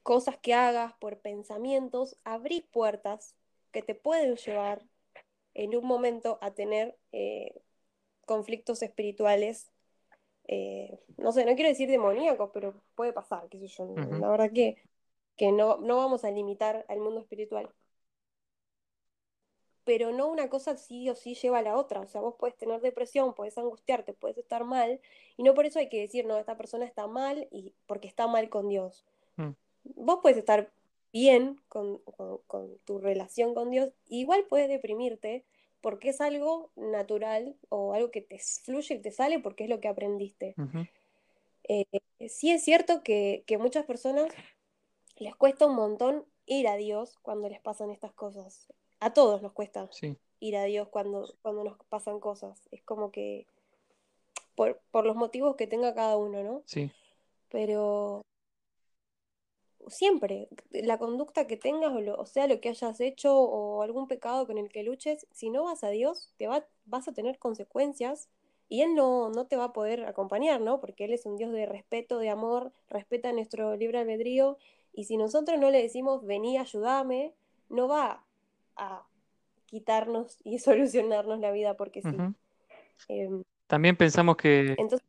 cosas 0.03 0.37
que 0.37 0.53
hagas, 0.53 0.93
por 0.99 1.19
pensamientos, 1.19 2.17
abrís 2.23 2.63
puertas 2.71 3.35
que 3.71 3.81
te 3.81 3.95
pueden 3.95 4.35
llevar 4.37 4.83
en 5.53 5.75
un 5.75 5.85
momento 5.85 6.37
a 6.41 6.51
tener 6.51 6.97
eh, 7.11 7.61
conflictos 8.25 8.81
espirituales. 8.83 9.71
eh, 10.47 10.99
no 11.17 11.31
sé, 11.31 11.45
no 11.45 11.55
quiero 11.55 11.69
decir 11.69 11.89
demoníacos, 11.89 12.51
pero 12.53 12.81
puede 12.95 13.11
pasar, 13.11 13.47
qué 13.49 13.59
sé 13.59 13.67
yo. 13.67 13.83
Ujú. 13.83 14.15
La 14.21 14.29
verdad 14.29 14.51
que, 14.53 14.77
que 15.35 15.51
no, 15.51 15.77
no 15.77 15.97
vamos 15.97 16.23
a 16.23 16.31
limitar 16.31 16.85
al 16.87 16.99
mundo 16.99 17.19
espiritual. 17.21 17.69
Pero 19.87 20.11
no 20.11 20.27
una 20.27 20.49
cosa 20.49 20.75
sí 20.75 21.09
o 21.09 21.15
sí 21.15 21.33
lleva 21.33 21.59
a 21.59 21.61
la 21.61 21.77
otra. 21.77 22.01
O 22.01 22.07
sea, 22.07 22.19
vos 22.19 22.35
puedes 22.37 22.57
tener 22.57 22.81
depresión, 22.81 23.33
puedes 23.33 23.57
angustiarte, 23.57 24.11
puedes 24.11 24.37
estar 24.37 24.65
mal, 24.65 24.99
y 25.37 25.43
no 25.43 25.53
por 25.53 25.65
eso 25.65 25.79
hay 25.79 25.87
que 25.87 26.01
decir, 26.01 26.25
no, 26.25 26.37
esta 26.37 26.57
persona 26.57 26.85
está 26.85 27.07
mal 27.07 27.47
y 27.51 27.73
porque 27.85 28.09
está 28.09 28.27
mal 28.27 28.49
con 28.49 28.67
Dios. 28.67 29.05
Mm. 29.37 29.51
Vos 29.95 30.19
puedes 30.21 30.37
estar 30.37 30.69
bien 31.13 31.61
con, 31.69 31.99
con- 31.99 32.39
con 32.47 32.77
tu 32.85 32.99
relación 32.99 33.55
con 33.55 33.71
Dios, 33.71 33.91
igual 34.09 34.43
puedes 34.49 34.67
deprimirte 34.67 35.45
porque 35.79 36.09
es 36.09 36.19
algo 36.19 36.69
natural 36.75 37.55
o 37.69 37.93
algo 37.93 38.11
que 38.11 38.21
te 38.21 38.37
fluye 38.39 38.95
y 38.95 38.99
te 38.99 39.11
sale 39.11 39.39
porque 39.39 39.63
es 39.63 39.69
lo 39.69 39.79
que 39.79 39.87
aprendiste. 39.87 40.53
Eh, 41.69 41.85
sí 42.27 42.51
es 42.51 42.61
cierto 42.63 43.03
que, 43.03 43.43
que 43.47 43.57
muchas 43.57 43.85
personas 43.85 44.27
les 45.15 45.33
cuesta 45.35 45.65
un 45.65 45.75
montón 45.75 46.25
ir 46.45 46.67
a 46.67 46.75
Dios 46.75 47.17
cuando 47.21 47.47
les 47.47 47.61
pasan 47.61 47.89
estas 47.89 48.11
cosas. 48.13 48.67
A 48.99 49.13
todos 49.13 49.41
nos 49.41 49.53
cuesta 49.53 49.89
Sí, 49.91 50.17
ir 50.39 50.55
a 50.57 50.63
Dios 50.65 50.87
cuando, 50.89 51.33
cuando 51.41 51.63
nos 51.63 51.77
pasan 51.89 52.19
cosas. 52.19 52.61
Es 52.71 52.83
como 52.83 53.11
que 53.11 53.47
por, 54.55 54.79
por 54.91 55.05
los 55.05 55.15
motivos 55.15 55.55
que 55.55 55.67
tenga 55.67 55.93
cada 55.93 56.17
uno, 56.17 56.43
¿no? 56.43 56.63
sí. 56.65 56.91
Pero 57.49 58.23
siempre, 59.87 60.49
la 60.71 60.97
conducta 60.97 61.47
que 61.47 61.57
tengas, 61.57 61.93
o, 61.93 62.01
lo- 62.01 62.17
o 62.17 62.25
sea, 62.25 62.47
lo 62.47 62.59
que 62.61 62.69
hayas 62.69 62.99
hecho 62.99 63.37
o 63.39 63.81
algún 63.83 64.07
pecado 64.07 64.45
con 64.47 64.57
el 64.57 64.69
que 64.69 64.83
luches, 64.83 65.27
si 65.31 65.49
no 65.49 65.63
vas 65.65 65.83
a 65.83 65.89
Dios, 65.89 66.33
te 66.37 66.47
va, 66.47 66.65
vas 66.85 67.07
a 67.07 67.13
tener 67.13 67.39
consecuencias 67.39 68.29
y 68.69 68.81
Él 68.81 68.95
no, 68.95 69.29
no 69.29 69.47
te 69.47 69.55
va 69.55 69.65
a 69.65 69.73
poder 69.73 70.05
acompañar, 70.05 70.61
¿no? 70.61 70.81
Porque 70.81 71.05
Él 71.05 71.13
es 71.13 71.25
un 71.25 71.37
Dios 71.37 71.51
de 71.53 71.65
respeto, 71.65 72.19
de 72.19 72.29
amor, 72.29 72.73
respeta 72.89 73.31
nuestro 73.31 73.75
libre 73.77 73.99
albedrío 73.99 74.57
y 74.93 75.05
si 75.05 75.17
nosotros 75.17 75.59
no 75.59 75.69
le 75.71 75.81
decimos, 75.81 76.25
vení, 76.25 76.57
ayúdame, 76.57 77.33
no 77.69 77.87
va 77.87 78.25
a 78.77 79.05
quitarnos 79.65 80.37
y 80.43 80.59
solucionarnos 80.59 81.39
la 81.39 81.51
vida 81.51 81.75
porque 81.75 82.01
sí. 82.01 82.17
Em, 83.07 83.43
También 83.67 83.95
pensamos 83.95 84.37
que, 84.37 84.75
entonces, 84.77 85.07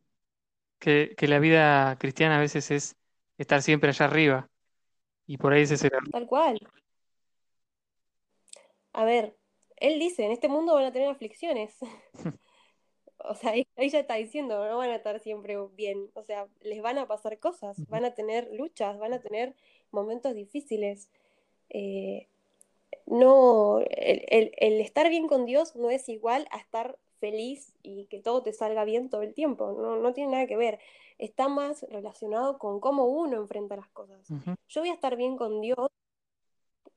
que, 0.78 1.14
que 1.16 1.28
la 1.28 1.38
vida 1.38 1.96
cristiana 1.98 2.36
a 2.36 2.40
veces 2.40 2.70
es 2.70 2.96
estar 3.38 3.62
siempre 3.62 3.90
allá 3.90 4.06
arriba 4.06 4.50
y 5.26 5.36
por 5.38 5.52
ahí 5.52 5.62
ese 5.62 5.74
es 5.74 5.84
el 5.84 5.90
tal 6.10 6.26
cual. 6.26 6.58
A 8.92 9.04
ver, 9.04 9.36
Él 9.76 9.98
dice, 10.00 10.24
en 10.24 10.32
este 10.32 10.48
mundo 10.48 10.74
van 10.74 10.86
a 10.86 10.92
tener 10.92 11.08
aflicciones. 11.08 11.76
O 13.24 13.34
sea, 13.34 13.50
ahí 13.50 13.90
ya 13.90 13.98
está 13.98 14.14
diciendo, 14.14 14.64
no 14.68 14.78
van 14.78 14.90
a 14.90 14.96
estar 14.96 15.18
siempre 15.18 15.56
bien. 15.74 16.08
O 16.14 16.22
sea, 16.22 16.46
les 16.60 16.80
van 16.80 16.98
a 16.98 17.08
pasar 17.08 17.38
cosas, 17.40 17.76
van 17.88 18.04
a 18.04 18.14
tener 18.14 18.48
luchas, 18.52 18.96
van 18.98 19.12
a 19.12 19.20
tener 19.20 19.56
momentos 19.90 20.34
difíciles. 20.34 21.10
Eh, 21.68 22.28
no, 23.06 23.80
el, 23.80 24.24
el- 24.28 24.52
el 24.56 24.80
estar 24.80 25.08
bien 25.08 25.28
con 25.28 25.46
Dios 25.46 25.76
no 25.76 25.90
es 25.90 26.08
igual 26.08 26.46
a 26.50 26.58
estar 26.58 26.98
feliz 27.20 27.74
y 27.82 28.06
que 28.06 28.20
todo 28.20 28.42
te 28.42 28.52
salga 28.52 28.84
bien 28.84 29.10
todo 29.10 29.22
el 29.22 29.34
tiempo. 29.34 29.72
No, 29.72 29.96
no 29.96 30.12
tiene 30.12 30.32
nada 30.32 30.46
que 30.46 30.56
ver. 30.56 30.78
Está 31.18 31.48
más 31.48 31.82
relacionado 31.90 32.58
con 32.58 32.80
cómo 32.80 33.06
uno 33.06 33.36
enfrenta 33.38 33.76
las 33.76 33.88
cosas. 33.90 34.28
Yo 34.68 34.80
voy 34.82 34.90
a 34.90 34.94
estar 34.94 35.16
bien 35.16 35.36
con 35.36 35.60
Dios 35.60 35.88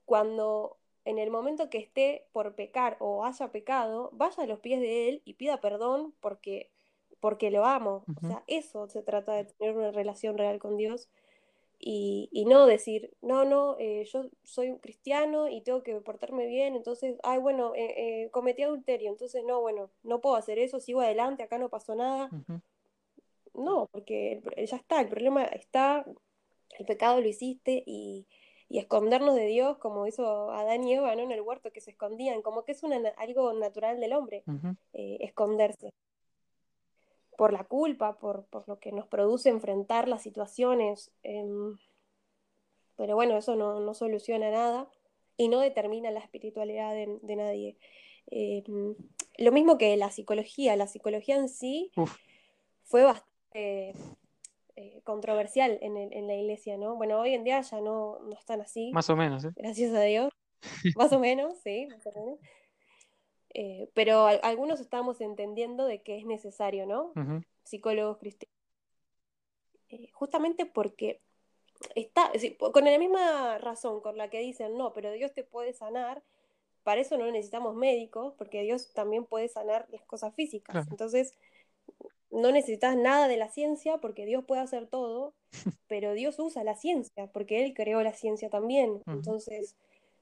cuando 0.06 0.78
en 1.06 1.18
el 1.18 1.32
momento 1.32 1.70
que 1.70 1.80
esté 1.80 2.28
por 2.32 2.54
pecar 2.56 2.98
o 3.00 3.26
haya 3.26 3.52
pecado, 3.52 4.10
vaya 4.14 4.44
a 4.44 4.48
los 4.48 4.60
pies 4.60 4.80
de 4.80 5.10
Él 5.10 5.22
y 5.26 5.34
pida 5.34 5.60
perdón 5.60 6.14
porque, 6.20 6.70
porque 7.20 7.50
lo 7.52 7.66
amo. 7.66 8.04
O 8.18 8.22
sea, 8.28 8.44
eso 8.48 8.88
se 8.88 9.02
trata 9.02 9.34
de 9.34 9.46
tener 9.46 9.76
una 9.76 9.92
relación 9.92 10.38
real 10.38 10.60
con 10.60 10.78
Dios 10.78 11.10
y, 11.84 12.30
y 12.32 12.46
no 12.46 12.68
decir, 12.68 13.12
no, 13.22 13.44
no, 13.44 13.76
eh, 13.80 14.06
yo 14.06 14.30
soy 14.44 14.70
un 14.70 14.78
cristiano 14.78 15.50
y 15.50 15.62
tengo 15.62 15.82
que 15.82 16.00
portarme 16.00 16.46
bien, 16.46 16.76
entonces, 16.76 17.18
ay, 17.24 17.40
bueno, 17.40 17.74
eh, 17.76 17.94
eh, 17.98 18.30
cometí 18.30 18.62
adulterio, 18.62 19.10
entonces 19.10 19.44
no, 19.44 19.60
bueno, 19.62 19.90
no 20.04 20.22
puedo 20.22 20.36
hacer 20.36 20.60
eso, 20.60 20.80
sigo 20.80 21.02
adelante, 21.02 21.42
acá 21.42 21.58
no 21.58 21.70
pasó 21.70 21.96
nada. 21.96 22.30
No, 23.54 23.90
porque 23.92 24.42
ya 24.56 24.78
está, 24.78 25.02
el 25.02 25.10
problema 25.10 25.44
está, 25.44 26.06
el 26.78 26.86
pecado 26.86 27.20
lo 27.20 27.28
hiciste 27.28 27.84
y, 27.86 28.28
y 28.72 28.80
escondernos 28.80 29.36
de 29.36 29.48
Dios 29.48 29.78
como 29.80 30.08
hizo 30.08 30.52
Adán 30.52 30.86
y 30.86 30.94
Eva 30.94 31.14
¿no? 31.16 31.24
en 31.24 31.32
el 31.32 31.42
huerto, 31.42 31.72
que 31.72 31.82
se 31.82 31.92
escondían, 31.92 32.42
como 32.42 32.64
que 32.64 32.72
es 32.72 32.84
una, 32.84 32.98
algo 33.18 33.52
natural 33.52 34.00
del 34.00 34.14
hombre, 34.14 34.44
eh, 34.94 35.18
esconderse. 35.20 35.94
Por 37.42 37.54
la 37.54 37.64
culpa, 37.64 38.20
por, 38.20 38.46
por, 38.52 38.68
lo 38.68 38.78
que 38.78 38.92
nos 38.92 39.08
produce 39.08 39.50
enfrentar 39.50 40.08
las 40.08 40.22
situaciones. 40.22 41.12
Em, 41.24 41.76
pero 42.96 43.16
bueno, 43.16 43.36
eso 43.36 43.56
no, 43.56 43.80
no, 43.80 43.96
soluciona 43.96 44.52
nada 44.52 44.88
y 45.38 45.48
no 45.48 45.60
determina 45.60 46.12
la 46.12 46.20
espiritualidad 46.20 46.94
de, 46.94 47.18
de 47.24 47.36
nadie. 47.36 47.78
Em, 48.28 48.94
lo 49.40 49.52
mismo 49.52 49.80
que 49.80 49.98
la 49.98 50.12
psicología, 50.12 50.76
la 50.76 50.86
psicología 50.86 51.36
en 51.36 51.50
sí 51.50 51.92
fue 52.84 53.06
bastante 53.06 53.96
eh, 54.76 55.02
controversial 55.04 55.80
en, 55.82 55.98
en, 55.98 56.28
la 56.28 56.36
iglesia, 56.36 56.78
¿no? 56.78 56.96
Bueno, 56.96 57.20
hoy 57.20 57.34
en 57.34 57.44
día 57.44 57.60
ya 57.62 57.82
no, 57.82 58.20
no 58.20 58.38
están 58.38 58.62
así. 58.62 58.92
Más 58.94 59.10
o 59.10 59.16
menos, 59.16 59.46
¿eh? 59.46 59.52
Gracias 59.56 59.96
a 59.96 60.02
Dios. 60.02 60.32
más 60.96 61.12
o 61.12 61.18
menos, 61.18 61.58
sí, 61.64 61.88
más 61.90 62.06
o 62.06 62.12
menos. 62.12 62.40
Eh, 63.54 63.90
pero 63.94 64.28
algunos 64.28 64.80
estamos 64.80 65.20
entendiendo 65.22 65.86
de 65.86 66.02
que 66.02 66.18
es 66.18 66.26
necesario, 66.26 66.86
¿no? 66.86 67.14
Psicólogos 67.64 68.18
cristianos. 68.18 68.56
Eh, 69.90 70.10
justamente 70.14 70.66
porque 70.66 71.20
está, 71.96 72.32
con 72.72 72.86
la 72.86 72.98
misma 72.98 73.58
razón 73.58 74.02
con 74.02 74.18
la 74.18 74.30
que 74.30 74.40
dicen, 74.40 74.78
no, 74.78 74.94
pero 74.94 75.12
Dios 75.12 75.34
te 75.34 75.44
puede 75.44 75.74
sanar, 75.74 76.24
para 76.84 77.02
eso 77.02 77.18
no 77.18 77.26
necesitamos 77.30 77.76
médicos, 77.76 78.34
porque 78.38 78.64
Dios 78.64 78.94
también 78.94 79.26
puede 79.26 79.50
sanar 79.50 79.88
las 79.92 80.02
cosas 80.04 80.34
físicas. 80.34 80.88
Entonces, 80.90 81.38
no 82.32 82.52
necesitas 82.52 82.96
nada 82.96 83.28
de 83.28 83.38
la 83.38 83.50
ciencia 83.50 83.98
porque 83.98 84.26
Dios 84.26 84.46
puede 84.46 84.62
hacer 84.62 84.88
todo, 84.88 85.34
pero 85.88 86.14
Dios 86.14 86.40
usa 86.40 86.64
la 86.64 86.76
ciencia 86.76 87.28
porque 87.28 87.66
Él 87.66 87.74
creó 87.74 88.02
la 88.02 88.14
ciencia 88.14 88.50
también. 88.50 89.04
Entonces, 89.08 89.76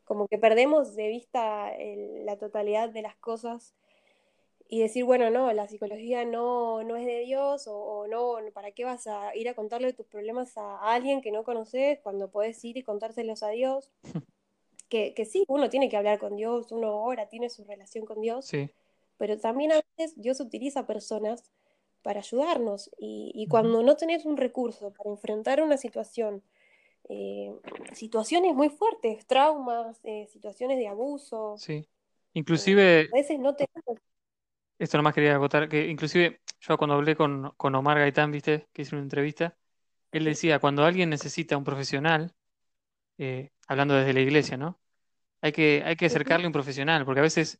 como 0.09 0.27
que 0.27 0.39
perdemos 0.39 0.95
de 0.95 1.07
vista 1.07 1.71
la 2.25 2.35
totalidad 2.35 2.89
de 2.89 3.03
las 3.03 3.15
cosas 3.17 3.75
y 4.67 4.79
decir, 4.79 5.03
bueno, 5.05 5.29
no, 5.29 5.53
la 5.53 5.67
psicología 5.67 6.25
no, 6.25 6.81
no 6.81 6.95
es 6.95 7.05
de 7.05 7.19
Dios 7.19 7.65
o, 7.67 8.07
no, 8.07 8.37
¿para 8.51 8.71
qué 8.71 8.85
vas 8.85 9.05
a 9.05 9.35
ir 9.35 9.47
a 9.47 9.53
contarle 9.53 9.93
tus 9.93 10.07
problemas 10.07 10.57
a 10.57 10.79
alguien 10.79 11.21
que 11.21 11.31
no 11.31 11.43
conoces 11.43 11.99
cuando 11.99 12.31
puedes 12.31 12.65
ir 12.65 12.75
y 12.77 12.81
contárselos 12.81 13.43
a 13.43 13.49
Dios? 13.49 13.91
que, 14.89 15.13
que 15.13 15.25
sí, 15.25 15.45
uno 15.47 15.69
tiene 15.69 15.89
que 15.89 15.97
hablar 15.97 16.17
con 16.17 16.35
Dios, 16.35 16.71
uno 16.71 17.03
ora, 17.03 17.29
tiene 17.29 17.51
su 17.51 17.63
relación 17.63 18.07
con 18.07 18.19
Dios, 18.19 18.49
pero 19.17 19.37
también 19.37 19.73
a 19.73 19.81
veces 19.95 20.19
Dios 20.19 20.39
utiliza 20.39 20.87
personas 20.87 21.51
para 22.01 22.21
ayudarnos. 22.21 22.89
Y, 22.97 23.45
cuando 23.47 23.83
no 23.83 23.95
tenés 23.95 24.25
un 24.25 24.37
recurso 24.37 24.91
para 24.91 25.11
enfrentar 25.11 25.61
una 25.61 25.77
situación, 25.77 26.41
eh, 27.09 27.51
situaciones 27.93 28.53
muy 28.55 28.69
fuertes, 28.69 29.25
traumas, 29.25 29.99
eh, 30.03 30.27
situaciones 30.31 30.77
de 30.77 30.87
abuso. 30.87 31.55
Sí. 31.57 31.73
Eh, 31.73 31.87
inclusive... 32.33 33.09
a 33.11 33.15
veces 33.15 33.39
no 33.39 33.55
tenemos... 33.55 34.01
Esto 34.77 34.97
nomás 34.97 35.13
quería 35.13 35.35
agotar, 35.35 35.67
que 35.67 35.87
inclusive 35.87 36.41
yo 36.61 36.77
cuando 36.77 36.95
hablé 36.95 37.15
con, 37.15 37.51
con 37.57 37.75
Omar 37.75 37.97
Gaitán, 37.97 38.31
viste, 38.31 38.69
que 38.71 38.83
hice 38.83 38.95
una 38.95 39.03
entrevista, 39.03 39.57
él 40.11 40.23
decía, 40.23 40.59
cuando 40.59 40.85
alguien 40.85 41.09
necesita 41.09 41.57
un 41.57 41.65
profesional, 41.65 42.33
hablando 43.67 43.95
desde 43.95 44.13
la 44.13 44.21
iglesia, 44.21 44.55
¿no? 44.55 44.79
Hay 45.41 45.51
que, 45.51 45.83
hay 45.85 45.97
que 45.97 46.05
acercarle 46.05 46.45
a 46.45 46.47
un 46.47 46.53
profesional, 46.53 47.03
porque 47.03 47.19
a 47.19 47.23
veces, 47.23 47.59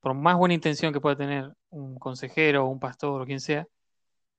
por 0.00 0.14
más 0.14 0.36
buena 0.36 0.54
intención 0.54 0.92
que 0.92 1.00
pueda 1.00 1.16
tener 1.16 1.54
un 1.70 1.98
consejero 2.00 2.64
o 2.64 2.68
un 2.68 2.80
pastor 2.80 3.22
o 3.22 3.26
quien 3.26 3.40
sea, 3.40 3.68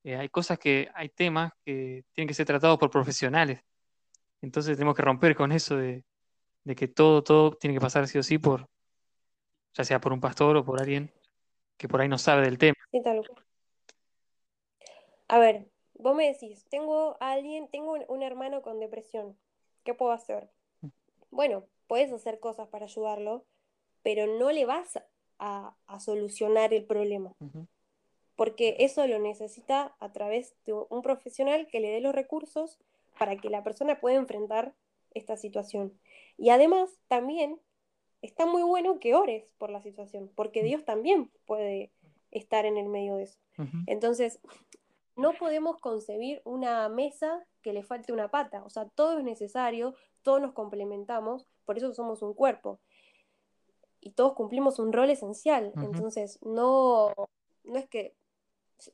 eh, 0.04 0.16
hay 0.16 0.30
cosas 0.30 0.58
que, 0.58 0.90
hay 0.96 1.10
temas 1.10 1.52
que 1.66 2.06
tienen 2.14 2.28
que 2.28 2.34
ser 2.34 2.46
tratados 2.46 2.78
por 2.78 2.90
profesionales. 2.90 3.62
Entonces 4.42 4.78
tenemos 4.78 4.96
que 4.96 5.02
romper 5.02 5.36
con 5.36 5.52
eso 5.52 5.76
de, 5.78 6.04
que 6.76 6.88
todo, 6.88 7.24
todo 7.24 7.52
tiene 7.52 7.74
que 7.74 7.82
pasar 7.82 8.08
sí 8.08 8.18
o 8.18 8.24
sí 8.24 8.38
por, 8.38 8.68
ya 9.74 9.84
sea 9.84 10.00
por 10.00 10.14
un 10.14 10.20
pastor 10.20 10.58
o 10.58 10.66
por 10.66 10.80
alguien 10.80 11.12
que 11.78 11.88
por 11.88 12.02
ahí 12.02 12.08
no 12.08 12.18
sabe 12.18 12.44
del 12.44 12.58
tema. 12.58 12.76
Sí, 12.92 13.02
tal 13.02 13.22
A 15.28 15.40
ver, 15.40 15.68
vos 15.96 16.16
me 16.16 16.28
decís, 16.28 16.66
tengo 16.70 17.18
a 17.20 17.32
alguien, 17.32 17.68
tengo 17.70 17.98
un, 18.08 18.24
hermano 18.24 18.62
con 18.62 18.80
depresión, 18.80 19.38
¿qué 19.84 19.94
puedo 19.94 20.12
hacer? 20.12 20.50
Bueno, 21.32 21.66
puedes 21.88 22.12
hacer 22.12 22.40
cosas 22.40 22.68
para 22.68 22.86
ayudarlo, 22.86 23.46
pero 24.04 24.28
no 24.28 24.52
le 24.52 24.66
vas 24.66 25.00
a, 25.40 25.76
solucionar 26.00 26.74
el 26.74 26.86
problema 26.86 27.34
porque 28.38 28.78
eso 28.80 29.06
lo 29.08 29.20
necesita 29.20 29.96
a 30.00 30.14
través 30.14 30.56
de 30.66 30.74
un 30.74 31.02
profesional 31.02 31.68
que 31.68 31.80
le 31.82 31.90
dé 31.90 32.00
los 32.00 32.16
recursos 32.16 32.78
para 33.18 33.38
que 33.38 33.50
la 33.50 33.64
persona 33.64 34.00
pueda 34.00 34.16
enfrentar 34.16 34.74
esta 35.14 35.38
situación. 35.38 35.98
Y 36.38 36.50
además, 36.50 36.90
también 37.08 37.60
está 38.22 38.46
muy 38.46 38.64
bueno 38.64 39.00
que 39.00 39.16
ores 39.16 39.46
por 39.58 39.70
la 39.70 39.82
situación, 39.82 40.32
porque 40.36 40.64
Dios 40.64 40.86
también 40.86 41.32
puede 41.46 41.92
estar 42.32 42.66
en 42.66 42.78
el 42.78 42.88
medio 42.88 43.16
de 43.16 43.24
eso. 43.24 43.40
Entonces, 43.88 44.40
no 45.16 45.34
podemos 45.34 45.80
concebir 45.80 46.42
una 46.46 46.88
mesa 46.90 47.46
que 47.64 47.74
le 47.74 47.84
falte 47.84 48.14
una 48.14 48.30
pata, 48.30 48.64
o 48.64 48.70
sea, 48.70 48.86
todo 48.86 49.18
es 49.18 49.24
necesario, 49.24 49.96
todos 50.22 50.40
nos 50.40 50.54
complementamos, 50.54 51.48
por 51.66 51.78
eso 51.78 51.94
somos 51.94 52.22
un 52.22 52.34
cuerpo. 52.34 52.80
Y 54.00 54.12
todos 54.12 54.34
cumplimos 54.34 54.78
un 54.78 54.94
rol 54.94 55.10
esencial. 55.10 55.74
Entonces, 55.82 56.40
no, 56.44 57.14
no 57.64 57.78
es 57.78 57.90
que 57.90 58.16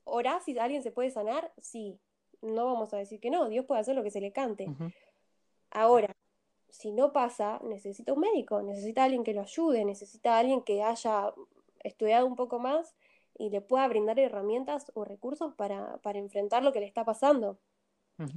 ¿Orá 0.04 0.40
si 0.40 0.58
alguien 0.58 0.84
se 0.84 0.92
puede 0.92 1.12
sanar? 1.12 1.52
Sí. 1.62 2.00
No 2.44 2.66
vamos 2.66 2.94
a 2.94 2.98
decir 2.98 3.20
que 3.20 3.30
no, 3.30 3.50
Dios 3.50 3.66
puede 3.66 3.82
hacer 3.82 3.96
lo 3.96 4.04
que 4.04 4.12
se 4.12 4.22
le 4.22 4.32
cante. 4.32 4.68
Ahora, 5.72 6.16
si 6.70 6.92
no 6.92 7.14
pasa, 7.14 7.60
necesita 7.64 8.14
un 8.14 8.20
médico, 8.20 8.62
necesita 8.62 9.04
alguien 9.04 9.24
que 9.24 9.34
lo 9.34 9.42
ayude, 9.42 9.86
necesita 9.86 10.38
alguien 10.38 10.62
que 10.62 10.84
haya 10.84 11.34
estudiado 11.84 12.26
un 12.26 12.36
poco 12.36 12.60
más 12.60 12.96
y 13.38 13.50
le 13.50 13.62
pueda 13.62 13.88
brindar 13.88 14.20
herramientas 14.20 14.92
o 14.94 15.06
recursos 15.06 15.54
para, 15.56 16.00
enfrentar 16.14 16.64
lo 16.64 16.74
que 16.74 16.80
le 16.80 16.86
está 16.86 17.06
pasando. 17.06 17.58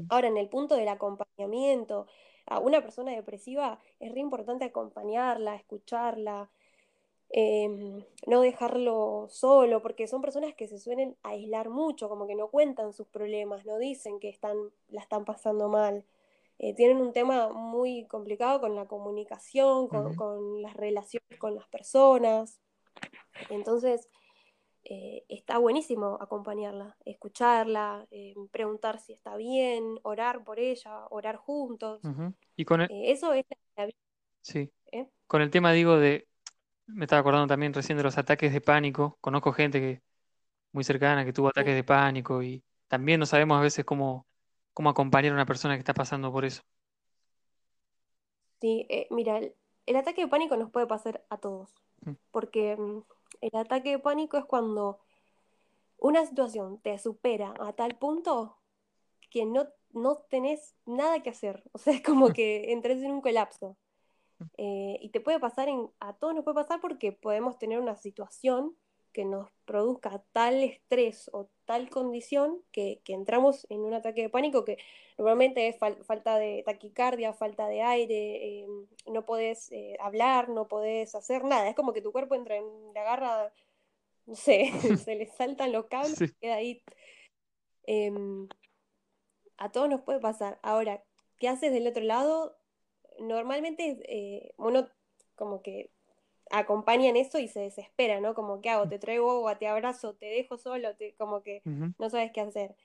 Ahora, 0.08 0.28
en 0.28 0.36
el 0.36 0.48
punto 0.48 0.74
del 0.74 0.88
acompañamiento, 0.88 2.06
a 2.46 2.60
una 2.60 2.80
persona 2.80 3.12
depresiva 3.12 3.78
es 4.00 4.12
re 4.12 4.20
importante 4.20 4.64
acompañarla, 4.64 5.56
escucharla, 5.56 6.50
Em, 7.30 8.04
no 8.26 8.40
dejarlo 8.40 9.26
solo, 9.28 9.82
porque 9.82 10.06
son 10.06 10.22
personas 10.22 10.54
que 10.54 10.68
se 10.68 10.78
suelen 10.78 11.16
aislar 11.22 11.68
mucho, 11.70 12.08
como 12.08 12.26
que 12.26 12.36
no 12.36 12.48
cuentan 12.48 12.92
sus 12.92 13.08
problemas, 13.08 13.66
no 13.66 13.78
dicen 13.78 14.20
que 14.20 14.28
están, 14.28 14.56
la 14.88 15.00
están 15.00 15.24
pasando 15.24 15.68
mal. 15.68 16.04
Eh, 16.58 16.74
tienen 16.74 16.98
un 16.98 17.12
tema 17.12 17.50
muy 17.50 18.06
complicado 18.06 18.60
con 18.60 18.74
la 18.74 18.86
comunicación, 18.86 19.88
con, 19.88 20.62
las 20.62 20.74
relaciones 20.74 21.38
con 21.38 21.54
las 21.54 21.66
personas. 21.66 22.60
Entonces, 23.50 24.08
eh, 24.84 25.24
está 25.28 25.58
buenísimo 25.58 26.16
acompañarla, 26.20 26.96
escucharla, 27.04 28.06
eh, 28.10 28.34
preguntar 28.52 29.00
si 29.00 29.12
está 29.12 29.36
bien, 29.36 29.98
orar 30.04 30.44
por 30.44 30.60
ella, 30.60 31.06
orar 31.10 31.36
juntos. 31.36 32.00
Y 32.54 32.64
con 32.64 32.82
eso 32.82 33.32
es 33.34 33.44
la 33.76 33.86
vida. 33.86 33.98
Sí. 34.40 34.72
Con 35.26 35.42
el 35.42 35.50
tema, 35.50 35.72
digo, 35.72 35.98
de 35.98 36.28
me 36.86 37.04
estaba 37.04 37.20
acordando 37.20 37.46
también 37.46 37.74
recién 37.74 37.98
de 37.98 38.04
los 38.04 38.18
ataques 38.18 38.52
de 38.52 38.60
pánico. 38.60 39.18
Conozco 39.20 39.52
gente 39.52 39.80
que 39.80 40.02
muy 40.72 40.84
cercana 40.84 41.24
que 41.24 41.32
tuvo 41.32 41.48
ataques 41.48 41.74
de 41.74 41.84
pánico 41.84 42.42
y 42.42 42.62
también 42.88 43.20
no 43.20 43.26
sabemos 43.26 43.58
a 43.58 43.62
veces 43.62 43.84
cómo, 43.84 44.26
cómo 44.72 44.90
acompañar 44.90 45.32
a 45.32 45.34
una 45.34 45.46
persona 45.46 45.74
que 45.74 45.80
está 45.80 45.94
pasando 45.94 46.30
por 46.32 46.44
eso. 46.44 46.62
Sí, 48.60 48.86
eh, 48.88 49.06
mira, 49.10 49.38
el, 49.38 49.96
ataque 49.96 50.22
de 50.22 50.28
pánico 50.28 50.56
nos 50.56 50.70
puede 50.70 50.86
pasar 50.86 51.24
a 51.28 51.38
todos, 51.38 51.74
mm. 52.02 52.12
porque 52.30 52.76
mm, 52.76 53.02
el 53.42 53.56
ataque 53.56 53.90
de 53.90 53.98
pánico 53.98 54.38
es 54.38 54.44
cuando 54.44 54.98
una 55.98 56.24
situación 56.24 56.78
te 56.80 56.98
supera 56.98 57.54
a 57.60 57.72
tal 57.72 57.96
punto 57.96 58.58
que 59.30 59.44
no, 59.44 59.66
no 59.92 60.16
tenés 60.30 60.74
nada 60.86 61.22
que 61.22 61.30
hacer, 61.30 61.62
o 61.72 61.78
sea, 61.78 61.94
es 61.94 62.02
como 62.02 62.32
que 62.32 62.72
entres 62.72 63.02
en 63.02 63.12
un 63.12 63.20
colapso. 63.20 63.76
Eh, 64.58 64.98
y 65.00 65.10
te 65.10 65.20
puede 65.20 65.40
pasar, 65.40 65.68
en, 65.68 65.90
a 66.00 66.14
todos 66.14 66.34
nos 66.34 66.44
puede 66.44 66.56
pasar 66.56 66.80
porque 66.80 67.12
podemos 67.12 67.58
tener 67.58 67.80
una 67.80 67.96
situación 67.96 68.76
que 69.16 69.24
nos 69.24 69.50
produzca 69.64 70.22
tal 70.32 70.62
estrés 70.62 71.30
o 71.32 71.48
tal 71.64 71.88
condición 71.88 72.62
que, 72.70 73.00
entramos 73.06 73.66
en 73.70 73.80
un 73.80 73.94
ataque 73.94 74.20
de 74.20 74.28
pánico 74.28 74.64
que 74.66 74.76
normalmente 75.16 75.68
es 75.68 75.78
falta 75.78 76.36
de 76.38 76.62
taquicardia, 76.66 77.32
falta 77.32 77.66
de 77.66 77.80
aire, 77.80 78.60
em, 78.60 78.86
no 79.06 79.24
podés 79.24 79.72
eh, 79.72 79.96
hablar, 80.00 80.50
no 80.50 80.68
podés 80.68 81.14
hacer 81.14 81.44
nada. 81.44 81.66
Es 81.68 81.74
como 81.74 81.94
que 81.94 82.02
tu 82.02 82.12
cuerpo 82.12 82.34
entra 82.34 82.56
en 82.56 82.66
la 82.94 83.04
garra, 83.04 83.52
no 84.26 84.34
sé, 84.34 84.70
se 85.08 85.14
le 85.16 85.26
saltan 85.26 85.72
los 85.72 85.86
cables 85.86 86.20
y 86.20 86.34
queda 86.34 86.56
ahí. 86.56 86.82
Em, 87.84 88.48
a 89.56 89.72
todos 89.72 89.88
nos 89.88 90.02
puede 90.02 90.20
pasar. 90.20 90.58
Ahora, 90.62 91.02
¿qué 91.38 91.48
haces 91.48 91.72
del 91.72 91.86
otro 91.86 92.02
lado? 92.02 92.55
Normalmente 93.20 93.98
eh, 94.08 94.52
uno 94.58 94.88
como 95.34 95.62
que 95.62 95.90
acompaña 96.50 97.08
en 97.08 97.16
eso 97.16 97.38
y 97.38 97.48
se 97.48 97.60
desespera, 97.60 98.20
¿no? 98.20 98.34
Como, 98.34 98.60
¿qué 98.60 98.70
hago? 98.70 98.88
¿Te 98.88 98.98
traigo 98.98 99.30
agua? 99.30 99.58
¿Te 99.58 99.66
abrazo? 99.66 100.14
¿Te 100.14 100.26
dejo 100.26 100.56
solo? 100.56 100.94
Te, 100.96 101.14
como 101.14 101.42
que 101.42 101.62
no 101.98 102.10
sabes 102.10 102.30
qué 102.32 102.40
hacer. 102.40 102.76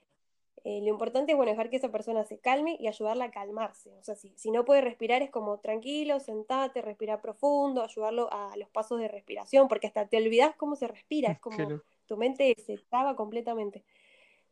Eh, 0.64 0.80
lo 0.82 0.88
importante 0.88 1.32
es 1.32 1.36
bueno, 1.36 1.50
dejar 1.50 1.70
que 1.70 1.76
esa 1.76 1.90
persona 1.90 2.24
se 2.24 2.38
calme 2.38 2.76
y 2.78 2.86
ayudarla 2.86 3.26
a 3.26 3.30
calmarse. 3.30 3.96
O 3.98 4.02
sea, 4.02 4.14
si, 4.14 4.32
si 4.36 4.50
no 4.50 4.64
puede 4.64 4.80
respirar, 4.80 5.22
es 5.22 5.30
como 5.30 5.58
tranquilo, 5.58 6.20
sentate, 6.20 6.82
respira 6.82 7.20
profundo, 7.20 7.82
ayudarlo 7.82 8.28
a 8.32 8.56
los 8.56 8.68
pasos 8.68 9.00
de 9.00 9.08
respiración, 9.08 9.66
porque 9.66 9.88
hasta 9.88 10.06
te 10.06 10.18
olvidas 10.18 10.54
cómo 10.56 10.76
se 10.76 10.86
respira, 10.86 11.32
es 11.32 11.40
como 11.40 11.82
tu 12.06 12.16
mente 12.16 12.54
se 12.64 12.78
traba 12.90 13.16
completamente. 13.16 13.84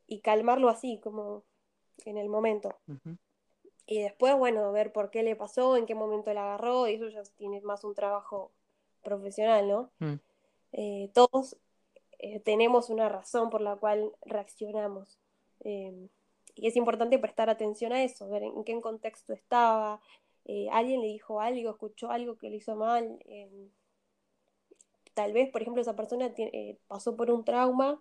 Y 0.07 0.21
calmarlo 0.21 0.69
así, 0.69 0.99
como 0.99 1.45
en 2.05 2.17
el 2.17 2.29
momento. 2.29 2.77
Y 3.91 4.01
después, 4.01 4.37
bueno, 4.37 4.71
ver 4.71 4.93
por 4.93 5.11
qué 5.11 5.25
le 5.25 5.35
pasó, 5.35 5.77
en 5.77 5.85
qué 5.85 5.97
momento 5.97 6.33
la 6.33 6.45
agarró, 6.45 6.87
y 6.87 6.95
eso 6.95 7.09
ya 7.09 7.25
tiene 7.37 7.61
más 7.61 7.83
un 7.83 7.97
trabajo 7.97 8.53
profesional, 9.03 9.67
¿no? 9.67 9.91
Mm. 9.99 10.21
Eh, 10.71 11.11
todos 11.13 11.57
eh, 12.21 12.39
tenemos 12.39 12.89
una 12.89 13.09
razón 13.09 13.51
por 13.51 13.61
la 13.61 13.75
cual 13.75 14.13
reaccionamos. 14.25 15.19
Eh, 15.65 16.07
y 16.55 16.69
es 16.69 16.77
importante 16.77 17.19
prestar 17.19 17.51
atención 17.51 17.93
a 17.93 18.05
eso, 18.05 18.29
ver 18.29 18.45
en, 18.45 18.63
qué 18.63 18.81
contexto 18.81 19.33
estaba, 19.33 20.01
alguien 20.71 21.01
le 21.01 21.09
dijo 21.09 21.41
algo, 21.41 21.71
escuchó 21.71 22.13
algo 22.13 22.39
que 22.39 22.49
le 22.49 22.59
hizo 22.59 22.77
mal. 22.77 23.19
tal 25.15 25.33
vez, 25.33 25.51
por 25.51 25.63
ejemplo, 25.63 25.83
esa 25.83 25.97
persona 25.97 26.33
pasó 26.87 27.17
por 27.17 27.33
un 27.33 27.45
trauma 27.45 28.01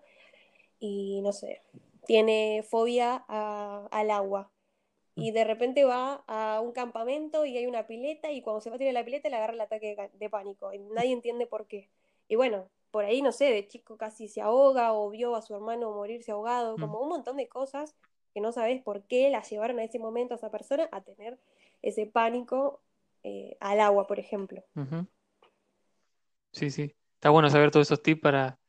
y, 0.80 1.21
no 1.23 1.34
sé, 1.34 1.63
tiene 2.06 2.63
fobia 2.69 3.25
al 3.28 4.12
agua 4.12 4.52
y 5.19 5.32
de 5.32 5.43
repente 5.43 5.84
va 5.84 6.23
a 6.27 6.62
un 6.62 6.71
campamento 6.71 7.45
y 7.45 7.58
hay 7.58 7.65
una 7.65 7.88
pileta 7.88 8.32
y 8.32 8.41
cuando 8.41 8.62
se 8.62 8.69
va 8.69 8.75
a 8.75 8.79
tirar 8.79 8.93
la 8.93 9.05
pileta 9.05 9.29
le 9.29 9.36
agarra 9.36 9.53
el 9.53 9.62
ataque 9.62 10.10
de, 10.13 10.29
pánico 10.29 10.73
y 10.73 10.79
nadie 10.79 11.12
entiende 11.12 11.47
por 11.47 11.67
qué. 11.67 11.89
Y 12.27 12.36
bueno, 12.36 12.69
por 12.91 13.05
ahí, 13.05 13.21
no 13.21 13.32
sé, 13.32 13.45
de 13.45 13.67
chico 13.67 13.97
casi 13.97 14.27
se 14.27 14.41
ahoga 14.41 14.93
o 14.93 15.10
vio 15.10 15.36
a 15.36 15.41
su 15.41 15.55
hermano 15.55 15.91
morirse 15.91 16.32
ahogado, 16.32 16.77
mm. 16.77 16.82
como 16.82 16.99
un 16.99 17.10
montón 17.10 17.38
de 17.38 17.47
cosas 17.47 17.95
que 18.34 18.41
no 18.41 18.51
sabes 18.51 18.82
por 18.82 19.03
qué 19.03 19.29
la 19.29 19.41
llevaron 19.41 19.79
a 19.79 19.84
ese 19.84 19.99
momento 19.99 20.34
a 20.34 20.38
esa 20.38 20.51
persona 20.51 20.88
a 20.91 21.01
tener 21.01 21.39
ese 21.82 22.05
pánico 22.05 22.82
eh, 23.23 23.58
al 23.60 23.79
agua, 23.79 24.08
por 24.08 24.19
ejemplo. 24.19 24.63
Sí, 26.51 26.69
sí. 26.71 26.95
Está 27.15 27.29
bueno 27.29 27.49
saber 27.49 27.71
todos 27.71 27.88
esos 27.88 28.01
tips 28.01 28.21
para, 28.21 28.60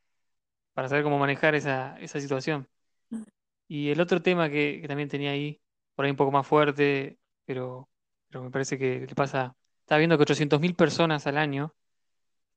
para 0.73 0.89
saber 0.89 1.03
cómo 1.03 1.17
manejar 1.17 1.55
esa, 1.55 1.97
esa 1.99 2.19
situación. 2.19 2.67
Mm. 3.09 3.23
Y 3.67 3.89
el 3.89 4.01
otro 4.01 4.21
tema 4.21 4.49
que, 4.49 4.79
que 4.81 4.87
también 4.87 5.07
tenía 5.07 5.31
ahí 5.31 5.61
por 5.95 6.05
ahí 6.05 6.11
un 6.11 6.17
poco 6.17 6.31
más 6.31 6.47
fuerte, 6.47 7.17
pero, 7.45 7.89
pero 8.29 8.43
me 8.43 8.51
parece 8.51 8.77
que 8.77 9.05
le 9.07 9.15
pasa. 9.15 9.55
Estaba 9.81 9.99
viendo 9.99 10.17
que 10.17 10.23
800.000 10.23 10.75
personas 10.75 11.27
al 11.27 11.37
año 11.37 11.73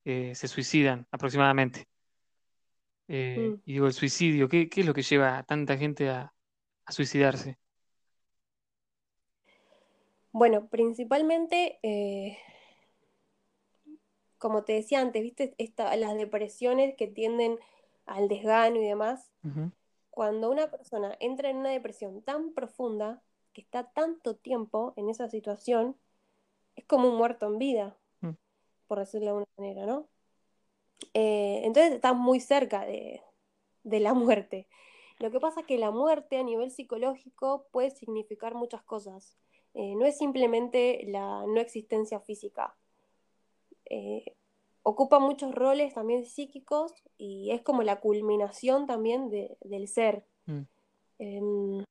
eh, 0.05 0.33
se 0.35 0.47
suicidan 0.47 1.07
aproximadamente. 1.11 1.87
Eh, 3.07 3.51
mm. 3.51 3.61
Y 3.65 3.73
digo, 3.73 3.87
el 3.87 3.93
suicidio, 3.93 4.47
¿qué, 4.47 4.69
es 4.71 4.85
lo 4.85 4.93
que 4.93 5.01
lleva 5.01 5.37
a 5.37 5.43
tanta 5.43 5.77
gente 5.77 6.09
a, 6.09 6.31
suicidarse? 6.87 7.57
Bueno, 10.31 10.67
principalmente, 10.67 11.79
eh, 11.81 12.37
como 14.37 14.63
te 14.63 14.73
decía 14.73 15.01
antes, 15.01 15.23
viste, 15.23 15.55
Esta, 15.57 15.95
las 15.95 16.15
depresiones 16.15 16.95
que 16.95 17.07
tienden 17.07 17.57
al 18.05 18.27
desgano 18.27 18.77
y 18.77 18.85
demás. 18.85 19.31
Cuando 20.15 20.49
una 20.49 20.71
persona 20.71 21.17
entra 21.19 21.49
en 21.49 21.57
una 21.57 21.71
depresión 21.71 22.21
tan 22.21 22.53
profunda, 22.53 23.21
que 23.51 23.59
está 23.59 23.91
tanto 23.91 24.37
tiempo 24.37 24.93
en 24.95 25.09
esa 25.09 25.27
situación, 25.27 25.97
es 26.77 26.85
como 26.85 27.09
un 27.09 27.17
muerto 27.17 27.47
en 27.47 27.59
vida, 27.59 27.97
mm. 28.21 28.29
por 28.87 28.99
decirlo 28.99 29.25
de 29.25 29.29
alguna 29.31 29.47
manera, 29.57 29.85
¿no? 29.85 30.07
Eh, 31.13 31.63
entonces 31.65 31.91
está 31.91 32.13
muy 32.13 32.39
cerca 32.39 32.85
de, 32.85 33.21
la 33.83 34.13
muerte. 34.13 34.69
Lo 35.19 35.31
que 35.31 35.41
pasa 35.41 35.59
es 35.59 35.65
que 35.65 35.77
la 35.77 35.91
muerte 35.91 36.37
a 36.37 36.43
nivel 36.43 36.71
psicológico 36.71 37.67
puede 37.73 37.91
significar 37.91 38.55
muchas 38.55 38.83
cosas. 38.83 39.37
Eh, 39.73 39.95
no 39.95 40.05
es 40.05 40.17
simplemente 40.17 41.03
la 41.07 41.45
no 41.45 41.59
existencia 41.59 42.21
física. 42.21 42.73
Eh, 43.83 44.33
ocupa 44.87 45.17
muchos 45.17 45.53
roles 45.53 45.95
también 45.95 46.25
psíquicos 46.25 46.93
y 47.17 47.51
es 47.51 47.63
como 47.63 47.81
la 47.81 47.99
culminación 47.99 48.85
también 48.85 49.31
del 49.31 49.87
ser. 49.87 50.23
Mm. 50.45 50.61
Em, 51.17 51.83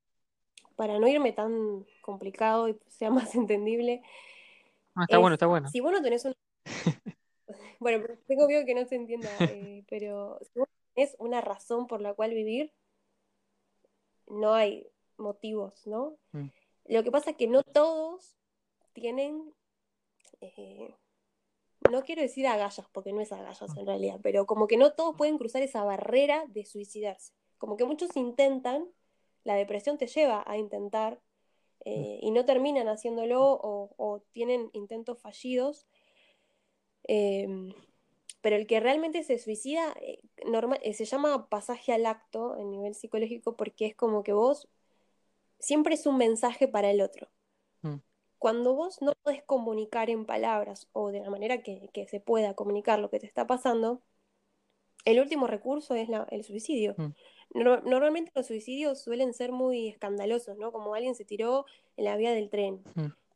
para 0.76 0.98
no 1.00 1.08
irme 1.08 1.32
tan 1.32 1.84
complicado 2.02 2.68
y 2.68 2.78
sea 2.88 3.10
más 3.10 3.34
entendible. 3.34 4.02
Ah, 4.94 5.02
está 5.02 5.18
bueno, 5.18 5.34
está 5.34 5.46
bueno. 5.46 5.68
Si 5.70 5.80
vos 5.80 5.92
no 5.92 6.02
tenés 6.02 6.24
una... 6.24 6.34
bueno, 7.80 8.06
tengo 8.28 8.46
miedo 8.46 8.64
que 8.64 8.76
no 8.76 8.84
se 8.86 8.94
entienda, 8.94 9.28
eh, 9.40 9.84
pero 9.90 10.38
si 10.52 10.60
vos 10.60 10.68
tenés 10.94 11.16
una 11.18 11.40
razón 11.40 11.88
por 11.88 12.00
la 12.00 12.14
cual 12.14 12.32
vivir, 12.32 12.72
no 14.28 14.54
hay 14.54 14.86
motivos, 15.16 15.84
¿no? 15.84 16.16
Mm. 16.30 16.46
Lo 16.86 17.02
que 17.02 17.10
pasa 17.10 17.30
es 17.30 17.36
que 17.36 17.48
no 17.48 17.64
todos 17.64 18.36
tienen, 18.92 19.52
eh, 20.40 20.94
no 21.90 22.02
quiero 22.02 22.22
decir 22.22 22.46
agallas, 22.46 22.86
porque 22.92 23.12
no 23.12 23.20
es 23.20 23.32
agallas 23.32 23.76
en 23.76 23.86
realidad, 23.86 24.20
pero 24.22 24.46
como 24.46 24.66
que 24.66 24.76
no 24.76 24.92
todos 24.92 25.16
pueden 25.16 25.38
cruzar 25.38 25.62
esa 25.62 25.84
barrera 25.84 26.44
de 26.48 26.64
suicidarse. 26.64 27.32
Como 27.58 27.76
que 27.76 27.84
muchos 27.84 28.16
intentan, 28.16 28.88
la 29.44 29.54
depresión 29.54 29.98
te 29.98 30.06
lleva 30.06 30.42
a 30.46 30.56
intentar 30.56 31.20
eh, 31.84 32.18
y 32.22 32.30
no 32.30 32.44
terminan 32.44 32.88
haciéndolo 32.88 33.40
o, 33.42 34.22
tienen 34.32 34.70
intentos 34.72 35.20
fallidos. 35.20 35.86
Em, 37.04 37.74
pero 38.40 38.56
el 38.56 38.66
que 38.66 38.80
realmente 38.80 39.22
se 39.22 39.38
suicida 39.38 39.94
eh, 40.00 40.20
eh, 40.82 40.94
se 40.94 41.04
llama 41.04 41.48
pasaje 41.48 41.92
al 41.92 42.06
acto 42.06 42.56
en 42.56 42.70
nivel 42.70 42.94
psicológico 42.94 43.56
porque 43.56 43.86
es 43.86 43.94
como 43.94 44.22
que 44.22 44.32
vos 44.32 44.68
siempre 45.58 45.94
es 45.94 46.06
un 46.06 46.16
mensaje 46.16 46.68
para 46.68 46.90
el 46.90 47.00
otro. 47.02 47.28
Mm. 48.44 48.46
Cuando 48.46 48.74
vos 48.74 49.02
no 49.02 49.14
podés 49.22 49.42
comunicar 49.42 50.10
en 50.10 50.26
palabras 50.26 50.88
o 50.92 51.10
de 51.10 51.20
la 51.20 51.30
manera 51.30 51.62
que, 51.62 51.90
se 52.08 52.20
pueda 52.20 52.54
comunicar 52.54 52.98
lo 52.98 53.10
que 53.10 53.20
te 53.20 53.26
está 53.26 53.46
pasando, 53.46 54.02
el 55.04 55.20
último 55.20 55.46
recurso 55.46 55.94
es 55.94 56.08
el 56.30 56.44
suicidio. 56.44 56.94
Mm 56.96 57.12
normalmente 57.54 58.32
los 58.34 58.46
suicidios 58.46 59.00
suelen 59.00 59.32
ser 59.32 59.52
muy 59.52 59.88
escandalosos, 59.88 60.56
¿no? 60.58 60.72
Como 60.72 60.94
alguien 60.94 61.14
se 61.14 61.24
tiró 61.24 61.66
en 61.96 62.04
la 62.04 62.16
vía 62.16 62.32
del 62.32 62.50
tren, 62.50 62.82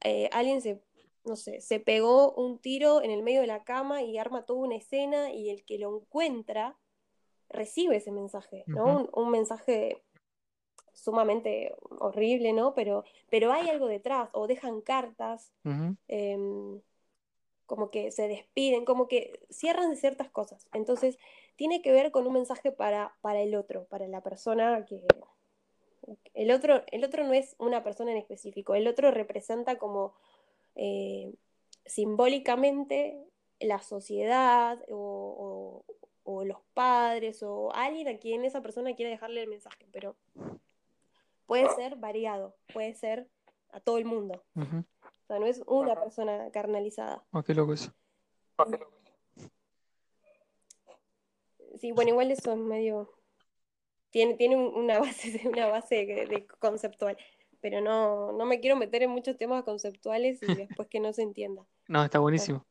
eh, 0.03 0.29
alguien 0.33 0.61
se, 0.61 0.81
no 1.25 1.37
sé, 1.37 1.61
se 1.61 1.81
pegó 1.81 2.33
un 2.33 2.59
tiro 2.59 3.03
en 3.03 3.11
el 3.11 3.23
medio 3.23 3.41
de 3.41 3.47
la 3.47 3.65
cama 3.65 4.03
y 4.03 4.19
arma 4.19 4.45
toda 4.45 4.61
una 4.61 4.77
escena 4.77 5.33
y 5.33 5.51
el 5.51 5.65
que 5.65 5.79
lo 5.79 5.97
encuentra 5.97 6.77
recibe 7.49 7.97
ese 7.97 8.11
mensaje, 8.11 8.65
¿no? 8.67 9.09
un, 9.15 9.31
mensaje 9.31 10.03
sumamente 10.99 11.75
horrible, 11.99 12.53
¿no? 12.53 12.75
Pero, 12.75 13.05
pero 13.31 13.53
hay 13.53 13.69
algo 13.69 13.87
detrás, 13.87 14.29
o 14.33 14.47
dejan 14.47 14.81
cartas, 14.81 15.53
em, 16.09 16.81
como 17.67 17.91
que 17.91 18.11
se 18.11 18.29
despiden, 18.29 18.85
como 18.85 19.09
que 19.09 19.41
cierran 19.51 19.91
de 19.91 19.97
ciertas 19.97 20.31
cosas. 20.31 20.67
Entonces, 20.73 21.19
tiene 21.57 21.83
que 21.83 21.93
ver 21.93 22.11
con 22.11 22.27
un 22.27 22.33
mensaje 22.33 22.73
para, 22.73 23.15
para 23.21 23.41
el 23.41 23.55
otro, 23.55 23.85
para 23.85 24.09
la 24.09 24.23
persona 24.23 24.85
que... 24.87 25.07
El 26.33 26.51
otro, 26.53 26.83
el 26.91 27.05
otro 27.05 27.25
no 27.25 27.35
es 27.35 27.55
una 27.59 27.83
persona 27.83 28.13
en 28.13 28.17
específico, 28.17 28.75
el 28.75 28.89
otro 28.89 29.11
representa 29.11 29.77
como 29.77 30.15
eh, 30.75 31.35
simbólicamente 31.85 33.19
la 33.61 33.81
sociedad 33.83 34.83
o, 34.89 35.85
los 36.45 36.59
padres 36.75 37.43
o 37.43 37.73
alguien 37.75 38.07
a 38.09 38.19
quien 38.19 38.45
esa 38.45 38.63
persona 38.63 38.95
quiere 38.95 39.11
dejarle 39.11 39.43
el 39.43 39.49
mensaje, 39.49 39.87
pero 39.91 40.15
puede 41.49 41.69
ser 41.75 41.97
variado, 41.97 42.55
puede 42.73 42.95
ser 42.95 43.29
a 43.71 43.81
todo 43.81 43.99
el 43.99 44.05
mundo. 44.05 44.45
O 44.55 45.27
sea, 45.27 45.39
no 45.41 45.47
es 45.47 45.63
una 45.67 45.97
persona 45.97 46.51
carnalizada. 46.53 47.25
Oh, 47.33 47.43
qué 47.43 47.55
loco 47.55 47.73
eso. 47.73 47.93
Sí, 51.81 51.93
bueno, 51.93 52.11
igual 52.11 52.31
eso 52.31 52.53
es 52.53 52.59
medio. 52.59 53.11
Tiene, 54.11 54.35
tiene 54.35 54.57
una 54.57 54.99
base, 55.01 55.41
una 55.49 55.67
base 55.67 56.07
de, 56.07 56.47
conceptual. 56.61 57.17
Pero 57.61 57.81
no, 57.81 58.33
no 58.33 58.45
me 58.45 58.61
quiero 58.61 58.77
meter 58.77 59.03
en 59.03 59.11
muchos 59.11 59.37
temas 59.37 59.65
conceptuales 59.65 60.41
y 60.43 60.47
después 60.55 60.87
que 60.89 61.01
no 61.01 61.13
se 61.13 61.23
entienda. 61.23 61.67
No, 61.89 62.05
está 62.05 62.19
buenísimo. 62.19 62.67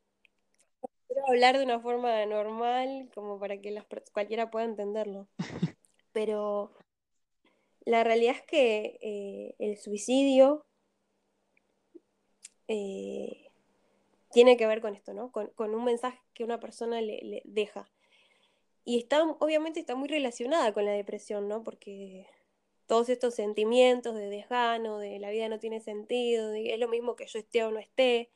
Quiero 1.07 1.27
hablar 1.27 1.57
de 1.57 1.63
una 1.63 1.79
forma 1.79 2.25
normal, 2.27 3.09
como 3.15 3.39
para 3.39 3.59
que 3.59 3.71
las, 3.71 3.85
cualquiera 4.13 4.51
pueda 4.51 4.65
entenderlo. 4.65 5.28
Pero 6.11 6.73
la 7.88 8.03
realidad 8.03 8.35
es 8.35 8.41
que 8.43 8.99
eh, 9.01 9.55
el 9.59 9.77
suicidio 9.77 10.65
eh, 12.67 13.49
tiene 14.31 14.57
que 14.57 14.67
ver 14.67 14.81
con 14.81 14.93
esto, 14.93 15.13
¿no? 15.13 15.31
Con, 15.31 15.51
un 15.57 15.83
mensaje 15.85 16.19
que 16.33 16.43
una 16.43 16.59
persona 16.59 16.99
le 16.99 17.41
deja. 17.45 17.89
Y 18.83 18.99
está, 18.99 19.23
obviamente 19.23 19.79
está 19.79 19.95
muy 19.95 20.09
relacionada 20.09 20.73
con 20.73 20.83
la 20.83 20.91
depresión, 20.91 21.47
¿no? 21.47 21.63
Porque 21.63 22.27
todos 22.88 23.07
estos 23.07 23.35
sentimientos 23.35 24.15
de 24.15 24.29
desgano, 24.29 24.97
de 24.97 25.19
la 25.19 25.29
vida 25.29 25.47
no 25.47 25.59
tiene 25.59 25.79
sentido, 25.79 26.49
de 26.49 26.73
es 26.73 26.79
lo 26.79 26.89
mismo 26.89 27.15
que 27.15 27.27
yo 27.27 27.39
esté 27.39 27.63
o 27.63 27.71
no 27.71 27.79
esté, 27.79 28.31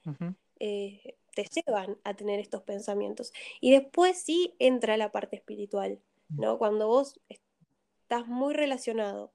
eh, 0.60 1.18
te 1.36 1.44
llevan 1.44 1.98
a 2.06 2.14
tener 2.14 2.40
estos 2.40 2.64
pensamientos. 2.64 3.34
Y 3.60 3.72
después 3.72 4.18
sí 4.18 4.56
entra 4.60 4.96
la 4.96 5.12
parte 5.12 5.36
espiritual, 5.36 6.00
¿no? 6.30 6.56
Mm. 6.56 6.58
Cuando 6.58 6.88
vos 6.88 7.20
estás 7.28 8.28
muy 8.28 8.54
relacionado 8.54 9.34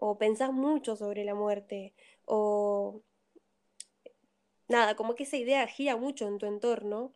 o 0.00 0.16
pensás 0.16 0.52
mucho 0.52 0.94
sobre 0.94 1.24
la 1.24 1.34
muerte, 1.34 1.92
o 2.24 3.02
nada, 4.68 4.94
como 4.94 5.14
que 5.14 5.24
esa 5.24 5.36
idea 5.36 5.66
gira 5.66 5.96
mucho 5.96 6.28
en 6.28 6.38
tu 6.38 6.46
entorno, 6.46 7.14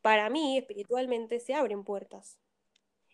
para 0.00 0.28
mí, 0.30 0.58
espiritualmente, 0.58 1.38
se 1.40 1.54
abren 1.54 1.84
puertas. 1.84 2.38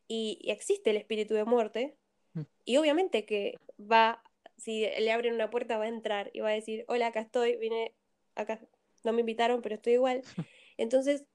Y, 0.09 0.39
y 0.41 0.51
existe 0.51 0.91
el 0.91 0.97
espíritu 0.97 1.35
de 1.35 1.45
muerte, 1.45 1.97
Mm. 2.35 2.43
y 2.65 2.77
obviamente 2.79 3.27
que 3.27 3.59
va, 3.79 4.23
si 4.57 4.87
le 4.87 5.13
abren 5.13 5.35
una 5.35 5.51
puerta, 5.51 5.77
va 5.77 5.85
a 5.85 5.89
entrar 5.89 6.31
y 6.33 6.41
va 6.41 6.49
a 6.49 6.53
decir, 6.53 6.87
hola, 6.89 7.09
acá 7.09 7.21
estoy, 7.21 7.57
vine, 7.57 7.93
acá, 8.37 8.59
no 9.05 9.13
me 9.13 9.21
invitaron, 9.21 9.61
pero 9.61 9.75
estoy 9.75 9.93
igual. 9.95 10.23
Entonces, 10.79 11.27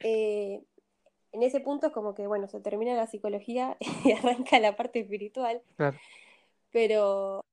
eh, 0.00 0.60
en 1.30 1.42
ese 1.44 1.60
punto 1.60 1.86
es 1.86 1.92
como 1.92 2.16
que, 2.16 2.26
bueno, 2.26 2.48
se 2.48 2.60
termina 2.60 2.94
la 2.96 3.06
psicología 3.06 3.76
y 4.04 4.10
arranca 4.10 4.58
la 4.58 4.74
parte 4.74 4.98
espiritual, 4.98 5.62
Claro. 5.76 5.96
Pero 6.72 7.44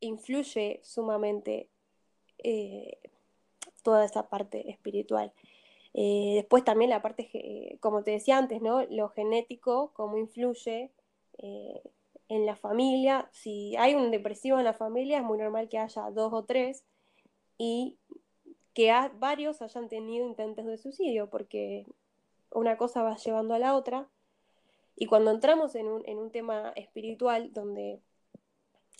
influye 0.00 0.80
sumamente 0.82 1.68
eh, 2.38 2.98
toda 3.82 4.04
esa 4.04 4.28
parte 4.28 4.70
espiritual. 4.70 5.32
Eh, 5.94 6.32
después 6.34 6.64
también 6.64 6.90
la 6.90 7.00
parte, 7.00 7.24
ge- 7.24 7.78
como 7.80 8.02
te 8.02 8.10
decía 8.10 8.36
antes, 8.36 8.60
¿no? 8.60 8.84
Lo 8.90 9.08
genético, 9.08 9.92
cómo 9.94 10.18
influye 10.18 10.90
eh, 11.38 11.82
en 12.28 12.44
la 12.44 12.56
familia. 12.56 13.30
Si 13.32 13.74
hay 13.76 13.94
un 13.94 14.10
depresivo 14.10 14.58
en 14.58 14.64
la 14.64 14.74
familia, 14.74 15.18
es 15.18 15.24
muy 15.24 15.38
normal 15.38 15.68
que 15.68 15.78
haya 15.78 16.10
dos 16.10 16.32
o 16.34 16.44
tres 16.44 16.84
y 17.56 17.96
que 18.74 18.92
varios 19.14 19.62
hayan 19.62 19.88
tenido 19.88 20.26
intentos 20.26 20.66
de 20.66 20.76
suicidio, 20.76 21.30
porque 21.30 21.86
una 22.50 22.76
cosa 22.76 23.02
va 23.02 23.16
llevando 23.16 23.54
a 23.54 23.58
la 23.58 23.74
otra. 23.74 24.06
Y 24.96 25.06
cuando 25.06 25.30
entramos 25.30 25.74
en 25.74 25.88
un, 25.88 26.02
en 26.06 26.18
un 26.18 26.30
tema 26.30 26.72
espiritual, 26.76 27.52
donde 27.54 28.00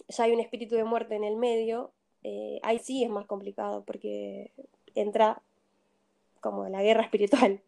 ya 0.09 0.24
hay 0.24 0.32
un 0.32 0.40
espíritu 0.40 0.74
de 0.74 0.84
muerte 0.84 1.14
en 1.14 1.24
el 1.24 1.36
medio, 1.36 1.92
eh, 2.22 2.59
ahí 2.62 2.78
sí 2.78 3.05
es 3.05 3.11
más 3.11 3.26
complicado, 3.26 3.84
porque 3.84 4.53
entra 4.94 5.42
como 6.40 6.68
la 6.68 6.82
guerra 6.82 7.03
espiritual. 7.05 7.61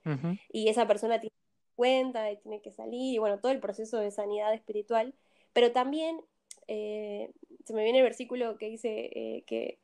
Y 0.52 0.68
esa 0.68 0.86
persona 0.86 1.20
tiene 1.20 1.34
cuenta 1.76 2.30
y 2.32 2.38
tiene 2.38 2.60
que 2.60 2.72
salir, 2.72 3.14
y 3.14 3.18
bueno, 3.18 3.38
todo 3.38 3.52
el 3.52 3.60
proceso 3.60 3.98
de 3.98 4.10
sanidad 4.10 4.52
espiritual. 4.52 5.14
Pero 5.52 5.72
también 5.72 6.20
eh, 6.66 7.30
se 7.64 7.72
me 7.72 7.84
viene 7.84 7.98
el 7.98 8.04
versículo 8.04 8.58
que 8.58 8.68
dice 8.68 9.10
eh, 9.14 9.44
que, 9.46 9.78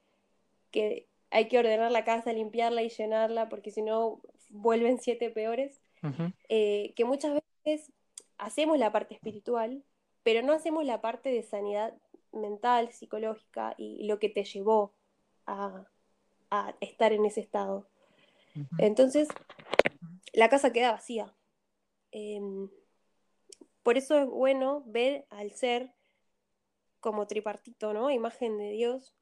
que 0.71 1.07
hay 1.31 1.49
que 1.49 1.59
ordenar 1.59 1.91
la 1.91 2.05
casa, 2.05 2.33
limpiarla 2.33 2.83
y 2.83 2.89
llenarla, 2.89 3.49
porque 3.49 3.71
si 3.71 3.83
no 3.83 4.21
vuelven 4.51 4.99
siete 5.01 5.31
peores. 5.31 5.81
Que 6.49 7.05
muchas 7.07 7.41
veces 7.65 7.91
hacemos 8.37 8.79
la 8.79 8.93
parte 8.93 9.15
espiritual, 9.15 9.83
pero 10.23 10.43
no 10.43 10.53
hacemos 10.53 10.85
la 10.85 11.01
parte 11.01 11.31
de 11.31 11.43
sanidad 11.43 11.95
mental, 12.35 12.93
psicológica 12.93 13.75
y 13.79 14.07
lo 14.07 14.19
que 14.19 14.29
te 14.29 14.45
llevó 14.45 14.93
a, 15.47 15.87
a 16.51 16.75
estar 16.81 17.13
en 17.13 17.25
ese 17.25 17.41
estado. 17.41 17.87
Entonces, 18.79 19.29
la 20.33 20.49
casa 20.49 20.73
queda 20.73 20.93
vacía. 20.93 21.33
Em, 22.13 22.69
por 23.83 23.97
eso 23.97 24.19
es 24.19 24.27
bueno 24.27 24.83
ver 24.87 25.27
al 25.31 25.53
ser 25.53 25.93
como 27.01 27.27
tripartito, 27.27 27.93
¿no? 27.93 28.11
Imagen 28.11 28.57
de 28.57 28.71
Dios, 28.71 29.15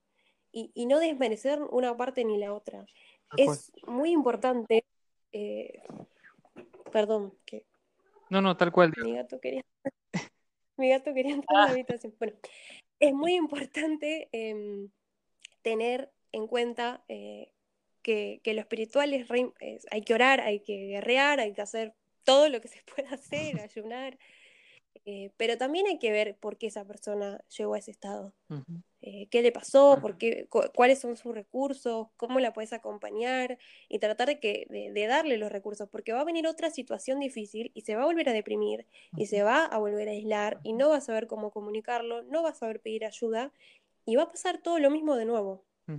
y, 0.53 0.71
y 0.75 0.87
no 0.87 0.99
desmerecer 1.01 1.63
una 1.63 1.97
parte 1.97 2.25
ni 2.25 2.39
la 2.39 2.53
otra. 2.53 2.87
Es 3.37 3.73
muy 3.87 4.13
importante, 4.13 4.85
eh, 5.33 5.83
perdón, 6.93 7.35
que 7.47 7.65
No, 8.29 8.43
no, 8.43 8.57
tal 8.57 8.71
cual. 8.71 8.93
mi 9.03 9.15
gato 9.15 9.41
quería, 9.41 9.65
mi 10.77 10.91
gato 10.91 11.15
quería 11.15 11.35
entrar 11.35 11.63
a 11.63 11.67
la 11.67 11.73
habitación. 11.73 12.15
Bueno, 12.19 12.37
es 13.03 13.13
muy 13.13 13.35
importante 13.35 14.29
em, 14.33 14.91
tener 15.63 16.11
en 16.31 16.47
cuenta 16.47 17.05
eh, 17.09 17.53
que, 18.03 18.41
que 18.45 18.55
lo 18.55 18.61
espiritual 18.61 19.13
es, 19.13 19.29
re- 19.29 19.53
es- 19.61 19.87
hay 19.91 20.03
que 20.03 20.15
orar, 20.15 20.41
hay 20.41 20.61
que 20.61 20.87
guerrear, 20.87 21.41
hay 21.41 21.53
que 21.53 21.63
hacer 21.63 21.95
todo 22.25 22.49
lo 22.49 22.61
que 22.61 22.69
se 22.69 22.81
pueda 22.97 23.11
hacer, 23.15 23.59
ayunar, 23.61 24.19
eh, 25.05 25.31
pero 25.37 25.59
también 25.59 25.87
hay 25.87 25.99
que 25.99 26.13
ver 26.13 26.37
por 26.39 26.57
qué 26.59 26.69
esa 26.69 26.85
persona 26.87 27.45
llegó 27.59 27.75
a 27.75 27.79
ese 27.79 27.91
estado. 27.91 28.33
Ujú. 28.49 28.83
Eh, 29.05 29.27
qué 29.31 29.43
le 29.43 29.51
pasó, 29.51 29.99
por 30.01 30.17
qué, 30.17 30.47
cu- 30.49 30.71
cuáles 30.77 31.01
son 31.01 31.17
sus 31.17 31.35
recursos, 31.35 32.07
cómo 32.17 32.39
la 32.39 32.53
puedes 32.53 32.73
acompañar 32.73 33.59
y 33.89 33.99
tratar 33.99 34.29
de, 34.29 34.39
que, 34.39 34.67
de, 34.71 34.93
de 34.93 35.07
darle 35.09 35.39
los 35.39 35.51
recursos, 35.51 35.89
porque 35.89 36.13
va 36.13 36.21
a 36.21 36.25
venir 36.25 36.47
otra 36.47 36.71
situación 36.71 37.19
difícil 37.19 37.73
y 37.75 37.81
se 37.81 37.97
va 37.97 38.03
a 38.03 38.07
volver 38.07 38.29
a 38.29 38.33
deprimir 38.33 38.87
y 39.17 39.27
se 39.27 39.43
va 39.43 39.65
a 39.65 39.77
volver 39.79 40.09
a 40.09 40.13
aislar 40.13 40.61
y 40.63 40.73
no 40.73 40.91
va 40.91 40.99
a 40.99 41.01
saber 41.01 41.27
cómo 41.27 41.51
comunicarlo, 41.51 42.23
no 42.23 42.45
va 42.45 42.51
a 42.51 42.55
saber 42.55 42.79
pedir 42.81 43.05
ayuda 43.05 43.53
y 44.07 44.15
va 44.15 44.23
a 44.23 44.29
pasar 44.29 44.63
todo 44.63 44.79
lo 44.79 44.89
mismo 44.89 45.17
de 45.17 45.25
nuevo. 45.25 45.65
Mm. 45.87 45.99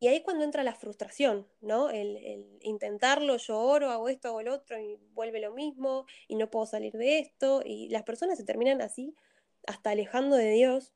Y 0.00 0.08
ahí 0.08 0.16
es 0.16 0.22
cuando 0.22 0.44
entra 0.44 0.64
la 0.64 0.74
frustración, 0.74 1.46
¿no? 1.62 1.88
El, 1.88 2.18
el 2.18 2.58
intentarlo, 2.60 3.38
yo 3.38 3.58
oro, 3.58 3.90
hago 3.90 4.10
esto, 4.10 4.28
hago 4.28 4.42
lo 4.42 4.52
otro 4.52 4.78
y 4.78 4.98
vuelve 5.14 5.40
lo 5.40 5.54
mismo 5.54 6.04
y 6.28 6.36
no 6.36 6.50
puedo 6.50 6.66
salir 6.66 6.92
de 6.92 7.18
esto 7.18 7.62
y 7.64 7.88
las 7.88 8.02
personas 8.02 8.36
se 8.36 8.44
terminan 8.44 8.82
así, 8.82 9.14
hasta 9.66 9.88
alejando 9.88 10.36
de 10.36 10.50
Dios 10.50 10.92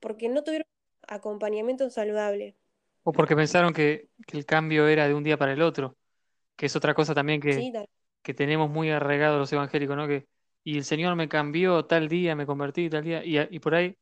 Porque 0.00 0.28
no 0.28 0.42
tuvieron 0.44 0.66
acompañamiento 1.08 1.88
saludable. 1.90 2.56
O 3.02 3.12
porque 3.12 3.36
pensaron 3.36 3.72
que, 3.72 4.08
que 4.26 4.36
el 4.36 4.46
cambio 4.46 4.88
era 4.88 5.06
de 5.06 5.14
un 5.14 5.24
día 5.24 5.36
para 5.36 5.52
el 5.52 5.62
otro, 5.62 5.96
que 6.56 6.66
es 6.66 6.76
otra 6.76 6.94
cosa 6.94 7.14
también 7.14 7.40
que, 7.40 7.52
Sí, 7.52 7.72
que 8.22 8.34
tenemos 8.34 8.70
muy 8.70 8.90
arraigados 8.90 9.38
los 9.38 9.52
evangélicos, 9.52 9.96
¿no? 9.96 10.08
Que, 10.08 10.26
y 10.64 10.78
el 10.78 10.84
Señor 10.84 11.14
me 11.14 11.28
cambió 11.28 11.84
tal 11.84 12.08
día, 12.08 12.34
me 12.34 12.46
convertí 12.46 12.88
tal 12.88 13.04
día, 13.04 13.22
y, 13.24 13.58
por 13.58 13.74
ahí, 13.74 13.96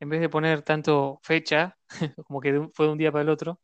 en 0.00 0.08
vez 0.08 0.20
de 0.20 0.28
poner 0.28 0.62
tanto 0.62 1.20
fecha, 1.22 1.78
como 2.26 2.40
que 2.40 2.52
de 2.52 2.68
fue 2.74 2.86
de 2.86 2.92
un 2.92 2.98
día 2.98 3.12
para 3.12 3.22
el 3.22 3.28
otro, 3.28 3.60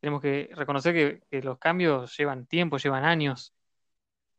tenemos 0.00 0.20
que 0.20 0.50
reconocer 0.54 0.94
que, 0.94 1.20
que 1.30 1.42
los 1.42 1.58
cambios 1.58 2.16
llevan 2.16 2.46
tiempo, 2.46 2.76
llevan 2.76 3.04
años, 3.04 3.54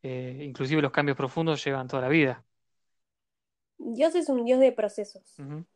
eh, 0.04 0.44
inclusive 0.44 0.82
los 0.82 0.92
cambios 0.92 1.18
profundos 1.18 1.64
llevan 1.64 1.88
toda 1.88 2.04
la 2.04 2.10
vida. 2.10 2.46
Dios 3.78 4.16
es 4.16 4.30
un 4.30 4.44
Dios 4.46 4.60
de 4.60 4.72
procesos 4.72 5.36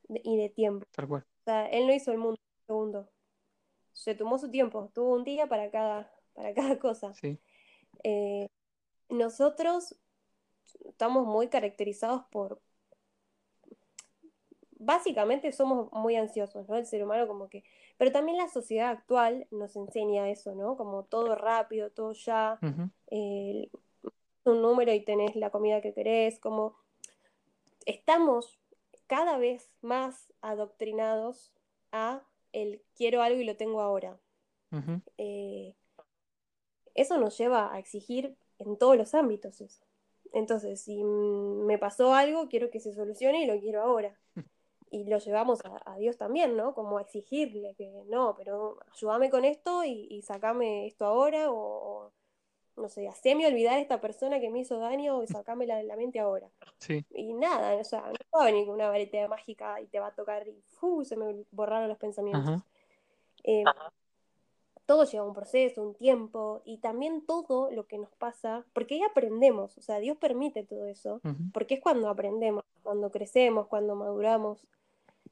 y 0.09 0.37
de 0.37 0.49
tiempo. 0.49 0.85
Tal 0.91 1.07
cual. 1.07 1.25
O 1.41 1.43
sea, 1.43 1.67
Él 1.67 1.87
no 1.87 1.93
hizo 1.93 2.11
el 2.11 2.17
mundo 2.17 2.39
en 2.39 2.57
un 2.57 2.65
segundo. 2.65 3.09
Se 3.93 4.15
tomó 4.15 4.37
su 4.37 4.49
tiempo, 4.49 4.89
tuvo 4.93 5.13
un 5.13 5.23
día 5.23 5.47
para 5.47 5.69
cada, 5.69 6.11
para 6.33 6.53
cada 6.55 6.79
cosa. 6.79 7.13
Sí. 7.13 7.39
Eh, 8.03 8.49
nosotros 9.09 9.95
estamos 10.85 11.25
muy 11.25 11.47
caracterizados 11.47 12.23
por... 12.31 12.61
Básicamente 14.83 15.51
somos 15.51 15.91
muy 15.91 16.15
ansiosos, 16.15 16.67
¿no? 16.67 16.75
El 16.75 16.87
ser 16.87 17.03
humano 17.03 17.27
como 17.27 17.49
que... 17.49 17.63
Pero 17.97 18.11
también 18.11 18.37
la 18.37 18.47
sociedad 18.47 18.89
actual 18.89 19.47
nos 19.51 19.75
enseña 19.75 20.29
eso, 20.29 20.55
¿no? 20.55 20.75
Como 20.75 21.03
todo 21.03 21.35
rápido, 21.35 21.91
todo 21.91 22.13
ya. 22.13 22.59
Eh, 23.11 23.69
un 24.43 24.61
número 24.63 24.91
y 24.91 25.01
tenés 25.01 25.35
la 25.35 25.51
comida 25.51 25.81
que 25.81 25.93
querés, 25.93 26.39
como 26.39 26.75
estamos 27.85 28.59
cada 29.07 29.37
vez 29.37 29.69
más 29.81 30.31
adoctrinados 30.41 31.53
a 31.91 32.23
el 32.53 32.81
quiero 32.95 33.21
algo 33.21 33.41
y 33.41 33.45
lo 33.45 33.57
tengo 33.57 33.81
ahora. 33.81 34.19
Eh, 35.17 35.75
eso 36.95 37.17
nos 37.17 37.37
lleva 37.37 37.73
a 37.73 37.79
exigir 37.79 38.37
en 38.59 38.77
todos 38.77 38.97
los 38.97 39.13
ámbitos 39.13 39.59
eso. 39.61 39.83
Entonces, 40.33 40.81
si 40.81 41.03
me 41.03 41.77
pasó 41.77 42.13
algo, 42.13 42.47
quiero 42.47 42.69
que 42.69 42.79
se 42.79 42.93
solucione 42.93 43.43
y 43.43 43.47
lo 43.47 43.59
quiero 43.59 43.81
ahora. 43.81 44.17
Y 44.93 45.05
lo 45.05 45.19
llevamos 45.19 45.63
a, 45.63 45.81
a 45.85 45.95
Dios 45.95 46.17
también, 46.17 46.57
¿no? 46.57 46.73
Como 46.73 46.97
a 46.97 47.01
exigirle 47.03 47.75
que 47.75 48.03
no, 48.09 48.35
pero 48.35 48.77
ayúdame 48.93 49.29
con 49.29 49.45
esto 49.45 49.85
y, 49.85 50.05
y 50.09 50.21
sacame 50.21 50.85
esto 50.85 51.05
ahora 51.05 51.49
o, 51.49 52.11
no 52.75 52.89
sé, 52.89 53.07
haceme 53.07 53.47
olvidar 53.47 53.75
a 53.75 53.81
esta 53.81 54.01
persona 54.01 54.39
que 54.39 54.49
me 54.49 54.59
hizo 54.59 54.79
daño 54.79 55.21
y 55.23 55.27
sacámela 55.27 55.77
de 55.77 55.83
la 55.83 55.95
mente 55.95 56.19
ahora. 56.19 56.49
Sí. 56.77 57.05
Y 57.11 57.33
nada, 57.33 57.75
o 57.75 57.83
sea, 57.83 58.01
no 58.01 58.39
va 58.39 58.43
a 58.43 58.45
venir 58.45 58.65
con 58.65 58.75
una 58.75 58.89
varita 58.89 59.27
mágica 59.27 59.79
y 59.81 59.87
te 59.87 59.99
va 59.99 60.07
a 60.07 60.15
tocar 60.15 60.47
y 60.47 60.61
¡fu! 60.67 61.03
se 61.03 61.15
me 61.15 61.45
borraron 61.51 61.89
los 61.89 61.97
pensamientos. 61.97 62.47
Ajá. 62.47 62.65
Eh, 63.43 63.63
todo 64.85 65.05
lleva 65.05 65.25
un 65.25 65.33
proceso, 65.33 65.81
un 65.81 65.95
tiempo, 65.95 66.61
y 66.65 66.79
también 66.79 67.25
todo 67.25 67.71
lo 67.71 67.87
que 67.87 67.97
nos 67.97 68.11
pasa, 68.15 68.65
porque 68.73 68.95
ahí 68.95 69.03
aprendemos, 69.03 69.77
o 69.77 69.81
sea, 69.81 69.99
Dios 69.99 70.17
permite 70.17 70.63
todo 70.63 70.85
eso, 70.85 71.21
porque 71.53 71.75
es 71.75 71.79
cuando 71.81 72.09
aprendemos, 72.09 72.65
cuando 72.83 73.09
crecemos, 73.09 73.67
cuando 73.67 73.95
maduramos. 73.95 74.65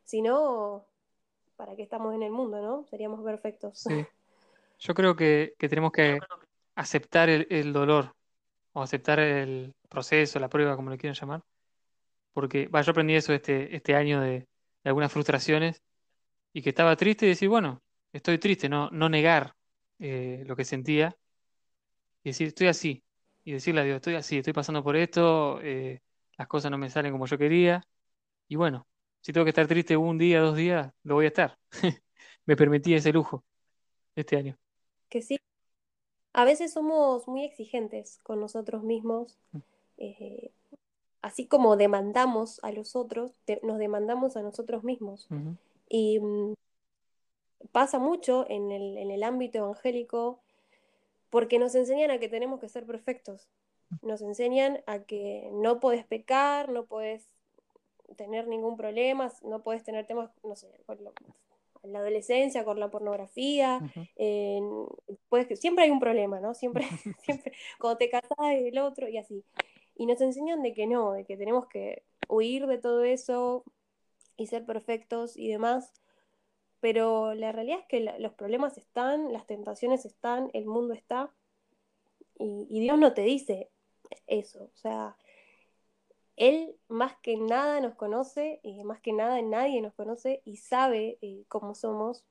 Si 0.06 0.22
no, 0.22 0.86
¿para 1.58 1.76
qué 1.76 1.84
estamos 1.84 2.16
en 2.16 2.24
el 2.24 2.32
mundo, 2.32 2.62
no? 2.62 2.86
Seríamos 2.86 3.22
perfectos. 3.22 3.80
Sí. 3.80 4.06
Yo 4.80 4.94
creo 4.94 5.18
que, 5.18 5.56
que 5.58 5.68
tenemos 5.68 5.92
que 5.92 6.20
aceptar 6.80 7.30
el, 7.30 7.74
dolor 7.74 8.16
o 8.74 8.82
aceptar 8.84 9.20
el 9.20 9.76
proceso, 9.90 10.40
la 10.40 10.50
prueba, 10.50 10.76
como 10.76 10.90
lo 10.90 10.98
quieran 10.98 11.16
llamar. 11.16 11.44
Porque 12.34 12.68
va, 12.68 12.82
yo 12.82 12.92
aprendí 12.92 13.16
eso 13.16 13.34
este, 13.34 13.76
este 13.76 13.96
año 13.96 14.22
de, 14.22 14.32
de 14.40 14.48
algunas 14.86 15.12
frustraciones 15.12 15.84
y 16.54 16.62
que 16.62 16.70
estaba 16.70 16.96
triste 16.96 17.26
y 17.26 17.30
decir, 17.30 17.50
bueno, 17.50 17.82
estoy 18.14 18.40
triste, 18.40 18.70
no, 18.70 18.90
no 18.92 19.10
negar 19.10 19.56
eh, 20.00 20.44
lo 20.48 20.56
que 20.56 20.66
sentía 20.66 21.16
y 22.24 22.30
decir, 22.30 22.48
estoy 22.50 22.68
así. 22.68 23.04
Y 23.44 23.54
decirle 23.54 23.82
a 23.82 23.84
Dios, 23.84 23.98
estoy 23.98 24.16
así, 24.16 24.38
estoy 24.38 24.54
pasando 24.54 24.84
por 24.84 24.96
esto, 24.96 25.60
eh, 25.62 26.02
las 26.38 26.48
cosas 26.48 26.72
no 26.72 26.78
me 26.78 26.90
salen 26.90 27.12
como 27.12 27.26
yo 27.26 27.38
quería. 27.38 27.82
Y 28.48 28.56
bueno, 28.56 28.88
si 29.22 29.34
tengo 29.34 29.46
que 29.46 29.50
estar 29.50 29.68
triste 29.68 29.98
un 29.98 30.18
día, 30.18 30.42
dos 30.42 30.56
días, 30.56 30.92
lo 31.04 31.16
voy 31.16 31.26
a 31.26 31.30
estar. 31.30 31.58
Me 32.46 32.56
permití 32.56 32.94
ese 32.94 33.14
lujo 33.14 33.44
este 34.16 34.38
año. 34.38 34.58
Que 35.10 35.22
sí. 35.22 35.40
A 36.34 36.46
veces 36.46 36.72
somos 36.74 37.28
muy 37.28 37.44
exigentes 37.44 38.20
con 38.24 38.40
nosotros 38.40 38.84
mismos. 38.84 39.38
Mm. 39.52 39.58
eh, 39.98 40.52
así 41.22 41.46
como 41.48 41.76
demandamos 41.76 42.64
a 42.64 42.72
los 42.72 42.96
otros, 42.96 43.34
te- 43.44 43.60
nos 43.64 43.78
demandamos 43.78 44.38
a 44.38 44.42
nosotros 44.42 44.84
mismos. 44.86 45.28
Y 45.90 46.20
mm, 46.20 46.54
pasa 47.72 48.00
mucho 48.00 48.46
en 48.50 48.72
el, 48.72 48.98
en 48.98 49.12
el 49.12 49.24
ámbito 49.24 49.58
evangélico 49.58 50.40
porque 51.30 51.60
nos 51.60 51.76
enseñan 51.76 52.12
a 52.12 52.20
que 52.20 52.30
tenemos 52.30 52.60
que 52.60 52.70
ser 52.70 52.86
perfectos. 52.86 53.48
Nos 54.02 54.22
enseñan 54.22 54.82
a 54.86 55.00
que 55.00 55.50
no 55.52 55.80
podés 55.80 56.06
pecar, 56.06 56.70
no 56.70 56.86
podés 56.86 57.28
tener 58.16 58.48
ningún 58.48 58.78
problema, 58.78 59.32
no 59.44 59.62
podés 59.62 59.84
tener 59.84 60.06
temas, 60.08 60.30
no 60.44 60.56
sé, 60.56 60.68
en 61.84 61.94
la 61.94 62.00
adolescencia, 62.00 62.64
con 62.66 62.80
la 62.80 62.90
pornografía, 62.90 63.80
en- 64.16 64.86
que- 65.48 65.56
siempre 65.56 65.86
hay 65.86 65.92
un 65.92 66.00
problema, 66.00 66.40
¿no? 66.40 66.54
Siempre, 66.54 66.84
siempre, 67.24 67.54
cuando 67.80 67.98
te 67.98 68.10
casas 68.10 68.38
el 68.56 68.78
otro 68.80 69.08
y 69.08 69.18
así. 69.18 69.44
Y 69.96 70.06
nos 70.06 70.22
enseñan 70.22 70.62
de 70.62 70.74
que 70.74 70.88
no, 70.88 71.14
de 71.14 71.26
que 71.26 71.38
tenemos 71.38 71.68
que 71.68 72.04
huir 72.28 72.68
de 72.68 72.78
todo 72.78 73.04
eso 73.04 73.64
y 74.38 74.48
ser 74.48 74.66
perfectos 74.66 75.36
y 75.38 75.48
demás. 75.50 75.94
Pero 76.82 77.34
la 77.34 77.52
realidad 77.52 77.80
es 77.80 77.86
que 77.88 78.00
la- 78.00 78.18
los 78.20 78.34
problemas 78.34 78.78
están, 78.78 79.34
las 79.34 79.46
tentaciones 79.46 80.06
están, 80.06 80.50
el 80.54 80.66
mundo 80.66 80.94
está, 80.94 81.34
y, 82.38 82.66
y 82.70 82.80
Dios 82.80 82.98
no 82.98 83.14
te 83.14 83.24
dice 83.24 83.70
eso. 84.28 84.64
O 84.74 84.78
sea, 84.78 85.18
Él 86.40 86.78
más 86.88 87.18
que 87.22 87.36
nada 87.36 87.82
nos 87.82 87.96
conoce, 87.96 88.62
y 88.64 88.82
más 88.86 89.02
que 89.02 89.12
nada 89.12 89.42
nadie 89.42 89.82
nos 89.82 89.94
conoce 89.94 90.42
y 90.46 90.56
sabe 90.56 91.18
eh, 91.22 91.44
cómo 91.50 91.76
somos, 91.76 92.24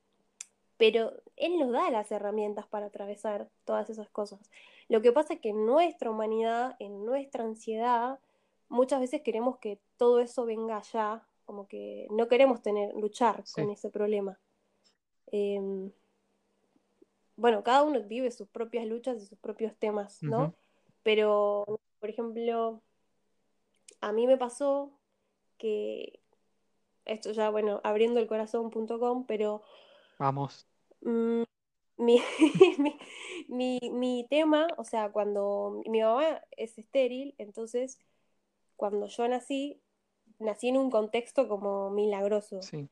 pero 0.78 1.12
Él 1.36 1.58
nos 1.58 1.70
da 1.70 1.90
las 1.90 2.10
herramientas 2.10 2.66
para 2.66 2.86
atravesar 2.86 3.50
todas 3.66 3.90
esas 3.90 4.08
cosas. 4.08 4.40
Lo 4.88 5.02
que 5.02 5.12
pasa 5.12 5.34
es 5.34 5.40
que 5.40 5.50
en 5.50 5.66
nuestra 5.66 6.10
humanidad, 6.10 6.74
en 6.78 7.04
nuestra 7.04 7.44
ansiedad, 7.44 8.18
muchas 8.70 9.00
veces 9.00 9.20
queremos 9.20 9.58
que 9.58 9.78
todo 9.98 10.20
eso 10.20 10.46
venga 10.46 10.78
allá, 10.78 11.26
como 11.44 11.68
que 11.68 12.06
no 12.10 12.28
queremos 12.28 12.62
tener, 12.62 12.94
luchar 12.94 13.42
Sí. 13.44 13.60
con 13.60 13.70
ese 13.70 13.90
problema. 13.90 14.38
Eh, 15.32 15.90
bueno, 17.36 17.62
cada 17.62 17.82
uno 17.82 18.00
vive 18.02 18.30
sus 18.30 18.48
propias 18.48 18.86
luchas 18.86 19.22
y 19.22 19.26
sus 19.26 19.38
propios 19.38 19.76
temas, 19.76 20.22
¿no? 20.22 20.54
Pero, 21.02 21.64
por 22.00 22.08
ejemplo, 22.08 22.80
a 24.00 24.12
mí 24.12 24.26
me 24.26 24.36
pasó 24.36 24.92
que, 25.58 26.20
esto 27.04 27.32
ya, 27.32 27.50
bueno, 27.50 27.80
abriendo 27.84 28.20
el 28.20 28.26
corazón.com, 28.26 29.26
pero 29.26 29.62
Vamos. 30.18 30.66
mm, 31.00 31.42
mi, 31.96 32.22
mi, 32.78 32.98
mi, 33.48 33.80
mi 33.92 34.26
tema, 34.28 34.68
o 34.76 34.84
sea, 34.84 35.10
cuando 35.10 35.82
mi 35.86 36.00
mamá 36.00 36.42
es 36.56 36.78
estéril, 36.78 37.34
entonces 37.38 37.98
cuando 38.76 39.06
yo 39.06 39.26
nací, 39.28 39.80
nací 40.38 40.68
en 40.68 40.76
un 40.76 40.90
contexto 40.90 41.48
como 41.48 41.90
milagroso, 41.90 42.62
Sí. 42.62 42.88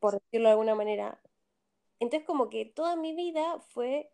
por 0.00 0.20
decirlo 0.20 0.48
de 0.48 0.52
alguna 0.52 0.74
manera. 0.74 1.20
Entonces 2.00 2.26
como 2.26 2.50
que 2.50 2.66
toda 2.66 2.96
mi 2.96 3.14
vida 3.14 3.60
fue, 3.60 4.10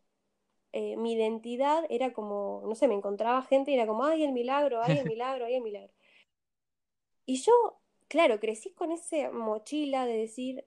eh, 0.73 0.97
mi 0.97 1.15
identidad 1.15 1.85
era 1.91 2.13
como, 2.13 2.63
no 2.67 2.75
sé, 2.75 2.87
me 2.87 2.95
encontraba 2.95 3.43
gente 3.43 3.71
y 3.71 3.75
era 3.75 3.87
como, 3.87 4.05
ay, 4.05 4.23
el 4.23 4.33
milagro, 4.33 4.83
ay, 4.83 4.99
el 4.99 5.05
milagro, 5.15 5.47
ay, 5.47 5.55
el 5.55 5.63
milagro. 5.63 5.93
Y 7.27 7.37
yo, 7.37 7.53
claro, 8.09 8.41
crecí 8.41 8.71
con 8.71 8.93
esa 8.93 9.31
mochila 9.31 10.07
de 10.07 10.17
decir, 10.17 10.65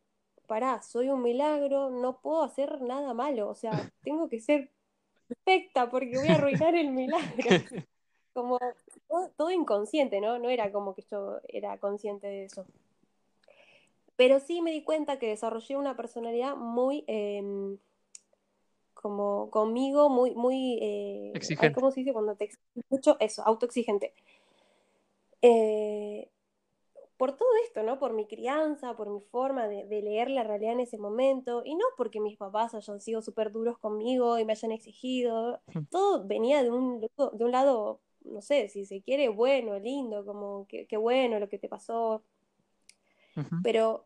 pará, 0.48 0.82
soy 0.82 1.10
un 1.10 1.22
milagro, 1.22 1.90
no 1.90 2.20
puedo 2.22 2.44
hacer 2.44 2.82
nada 2.82 3.14
malo, 3.14 3.50
o 3.50 3.56
sea, 3.56 3.72
tengo 4.04 4.30
que 4.30 4.40
ser 4.40 4.70
perfecta 5.28 5.90
porque 5.90 6.18
voy 6.18 6.28
a 6.28 6.36
arruinar 6.36 6.76
el 6.76 6.92
milagro. 6.92 7.28
Como 8.34 8.58
todo, 9.08 9.30
todo 9.38 9.52
inconsciente, 9.52 10.20
¿no? 10.20 10.40
No 10.40 10.50
era 10.50 10.72
como 10.72 10.96
que 10.96 11.04
yo 11.04 11.38
era 11.48 11.78
consciente 11.78 12.26
de 12.26 12.46
eso. 12.46 12.66
Pero 14.16 14.40
sí 14.40 14.60
me 14.62 14.72
di 14.72 14.84
cuenta 14.84 15.20
que 15.20 15.28
desarrollé 15.28 15.78
una 15.78 15.96
personalidad 15.96 16.56
muy, 16.56 17.04
em, 17.06 17.78
como 19.04 19.52
conmigo, 19.52 20.10
muy, 20.10 20.34
muy, 20.34 20.80
eh, 20.82 21.32
ay, 21.36 21.38
Exigente. 21.38 21.76
¿cómo 21.76 21.92
se 21.92 22.00
dice 22.00 22.14
cuando 22.14 22.36
te 22.36 22.46
exiges 22.46 22.86
mucho? 22.90 23.18
Eso, 23.20 23.44
autoexigente. 23.46 24.14
Eh, 25.42 26.30
por 27.18 27.36
todo 27.36 27.50
esto, 27.66 27.84
¿no? 27.84 28.00
Por 28.00 28.14
mi 28.14 28.26
crianza, 28.28 28.96
por 28.96 29.10
mi 29.10 29.20
forma 29.20 29.68
de, 29.68 29.86
de 29.86 30.02
leer 30.02 30.30
la 30.30 30.44
realidad 30.44 30.74
en 30.74 30.80
ese 30.80 30.98
momento, 30.98 31.62
y 31.66 31.76
no 31.76 31.86
porque 31.98 32.22
mis 32.22 32.38
papás 32.38 32.74
hayan 32.76 33.02
sido 33.02 33.22
súper 33.22 33.52
duros 33.52 33.78
conmigo 33.78 34.40
y 34.40 34.46
me 34.46 34.54
hayan 34.54 34.72
exigido, 34.72 35.60
todo 35.90 36.26
venía 36.26 36.64
de 36.64 36.72
un, 36.72 37.02
de 37.02 37.46
un 37.46 37.52
lado, 37.52 38.00
no 38.24 38.42
sé, 38.42 38.70
si 38.70 38.86
se 38.86 39.02
quiere, 39.02 39.28
bueno, 39.30 39.78
lindo, 39.80 40.26
como 40.26 40.66
que, 40.68 40.88
que 40.88 40.98
bueno 40.98 41.40
lo 41.40 41.50
que 41.50 41.60
te 41.60 41.68
pasó, 41.68 42.24
Ujú. 43.36 43.58
pero 43.64 44.06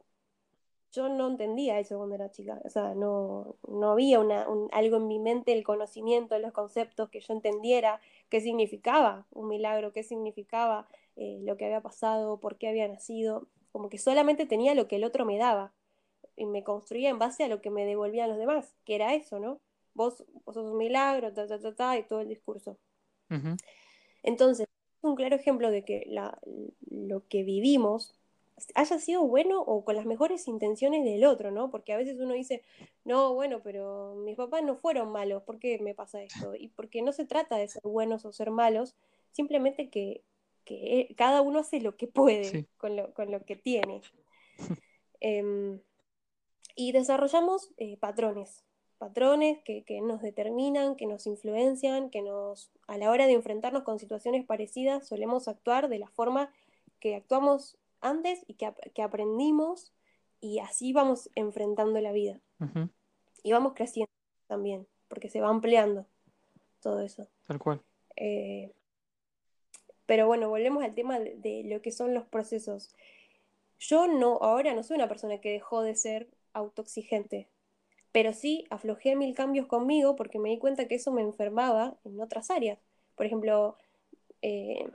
yo 0.91 1.09
no 1.09 1.27
entendía 1.27 1.79
eso 1.79 1.97
cuando 1.97 2.15
era 2.15 2.31
chica, 2.31 2.61
o 2.65 2.69
sea, 2.69 2.95
no, 2.95 3.55
no 3.67 3.91
había 3.91 4.19
una, 4.19 4.47
un- 4.49 4.69
algo 4.71 4.97
en 4.97 5.07
mi 5.07 5.19
mente, 5.19 5.53
el 5.53 5.63
conocimiento, 5.63 6.37
los 6.39 6.53
conceptos 6.53 7.09
que 7.09 7.21
yo 7.21 7.33
entendiera 7.33 7.99
qué 8.29 8.41
significaba 8.41 9.27
un 9.31 9.47
milagro, 9.49 9.93
qué 9.93 10.03
significaba 10.03 10.87
eh, 11.15 11.39
lo 11.43 11.57
que 11.57 11.65
había 11.65 11.81
pasado, 11.81 12.39
por 12.39 12.57
qué 12.57 12.67
había 12.69 12.87
nacido, 12.87 13.47
como 13.71 13.89
que 13.89 13.97
solamente 13.99 14.45
tenía 14.45 14.75
lo 14.75 14.87
que 14.87 14.95
el 14.97 15.03
otro 15.03 15.25
me 15.25 15.37
daba 15.37 15.73
y 16.37 16.45
me 16.45 16.63
construía 16.63 17.09
en 17.09 17.19
base 17.19 17.43
a 17.43 17.47
lo 17.49 17.61
que 17.61 17.69
me 17.71 17.85
devolvían 17.85 18.29
los 18.29 18.37
demás, 18.39 18.75
que 18.85 18.95
era 18.95 19.13
eso, 19.15 19.39
¿no? 19.39 19.59
Vos, 19.93 20.23
vos 20.45 20.55
sos 20.55 20.71
un 20.71 20.77
milagro, 20.77 21.33
ta, 21.33 21.47
ta, 21.47 21.59
ta, 21.59 21.75
ta, 21.75 21.97
y 21.97 22.03
todo 22.03 22.21
el 22.21 22.29
discurso. 22.29 22.77
Entonces, 24.23 24.67
es 24.67 25.03
un 25.03 25.15
claro 25.15 25.35
ejemplo 25.35 25.71
de 25.71 25.83
que 25.85 26.03
la- 26.07 26.39
lo 26.89 27.27
que 27.27 27.43
vivimos 27.43 28.16
haya 28.75 28.97
sido 28.99 29.23
bueno 29.23 29.61
o 29.61 29.83
con 29.85 29.95
las 29.95 30.05
mejores 30.05 30.47
intenciones 30.47 31.03
del 31.03 31.25
otro, 31.25 31.51
¿no? 31.51 31.69
Porque 31.69 31.93
a 31.93 31.97
veces 31.97 32.19
uno 32.19 32.33
dice, 32.33 32.63
no, 33.05 33.33
bueno, 33.33 33.61
pero 33.63 34.15
mis 34.15 34.35
papás 34.35 34.63
no 34.63 34.75
fueron 34.75 35.11
malos, 35.11 35.43
¿por 35.43 35.59
qué 35.59 35.77
me 35.79 35.93
pasa 35.93 36.21
esto? 36.23 36.55
Y 36.55 36.69
porque 36.69 37.01
no 37.01 37.11
se 37.13 37.25
trata 37.25 37.57
de 37.57 37.67
ser 37.67 37.81
buenos 37.83 38.25
o 38.25 38.31
ser 38.31 38.49
malos, 38.51 38.95
simplemente 39.31 39.89
que, 39.89 40.23
que 40.65 41.13
cada 41.17 41.41
uno 41.41 41.59
hace 41.59 41.79
lo 41.81 41.95
que 41.97 42.07
puede 42.07 42.43
Sí. 42.45 42.67
con 42.77 42.95
lo, 42.95 43.13
con 43.13 43.31
lo 43.31 43.43
que 43.45 43.55
tiene. 43.55 44.01
Em, 45.19 45.79
y 46.75 46.91
desarrollamos 46.91 47.71
eh, 47.77 47.97
patrones, 47.97 48.63
patrones 48.99 49.57
que, 49.63 49.83
que 49.83 49.99
nos 49.99 50.21
determinan, 50.21 50.95
que 50.95 51.07
nos 51.07 51.25
influencian, 51.25 52.11
que 52.11 52.21
nos, 52.21 52.71
a 52.85 52.97
la 52.99 53.09
hora 53.09 53.25
de 53.25 53.33
enfrentarnos 53.33 53.81
con 53.81 53.97
situaciones 53.97 54.45
parecidas, 54.45 55.07
solemos 55.07 55.47
actuar 55.47 55.89
de 55.89 55.97
la 55.97 56.07
forma 56.07 56.51
que 56.99 57.15
actuamos 57.15 57.77
antes 58.01 58.43
y 58.47 58.55
que, 58.55 58.73
que 58.93 59.01
aprendimos 59.01 59.93
y 60.39 60.59
así 60.59 60.93
vamos 60.93 61.29
enfrentando 61.35 61.99
la 62.01 62.11
vida. 62.11 62.41
Y 63.43 63.51
vamos 63.51 63.73
creciendo 63.75 64.11
también, 64.47 64.87
porque 65.07 65.29
se 65.29 65.41
va 65.41 65.49
ampliando 65.49 66.05
todo 66.81 67.01
eso. 67.01 67.27
Tal 67.47 67.59
cual. 67.59 67.81
Eh, 68.15 68.73
pero 70.05 70.27
bueno, 70.27 70.49
volvemos 70.49 70.83
al 70.83 70.95
tema 70.95 71.19
de, 71.19 71.35
de 71.35 71.63
lo 71.65 71.81
que 71.81 71.91
son 71.91 72.13
los 72.13 72.25
procesos. 72.25 72.95
Yo 73.79 74.07
no, 74.07 74.37
ahora 74.41 74.73
no 74.73 74.83
soy 74.83 74.95
una 74.95 75.07
persona 75.07 75.39
que 75.39 75.51
dejó 75.51 75.81
de 75.81 75.95
ser 75.95 76.29
autoexigente, 76.53 77.47
pero 78.11 78.33
sí 78.33 78.65
aflojé 78.69 79.15
mil 79.15 79.35
cambios 79.35 79.67
conmigo 79.67 80.15
porque 80.15 80.39
me 80.39 80.49
di 80.49 80.57
cuenta 80.57 80.87
que 80.87 80.95
eso 80.95 81.11
me 81.11 81.21
enfermaba 81.21 81.97
en 82.03 82.19
otras 82.19 82.49
áreas. 82.49 82.79
Por 83.15 83.25
ejemplo, 83.25 83.77
eh, 84.41 84.89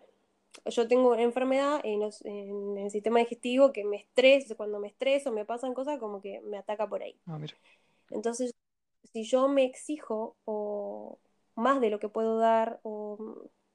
yo 0.66 0.86
tengo 0.88 1.10
una 1.12 1.22
enfermedad 1.22 1.80
en, 1.84 2.00
los- 2.00 2.24
en 2.24 2.76
el 2.78 2.90
sistema 2.90 3.18
digestivo 3.20 3.72
que 3.72 3.84
me 3.84 3.96
estresa, 3.96 4.54
cuando 4.54 4.78
me 4.78 4.88
estreso, 4.88 5.32
me 5.32 5.44
pasan 5.44 5.74
cosas 5.74 5.98
como 5.98 6.20
que 6.20 6.40
me 6.42 6.58
ataca 6.58 6.88
por 6.88 7.02
ahí. 7.02 7.16
Ah, 7.26 7.38
mira. 7.38 7.54
Entonces, 8.10 8.54
si 9.12 9.24
yo 9.24 9.48
me 9.48 9.64
exijo 9.64 10.36
o 10.44 11.18
más 11.54 11.80
de 11.80 11.90
lo 11.90 11.98
que 11.98 12.08
puedo 12.08 12.38
dar 12.38 12.80
o 12.82 13.18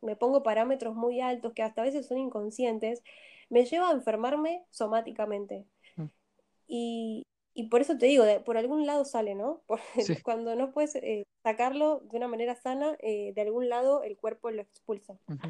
me 0.01 0.15
pongo 0.15 0.43
parámetros 0.43 0.95
muy 0.95 1.21
altos 1.21 1.53
que 1.53 1.63
hasta 1.63 1.81
a 1.81 1.85
veces 1.85 2.07
son 2.07 2.17
inconscientes, 2.19 3.03
me 3.49 3.65
lleva 3.65 3.89
a 3.89 3.93
enfermarme 3.93 4.63
somáticamente. 4.69 5.65
Mm. 5.95 6.05
Y, 6.67 7.25
y 7.53 7.63
por 7.69 7.81
eso 7.81 7.97
te 7.97 8.05
digo, 8.05 8.23
de- 8.23 8.39
por 8.39 8.57
algún 8.57 8.85
lado 8.85 9.05
sale, 9.05 9.35
¿no? 9.35 9.61
Por- 9.67 9.79
Sí. 9.99 10.21
cuando 10.21 10.55
no 10.55 10.71
puedes 10.71 10.95
eh, 10.95 11.23
sacarlo 11.43 11.99
de 12.01 12.17
una 12.17 12.27
manera 12.27 12.55
sana, 12.55 12.95
eh, 12.99 13.33
de 13.33 13.41
algún 13.41 13.69
lado 13.69 14.03
el 14.03 14.17
cuerpo 14.17 14.51
lo 14.51 14.61
expulsa. 14.61 15.17
Ujú. 15.27 15.47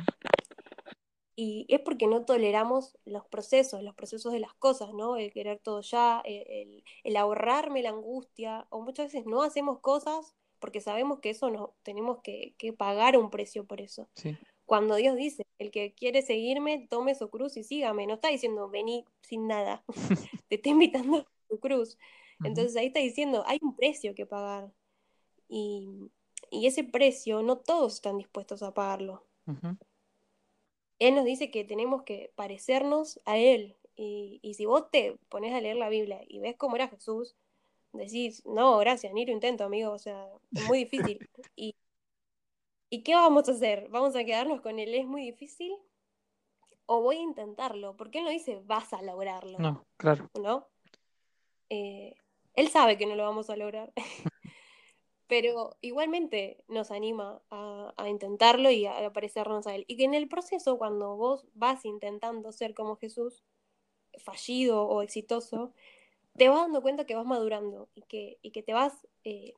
Y 1.40 1.68
es 1.70 1.80
porque 1.82 2.08
no 2.08 2.26
toleramos 2.26 2.98
los 3.06 3.24
procesos, 3.28 3.84
los 3.84 3.94
procesos 3.94 4.34
de 4.34 4.40
las 4.40 4.56
cosas, 4.56 4.92
¿no? 4.94 5.18
El 5.18 5.32
querer 5.32 5.60
todo 5.60 5.82
ya, 5.82 6.20
el, 6.26 6.84
el- 7.04 7.16
ahorrarme 7.16 7.84
la 7.84 7.90
angustia, 7.92 8.66
o 8.72 8.82
muchas 8.82 9.14
veces 9.14 9.28
no 9.28 9.44
hacemos 9.44 9.80
cosas 9.80 10.36
porque 10.60 10.82
sabemos 10.82 11.20
que 11.20 11.30
eso 11.30 11.52
no, 11.52 11.76
tenemos 11.84 12.20
que, 12.24 12.56
que 12.58 12.74
pagar 12.74 13.18
un 13.18 13.30
precio 13.30 13.66
por 13.66 13.82
eso. 13.82 14.10
Sí. 14.16 14.36
Cuando 14.66 14.96
Dios 14.96 15.16
dice, 15.16 15.46
el 15.60 15.70
que 15.72 15.94
quiere 15.94 16.22
seguirme, 16.24 16.88
tome 16.90 17.16
su 17.16 17.30
cruz 17.30 17.56
y 17.56 17.64
sígame. 17.64 18.08
No 18.08 18.16
está 18.16 18.30
diciendo, 18.30 18.70
vení 18.70 19.06
sin 19.22 19.48
nada. 19.48 19.84
Te 20.50 20.56
está 20.56 20.70
invitando 20.70 21.18
a 21.20 21.28
tu 21.48 21.60
cruz. 21.60 21.98
Entonces 22.44 22.76
ahí 22.76 22.88
está 22.88 23.00
diciendo, 23.00 23.44
hay 23.46 23.60
un 23.62 23.76
precio 23.76 24.14
que 24.14 24.26
pagar. 24.26 24.72
Y, 25.48 26.12
ese 26.52 26.84
precio 26.84 27.44
no 27.44 27.58
todos 27.58 27.96
están 27.96 28.18
dispuestos 28.18 28.64
a 28.64 28.74
pagarlo. 28.74 29.26
Él 31.00 31.16
nos 31.16 31.26
dice 31.26 31.52
que 31.52 31.64
tenemos 31.64 32.04
que 32.04 32.32
parecernos 32.36 33.20
a 33.26 33.38
Él. 33.38 33.76
Y, 33.96 34.40
y, 34.44 34.54
si 34.54 34.66
vos 34.66 34.92
te 34.92 35.18
pones 35.30 35.54
a 35.54 35.62
leer 35.62 35.76
la 35.76 35.90
Biblia 35.90 36.22
y 36.28 36.40
ves 36.40 36.56
cómo 36.56 36.76
era 36.76 36.88
Jesús, 36.88 37.36
decís, 37.94 38.46
no, 38.46 38.78
gracias, 38.78 39.14
ni 39.14 39.26
lo 39.26 39.32
intento, 39.32 39.64
amigo. 39.64 39.92
O 39.92 40.00
sea, 40.00 40.28
es 40.52 40.68
muy 40.68 40.80
difícil. 40.80 41.20
y 41.56 41.76
¿Y 42.90 43.04
qué 43.04 43.16
vamos 43.16 43.50
a 43.50 43.52
hacer? 43.52 43.90
¿Vamos 43.90 44.16
a 44.16 44.24
quedarnos 44.24 44.62
con 44.62 44.80
él? 44.80 44.94
¿Es 44.94 45.06
muy 45.06 45.24
difícil? 45.24 45.74
¿O 46.86 47.02
voy 47.02 47.18
a 47.18 47.22
intentarlo? 47.22 47.98
Porque 47.98 48.20
él 48.20 48.24
no 48.24 48.32
dice 48.32 48.62
vas 48.66 48.94
a 48.94 49.02
lograrlo. 49.02 49.60
No, 49.60 49.86
claro. 49.98 50.30
¿No? 50.40 50.68
Eh, 51.70 52.16
él 52.54 52.70
sabe 52.70 52.98
que 52.98 53.06
no 53.06 53.16
lo 53.16 53.24
vamos 53.24 53.50
a 53.50 53.58
lograr. 53.58 53.92
Pero 55.28 55.78
igualmente 55.82 56.64
nos 56.68 56.92
anima 56.92 57.42
a, 57.50 57.94
intentarlo 58.08 58.72
y 58.72 58.86
a, 58.86 59.12
parecernos 59.12 59.68
a 59.68 59.76
él. 59.76 59.86
Y 59.88 59.98
que 59.98 60.06
en 60.06 60.14
el 60.14 60.28
proceso, 60.30 60.78
cuando 60.78 61.16
vos 61.18 61.46
vas 61.54 61.86
intentando 61.86 62.52
ser 62.52 62.74
como 62.74 62.96
Jesús, 62.96 63.44
fallido 64.24 64.84
o 64.88 65.02
exitoso, 65.02 65.74
te 66.38 66.50
vas 66.50 66.62
dando 66.62 66.82
cuenta 66.82 67.06
que 67.06 67.16
vas 67.16 67.26
madurando 67.26 67.90
y 67.94 68.04
que, 68.04 68.40
y 68.42 68.52
que 68.52 68.64
te 68.64 68.74
vas 68.74 69.08
eh, 69.24 69.54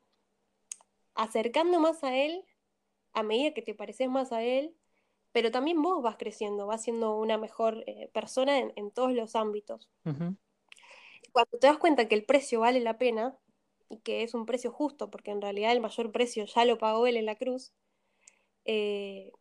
acercando 1.14 1.78
más 1.80 2.02
a 2.04 2.16
él 2.16 2.44
a 3.12 3.22
medida 3.22 3.52
que 3.52 3.62
te 3.62 3.74
pareces 3.74 4.08
más 4.08 4.32
a 4.32 4.42
él, 4.42 4.74
pero 5.32 5.50
también 5.50 5.80
vos 5.82 6.02
vas 6.02 6.16
creciendo, 6.16 6.66
vas 6.66 6.82
siendo 6.82 7.16
una 7.16 7.38
mejor 7.38 7.84
eh, 7.86 8.08
persona 8.12 8.58
en, 8.58 8.90
todos 8.90 9.12
los 9.12 9.36
ámbitos. 9.36 9.88
Cuando 10.02 11.58
te 11.60 11.66
das 11.66 11.78
cuenta 11.78 12.08
que 12.08 12.14
el 12.14 12.24
precio 12.24 12.60
vale 12.60 12.80
la 12.80 12.98
pena 12.98 13.36
y 13.90 13.98
que 13.98 14.22
es 14.22 14.32
un 14.32 14.46
precio 14.46 14.70
justo, 14.70 15.10
porque 15.10 15.30
en 15.30 15.42
realidad 15.42 15.72
el 15.72 15.80
mayor 15.80 16.12
precio 16.12 16.46
ya 16.46 16.64
lo 16.64 16.78
pagó 16.78 17.06
él 17.06 17.18
en 17.18 17.26
la 17.26 17.36
cruz, 17.36 17.72
eh, 18.64 19.32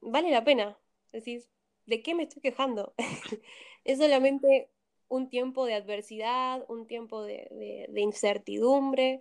vale 0.00 0.30
la 0.30 0.44
pena. 0.44 0.78
Decís, 1.12 1.48
¿de 1.86 2.02
qué 2.02 2.14
me 2.14 2.24
estoy 2.24 2.42
quejando? 2.42 2.94
es 3.84 3.98
solamente 3.98 4.70
un 5.08 5.28
tiempo 5.28 5.66
de 5.66 5.74
adversidad, 5.74 6.64
un 6.68 6.86
tiempo 6.86 7.22
de 7.22 7.88
incertidumbre, 7.96 9.20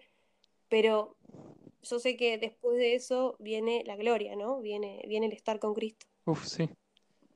pero 0.69 1.17
yo 1.83 1.99
sé 1.99 2.15
que 2.15 2.37
después 2.37 2.77
de 2.77 2.95
eso 2.95 3.35
viene 3.39 3.83
la 3.85 3.95
gloria, 3.95 4.35
¿no? 4.35 4.61
Viene, 4.61 5.03
viene 5.07 5.27
el 5.27 5.33
estar 5.33 5.59
con 5.59 5.73
Cristo. 5.73 6.05
Uf, 6.25 6.45
sí. 6.45 6.69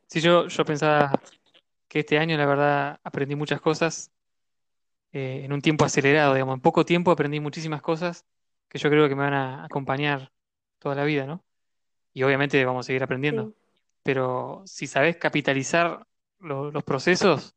Sí, 0.07 0.21
yo, 0.21 0.47
yo 0.47 0.65
pensaba 0.65 1.11
que 1.87 1.99
este 1.99 2.17
año, 2.17 2.37
la 2.37 2.45
verdad, 2.45 2.99
aprendí 3.03 3.35
muchas 3.35 3.59
cosas 3.59 4.11
eh, 5.17 5.43
en 5.43 5.51
un 5.51 5.61
tiempo 5.61 5.83
acelerado, 5.83 6.35
digamos. 6.35 6.53
En 6.53 6.61
poco 6.61 6.85
tiempo 6.85 7.09
aprendí 7.09 7.39
muchísimas 7.39 7.81
cosas 7.81 8.23
que 8.69 8.77
yo 8.77 8.87
creo 8.91 9.09
que 9.09 9.15
me 9.15 9.23
van 9.23 9.33
a 9.33 9.65
acompañar 9.65 10.31
toda 10.77 10.93
la 10.93 11.05
vida, 11.05 11.25
¿no? 11.25 11.43
Y 12.13 12.21
obviamente 12.21 12.63
vamos 12.63 12.85
a 12.85 12.87
seguir 12.87 13.01
aprendiendo. 13.01 13.55
Pero 14.03 14.61
si 14.67 14.85
sabes 14.85 15.17
capitalizar 15.17 16.05
los 16.39 16.83
procesos, 16.83 17.55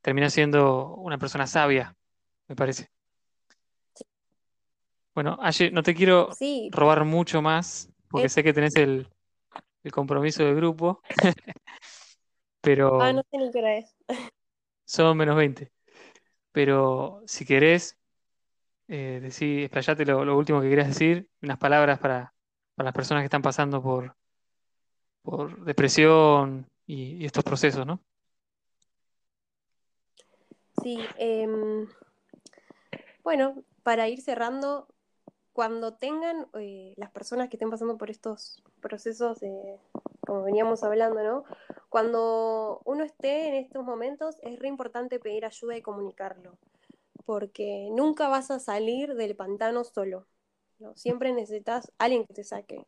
terminas 0.00 0.32
siendo 0.32 0.94
una 0.94 1.18
persona 1.18 1.48
sabia, 1.48 1.96
me 2.46 2.54
parece. 2.54 2.88
Bueno, 5.12 5.36
Aye, 5.40 5.72
no 5.72 5.82
te 5.82 5.96
quiero 5.96 6.28
robar 6.70 7.04
mucho 7.04 7.42
más, 7.42 7.90
porque 8.08 8.28
sé 8.28 8.44
que 8.44 8.52
tenés 8.52 8.76
el, 8.76 9.08
compromiso 9.90 10.44
del 10.44 10.54
grupo, 10.54 11.02
pero 12.60 13.02
Ah, 13.02 13.12
no 13.12 13.24
sé 13.28 13.38
ni 13.38 13.50
qué 13.50 13.58
hora 13.58 13.76
es. 13.76 13.92
son 14.84 15.16
menos 15.16 15.34
20. 15.34 15.71
Pero 16.52 17.22
si 17.26 17.44
querés, 17.44 17.98
eh, 18.88 19.20
explayate 19.24 20.04
lo, 20.04 20.36
último 20.36 20.60
que 20.60 20.68
querías 20.68 20.88
decir, 20.88 21.28
unas 21.42 21.58
palabras 21.58 21.98
para, 21.98 22.34
las 22.76 22.92
personas 22.92 23.22
que 23.22 23.26
están 23.26 23.42
pasando 23.42 23.82
por, 23.82 24.16
por 25.22 25.64
depresión 25.64 26.66
y, 26.86 27.24
estos 27.24 27.44
procesos, 27.44 27.86
¿no? 27.86 28.02
Sí, 30.82 30.98
em, 31.16 31.86
bueno, 33.22 33.62
para 33.82 34.08
ir 34.08 34.20
cerrando, 34.20 34.88
cuando 35.52 35.94
tengan 35.94 36.48
eh, 36.54 36.92
las 36.96 37.10
personas 37.10 37.48
que 37.48 37.56
estén 37.56 37.70
pasando 37.70 37.96
por 37.96 38.10
estos 38.10 38.62
procesos, 38.80 39.38
como 40.26 40.42
veníamos 40.42 40.82
hablando, 40.82 41.22
¿no? 41.22 41.44
Cuando 41.92 42.80
uno 42.86 43.04
esté 43.04 43.48
en 43.48 43.54
estos 43.54 43.84
momentos, 43.84 44.36
es 44.40 44.58
re 44.58 44.66
importante 44.66 45.20
pedir 45.20 45.44
ayuda 45.44 45.76
y 45.76 45.82
comunicarlo, 45.82 46.56
porque 47.26 47.90
nunca 47.92 48.28
vas 48.28 48.50
a 48.50 48.60
salir 48.60 49.14
del 49.14 49.36
pantano 49.36 49.84
solo, 49.84 50.26
¿no? 50.78 50.96
Siempre 50.96 51.34
necesitas 51.34 51.92
alguien 51.98 52.24
que 52.24 52.32
te 52.32 52.44
saque. 52.44 52.86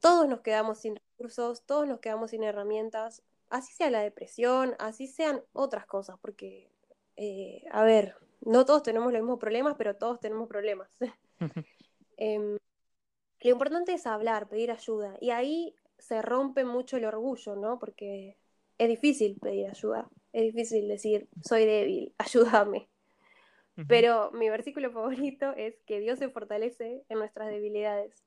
Todos 0.00 0.26
nos 0.26 0.40
quedamos 0.40 0.78
sin 0.78 0.96
recursos, 0.96 1.64
todos 1.66 1.86
nos 1.86 2.00
quedamos 2.00 2.30
sin 2.30 2.44
herramientas, 2.44 3.22
así 3.50 3.74
sea 3.74 3.90
la 3.90 4.00
depresión, 4.00 4.74
así 4.78 5.06
sean 5.06 5.42
otras 5.52 5.84
cosas, 5.84 6.16
porque, 6.22 6.70
eh, 7.16 7.62
a 7.70 7.82
ver, 7.82 8.16
no 8.40 8.64
todos 8.64 8.84
tenemos 8.84 9.12
los 9.12 9.20
mismos 9.20 9.38
problemas, 9.38 9.74
pero 9.76 9.96
todos 9.96 10.18
tenemos 10.18 10.48
problemas. 10.48 10.88
Em, 12.16 12.56
lo 13.40 13.50
importante 13.50 13.92
es 13.92 14.06
hablar, 14.06 14.48
pedir 14.48 14.70
ayuda. 14.70 15.18
Y 15.20 15.28
ahí 15.28 15.74
se 15.98 16.22
rompe 16.22 16.64
mucho 16.64 16.96
el 16.96 17.04
orgullo, 17.04 17.56
¿no? 17.56 17.78
Porque 17.78 18.36
es 18.78 18.88
difícil 18.88 19.38
pedir 19.40 19.68
ayuda. 19.68 20.08
Es 20.32 20.54
difícil 20.54 20.88
decir, 20.88 21.28
soy 21.42 21.64
débil, 21.64 22.14
ayúdame. 22.18 22.88
Pero 23.88 24.30
mi 24.32 24.48
versículo 24.48 24.90
favorito 24.90 25.52
es 25.54 25.78
que 25.84 26.00
Dios 26.00 26.18
se 26.18 26.30
fortalece 26.30 27.04
en 27.10 27.18
nuestras 27.18 27.48
debilidades. 27.48 28.24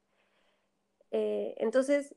Eh, 1.09 1.55
entonces, 1.57 2.13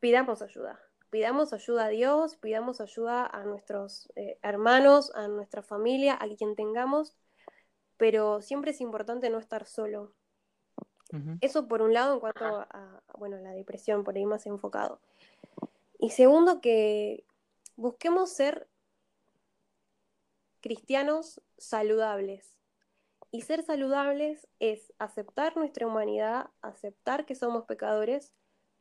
pidamos 0.00 0.42
ayuda. 0.42 0.80
Pidamos 1.10 1.52
ayuda 1.52 1.84
a 1.84 1.88
Dios, 1.88 2.36
pidamos 2.38 2.80
ayuda 2.80 3.24
a 3.24 3.44
nuestros 3.44 4.10
eh, 4.16 4.36
hermanos, 4.42 5.12
a 5.14 5.28
nuestra 5.28 5.62
familia, 5.62 6.18
a 6.20 6.26
quien 6.26 6.56
tengamos 6.56 7.16
pero 7.96 8.42
siempre 8.42 8.72
es 8.72 8.80
importante 8.80 9.30
no 9.30 9.38
estar 9.38 9.66
solo. 9.66 10.12
Eso 11.40 11.68
por 11.68 11.82
un 11.82 11.94
lado 11.94 12.14
en 12.14 12.20
cuanto 12.20 12.44
a, 12.44 13.02
bueno, 13.18 13.38
la 13.38 13.52
depresión, 13.52 14.04
por 14.04 14.16
ahí 14.16 14.26
más 14.26 14.46
enfocado. 14.46 15.00
Y 15.98 16.10
segundo, 16.10 16.60
que 16.60 17.24
busquemos 17.76 18.30
ser 18.30 18.66
cristianos 20.60 21.40
saludables. 21.58 22.56
Y 23.30 23.42
ser 23.42 23.62
saludables 23.62 24.48
es 24.58 24.92
aceptar 24.98 25.56
nuestra 25.56 25.86
humanidad, 25.86 26.50
aceptar 26.60 27.26
que 27.26 27.34
somos 27.34 27.64
pecadores, 27.64 28.32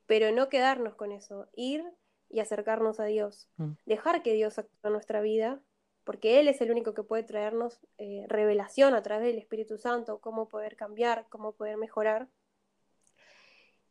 pero 0.06 0.32
no 0.32 0.50
quedarnos 0.50 0.96
con 0.96 1.12
eso, 1.12 1.48
ir 1.56 1.84
y 2.30 2.40
acercarnos 2.40 3.00
a 3.00 3.06
Dios, 3.06 3.48
mm. 3.58 3.72
dejar 3.86 4.24
que 4.24 4.34
Dios 4.34 4.58
actúe 4.58 4.88
en 4.88 4.94
nuestra 4.94 5.22
vida 5.22 5.60
porque 6.06 6.40
Él 6.40 6.48
es 6.48 6.62
el 6.62 6.72
único 6.72 6.94
que 6.94 7.04
puede 7.04 7.24
traernos 7.24 7.80
eh, 7.98 8.26
revelación 8.30 8.94
a 8.94 9.04
través 9.04 9.28
del 9.28 9.38
Espíritu 9.38 9.78
Santo, 9.78 10.20
cómo 10.20 10.48
poder 10.48 10.78
cambiar, 10.78 11.26
cómo 11.30 11.52
poder 11.52 11.78
mejorar, 11.78 12.30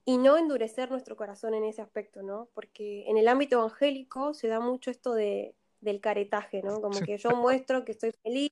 y 0.07 0.19
no 0.19 0.37
endurecer 0.37 0.91
nuestro 0.91 1.17
corazón 1.17 1.55
en 1.55 1.65
ese 1.65 1.83
aspecto, 1.83 2.23
¿no? 2.23 2.49
Porque 2.55 3.05
en 3.09 3.17
el 3.17 3.27
ámbito 3.27 3.57
evangélico 3.59 4.35
se 4.35 4.49
da 4.49 4.61
mucho 4.61 4.91
esto 4.91 5.15
de, 5.15 5.55
del 5.81 6.01
caretaje, 6.01 6.63
¿no? 6.63 6.81
Como 6.81 7.01
que 7.01 7.19
yo 7.19 7.31
muestro 7.31 7.85
que 7.85 7.93
estoy 7.93 8.13
feliz, 8.23 8.51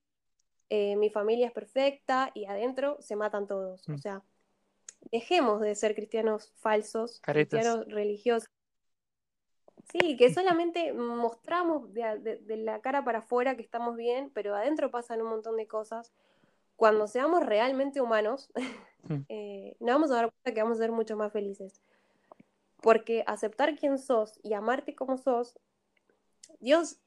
eh, 0.70 0.96
mi 0.96 1.10
familia 1.10 1.46
es 1.46 1.52
perfecta 1.52 2.30
y 2.34 2.46
adentro 2.46 2.96
se 3.00 3.16
matan 3.16 3.46
todos. 3.46 3.86
O 3.88 3.92
mm. 3.92 3.98
sea, 3.98 4.22
dejemos 5.10 5.60
de 5.60 5.74
ser 5.74 5.94
cristianos 5.94 6.52
falsos, 6.56 7.20
cristianos 7.20 7.86
religiosos, 7.86 8.48
Sí, 9.90 10.16
que 10.16 10.32
solamente 10.32 10.92
mostramos 10.92 11.92
de, 11.92 12.44
la 12.56 12.80
cara 12.80 13.04
para 13.04 13.18
afuera 13.18 13.56
que 13.56 13.62
estamos 13.62 13.96
bien, 13.96 14.30
pero 14.32 14.54
adentro 14.54 14.90
pasan 14.90 15.20
un 15.22 15.28
montón 15.28 15.56
de 15.56 15.66
cosas. 15.66 16.12
Cuando 16.76 17.06
seamos 17.06 17.44
realmente 17.44 18.00
humanos, 18.00 18.50
mm. 19.04 19.14
eh, 19.28 19.76
nos 19.80 19.94
vamos 19.94 20.10
a 20.10 20.14
dar 20.14 20.30
cuenta 20.30 20.54
que 20.54 20.62
vamos 20.62 20.78
a 20.78 20.82
ser 20.82 20.92
mucho 20.92 21.16
más 21.16 21.32
felices. 21.32 21.80
Porque 22.80 23.22
aceptar 23.26 23.76
quién 23.76 23.98
sos 23.98 24.40
y 24.42 24.54
amarte 24.54 24.94
como 24.94 25.18
sos, 25.18 25.58
Dios 26.58 26.98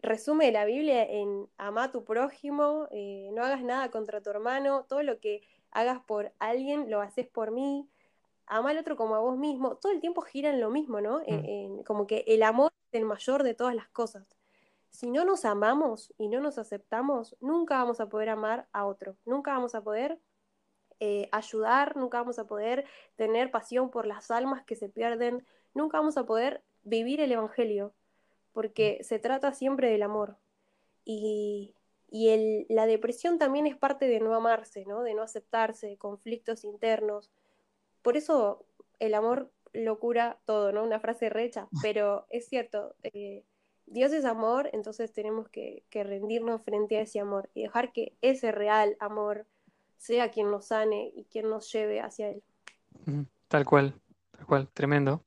resume 0.00 0.52
la 0.52 0.64
Biblia 0.64 1.02
en 1.04 1.48
ama 1.58 1.84
a 1.84 1.90
tu 1.90 2.04
prójimo, 2.04 2.88
eh, 2.90 3.30
no 3.32 3.42
hagas 3.42 3.62
nada 3.62 3.90
contra 3.90 4.20
tu 4.20 4.30
hermano, 4.30 4.84
todo 4.88 5.02
lo 5.02 5.18
que 5.18 5.42
hagas 5.70 6.00
por 6.00 6.32
alguien 6.38 6.90
lo 6.90 7.00
haces 7.00 7.26
por 7.26 7.50
mí 7.50 7.88
ama 8.46 8.70
al 8.70 8.78
otro 8.78 8.96
como 8.96 9.14
a 9.14 9.20
vos 9.20 9.36
mismo, 9.36 9.76
todo 9.76 9.92
el 9.92 10.00
tiempo 10.00 10.20
gira 10.22 10.50
en 10.50 10.60
lo 10.60 10.70
mismo, 10.70 11.00
¿no? 11.00 11.20
Mm. 11.26 11.82
como 11.84 12.06
que 12.06 12.24
el 12.26 12.42
amor 12.42 12.72
es 12.90 13.00
el 13.00 13.06
mayor 13.06 13.42
de 13.42 13.54
todas 13.54 13.74
las 13.74 13.88
cosas. 13.88 14.36
Si 14.90 15.10
no 15.10 15.24
nos 15.24 15.44
amamos 15.44 16.14
y 16.18 16.28
no 16.28 16.40
nos 16.40 16.58
aceptamos, 16.58 17.36
nunca 17.40 17.78
vamos 17.78 18.00
a 18.00 18.08
poder 18.08 18.28
amar 18.28 18.68
a 18.72 18.86
otro, 18.86 19.16
nunca 19.24 19.52
vamos 19.52 19.74
a 19.74 19.82
poder 19.82 20.20
eh, 21.00 21.28
ayudar, 21.32 21.96
nunca 21.96 22.18
vamos 22.18 22.38
a 22.38 22.46
poder 22.46 22.84
tener 23.16 23.50
pasión 23.50 23.90
por 23.90 24.06
las 24.06 24.30
almas 24.30 24.64
que 24.64 24.76
se 24.76 24.88
pierden, 24.88 25.44
nunca 25.74 25.98
vamos 25.98 26.16
a 26.16 26.24
poder 26.24 26.62
vivir 26.84 27.20
el 27.20 27.32
Evangelio, 27.32 27.92
porque 28.52 29.00
se 29.02 29.18
trata 29.18 29.52
siempre 29.52 29.90
del 29.90 30.02
amor. 30.02 30.36
Y, 31.04 31.74
y 32.08 32.28
el, 32.28 32.66
la 32.68 32.86
depresión 32.86 33.38
también 33.38 33.66
es 33.66 33.76
parte 33.76 34.06
de 34.06 34.20
no 34.20 34.34
amarse, 34.34 34.84
¿no? 34.86 35.02
de 35.02 35.14
no 35.14 35.22
aceptarse, 35.22 35.88
de 35.88 35.96
conflictos 35.98 36.62
internos. 36.62 37.32
Por 38.04 38.18
eso 38.18 38.66
el 38.98 39.14
amor 39.14 39.50
lo 39.72 39.98
cura 39.98 40.38
todo, 40.44 40.72
¿no? 40.72 40.84
Una 40.84 41.00
frase 41.00 41.30
recha, 41.30 41.68
pero 41.80 42.26
es 42.28 42.46
cierto, 42.46 42.94
eh, 43.02 43.44
Dios 43.86 44.12
es 44.12 44.26
amor, 44.26 44.68
entonces 44.74 45.10
tenemos 45.14 45.48
que, 45.48 45.84
que, 45.88 46.04
rendirnos 46.04 46.62
frente 46.62 46.98
a 46.98 47.00
ese 47.00 47.18
amor 47.18 47.48
y 47.54 47.62
dejar 47.62 47.92
que 47.92 48.12
ese 48.20 48.52
real 48.52 48.94
amor 49.00 49.46
sea 49.96 50.30
quien 50.30 50.50
nos 50.50 50.66
sane 50.66 51.12
y 51.16 51.24
quien 51.24 51.48
nos 51.48 51.72
lleve 51.72 52.02
hacia 52.02 52.28
Él. 52.28 52.42
Tal 53.48 53.64
cual, 53.64 53.94
tal 54.32 54.46
cual, 54.46 54.68
tremendo. 54.74 55.24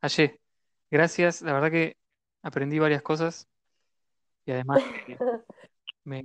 Ayer, 0.00 0.38
gracias, 0.92 1.42
la 1.42 1.54
verdad 1.54 1.72
que 1.72 1.96
aprendí 2.42 2.78
varias 2.78 3.02
cosas 3.02 3.48
y 4.44 4.52
además 4.52 4.80
me, 6.04 6.22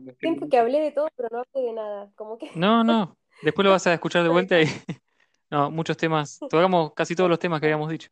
que 0.47 0.57
hablé 0.59 0.79
de 0.79 0.91
todo, 0.91 1.07
pero 1.15 1.29
no 1.31 1.39
hablé 1.39 1.67
de 1.67 1.73
nada, 1.73 2.11
como 2.13 2.37
que... 2.37 2.51
No, 2.53 2.83
no, 2.83 3.17
después 3.41 3.65
lo 3.65 3.71
vas 3.71 3.87
a 3.87 3.95
escuchar 3.95 4.21
de 4.21 4.29
vuelta 4.29 4.61
y... 4.61 4.67
No, 5.51 5.69
muchos 5.69 5.97
temas, 5.97 6.39
tocamos 6.49 6.93
casi 6.93 7.13
todos 7.13 7.29
los 7.29 7.37
temas 7.37 7.59
que 7.59 7.67
habíamos 7.67 7.89
dicho. 7.89 8.09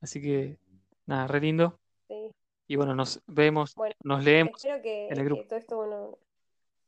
Así 0.00 0.22
que, 0.22 0.56
nada, 1.04 1.26
re 1.26 1.40
lindo. 1.40 1.78
Sí. 2.08 2.30
Y 2.68 2.76
bueno, 2.76 2.94
nos 2.94 3.20
vemos, 3.26 3.74
nos 4.02 4.24
leemos 4.24 4.64
espero 4.64 4.80
que, 4.80 5.08
en 5.08 5.18
el 5.18 5.24
grupo. 5.24 5.42
Que 5.42 5.48
todo 5.48 5.58
esto 5.58 5.76
bueno, 5.76 6.18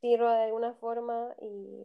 sirva 0.01 0.39
de 0.39 0.45
alguna 0.45 0.73
forma 0.75 1.35
y, 1.43 1.85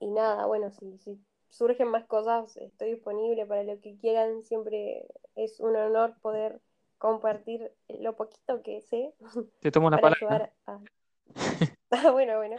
y 0.00 0.06
nada, 0.06 0.46
bueno, 0.46 0.70
si, 0.70 0.96
si 0.98 1.18
surgen 1.48 1.88
más 1.88 2.04
cosas, 2.04 2.56
estoy 2.56 2.92
disponible 2.92 3.44
para 3.44 3.64
lo 3.64 3.80
que 3.80 3.96
quieran. 3.96 4.42
Siempre 4.44 5.06
es 5.34 5.60
un 5.60 5.76
honor 5.76 6.14
poder 6.20 6.60
compartir 6.98 7.72
lo 7.88 8.16
poquito 8.16 8.62
que 8.62 8.80
sé. 8.82 9.12
Te 9.60 9.70
tomo 9.70 9.88
una 9.88 9.98
palabra. 9.98 10.52
A... 10.66 10.80
ah, 11.90 12.10
bueno, 12.12 12.36
bueno. 12.36 12.56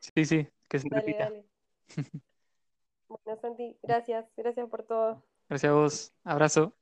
Sí, 0.00 0.24
sí, 0.26 0.46
que 0.68 0.78
se. 0.78 0.88
Dale. 0.90 1.46
Bueno, 3.24 3.40
Santi, 3.40 3.76
gracias, 3.82 4.26
gracias 4.36 4.68
por 4.68 4.84
todo. 4.84 5.22
Gracias 5.48 5.70
a 5.70 5.74
vos, 5.74 6.12
abrazo. 6.24 6.74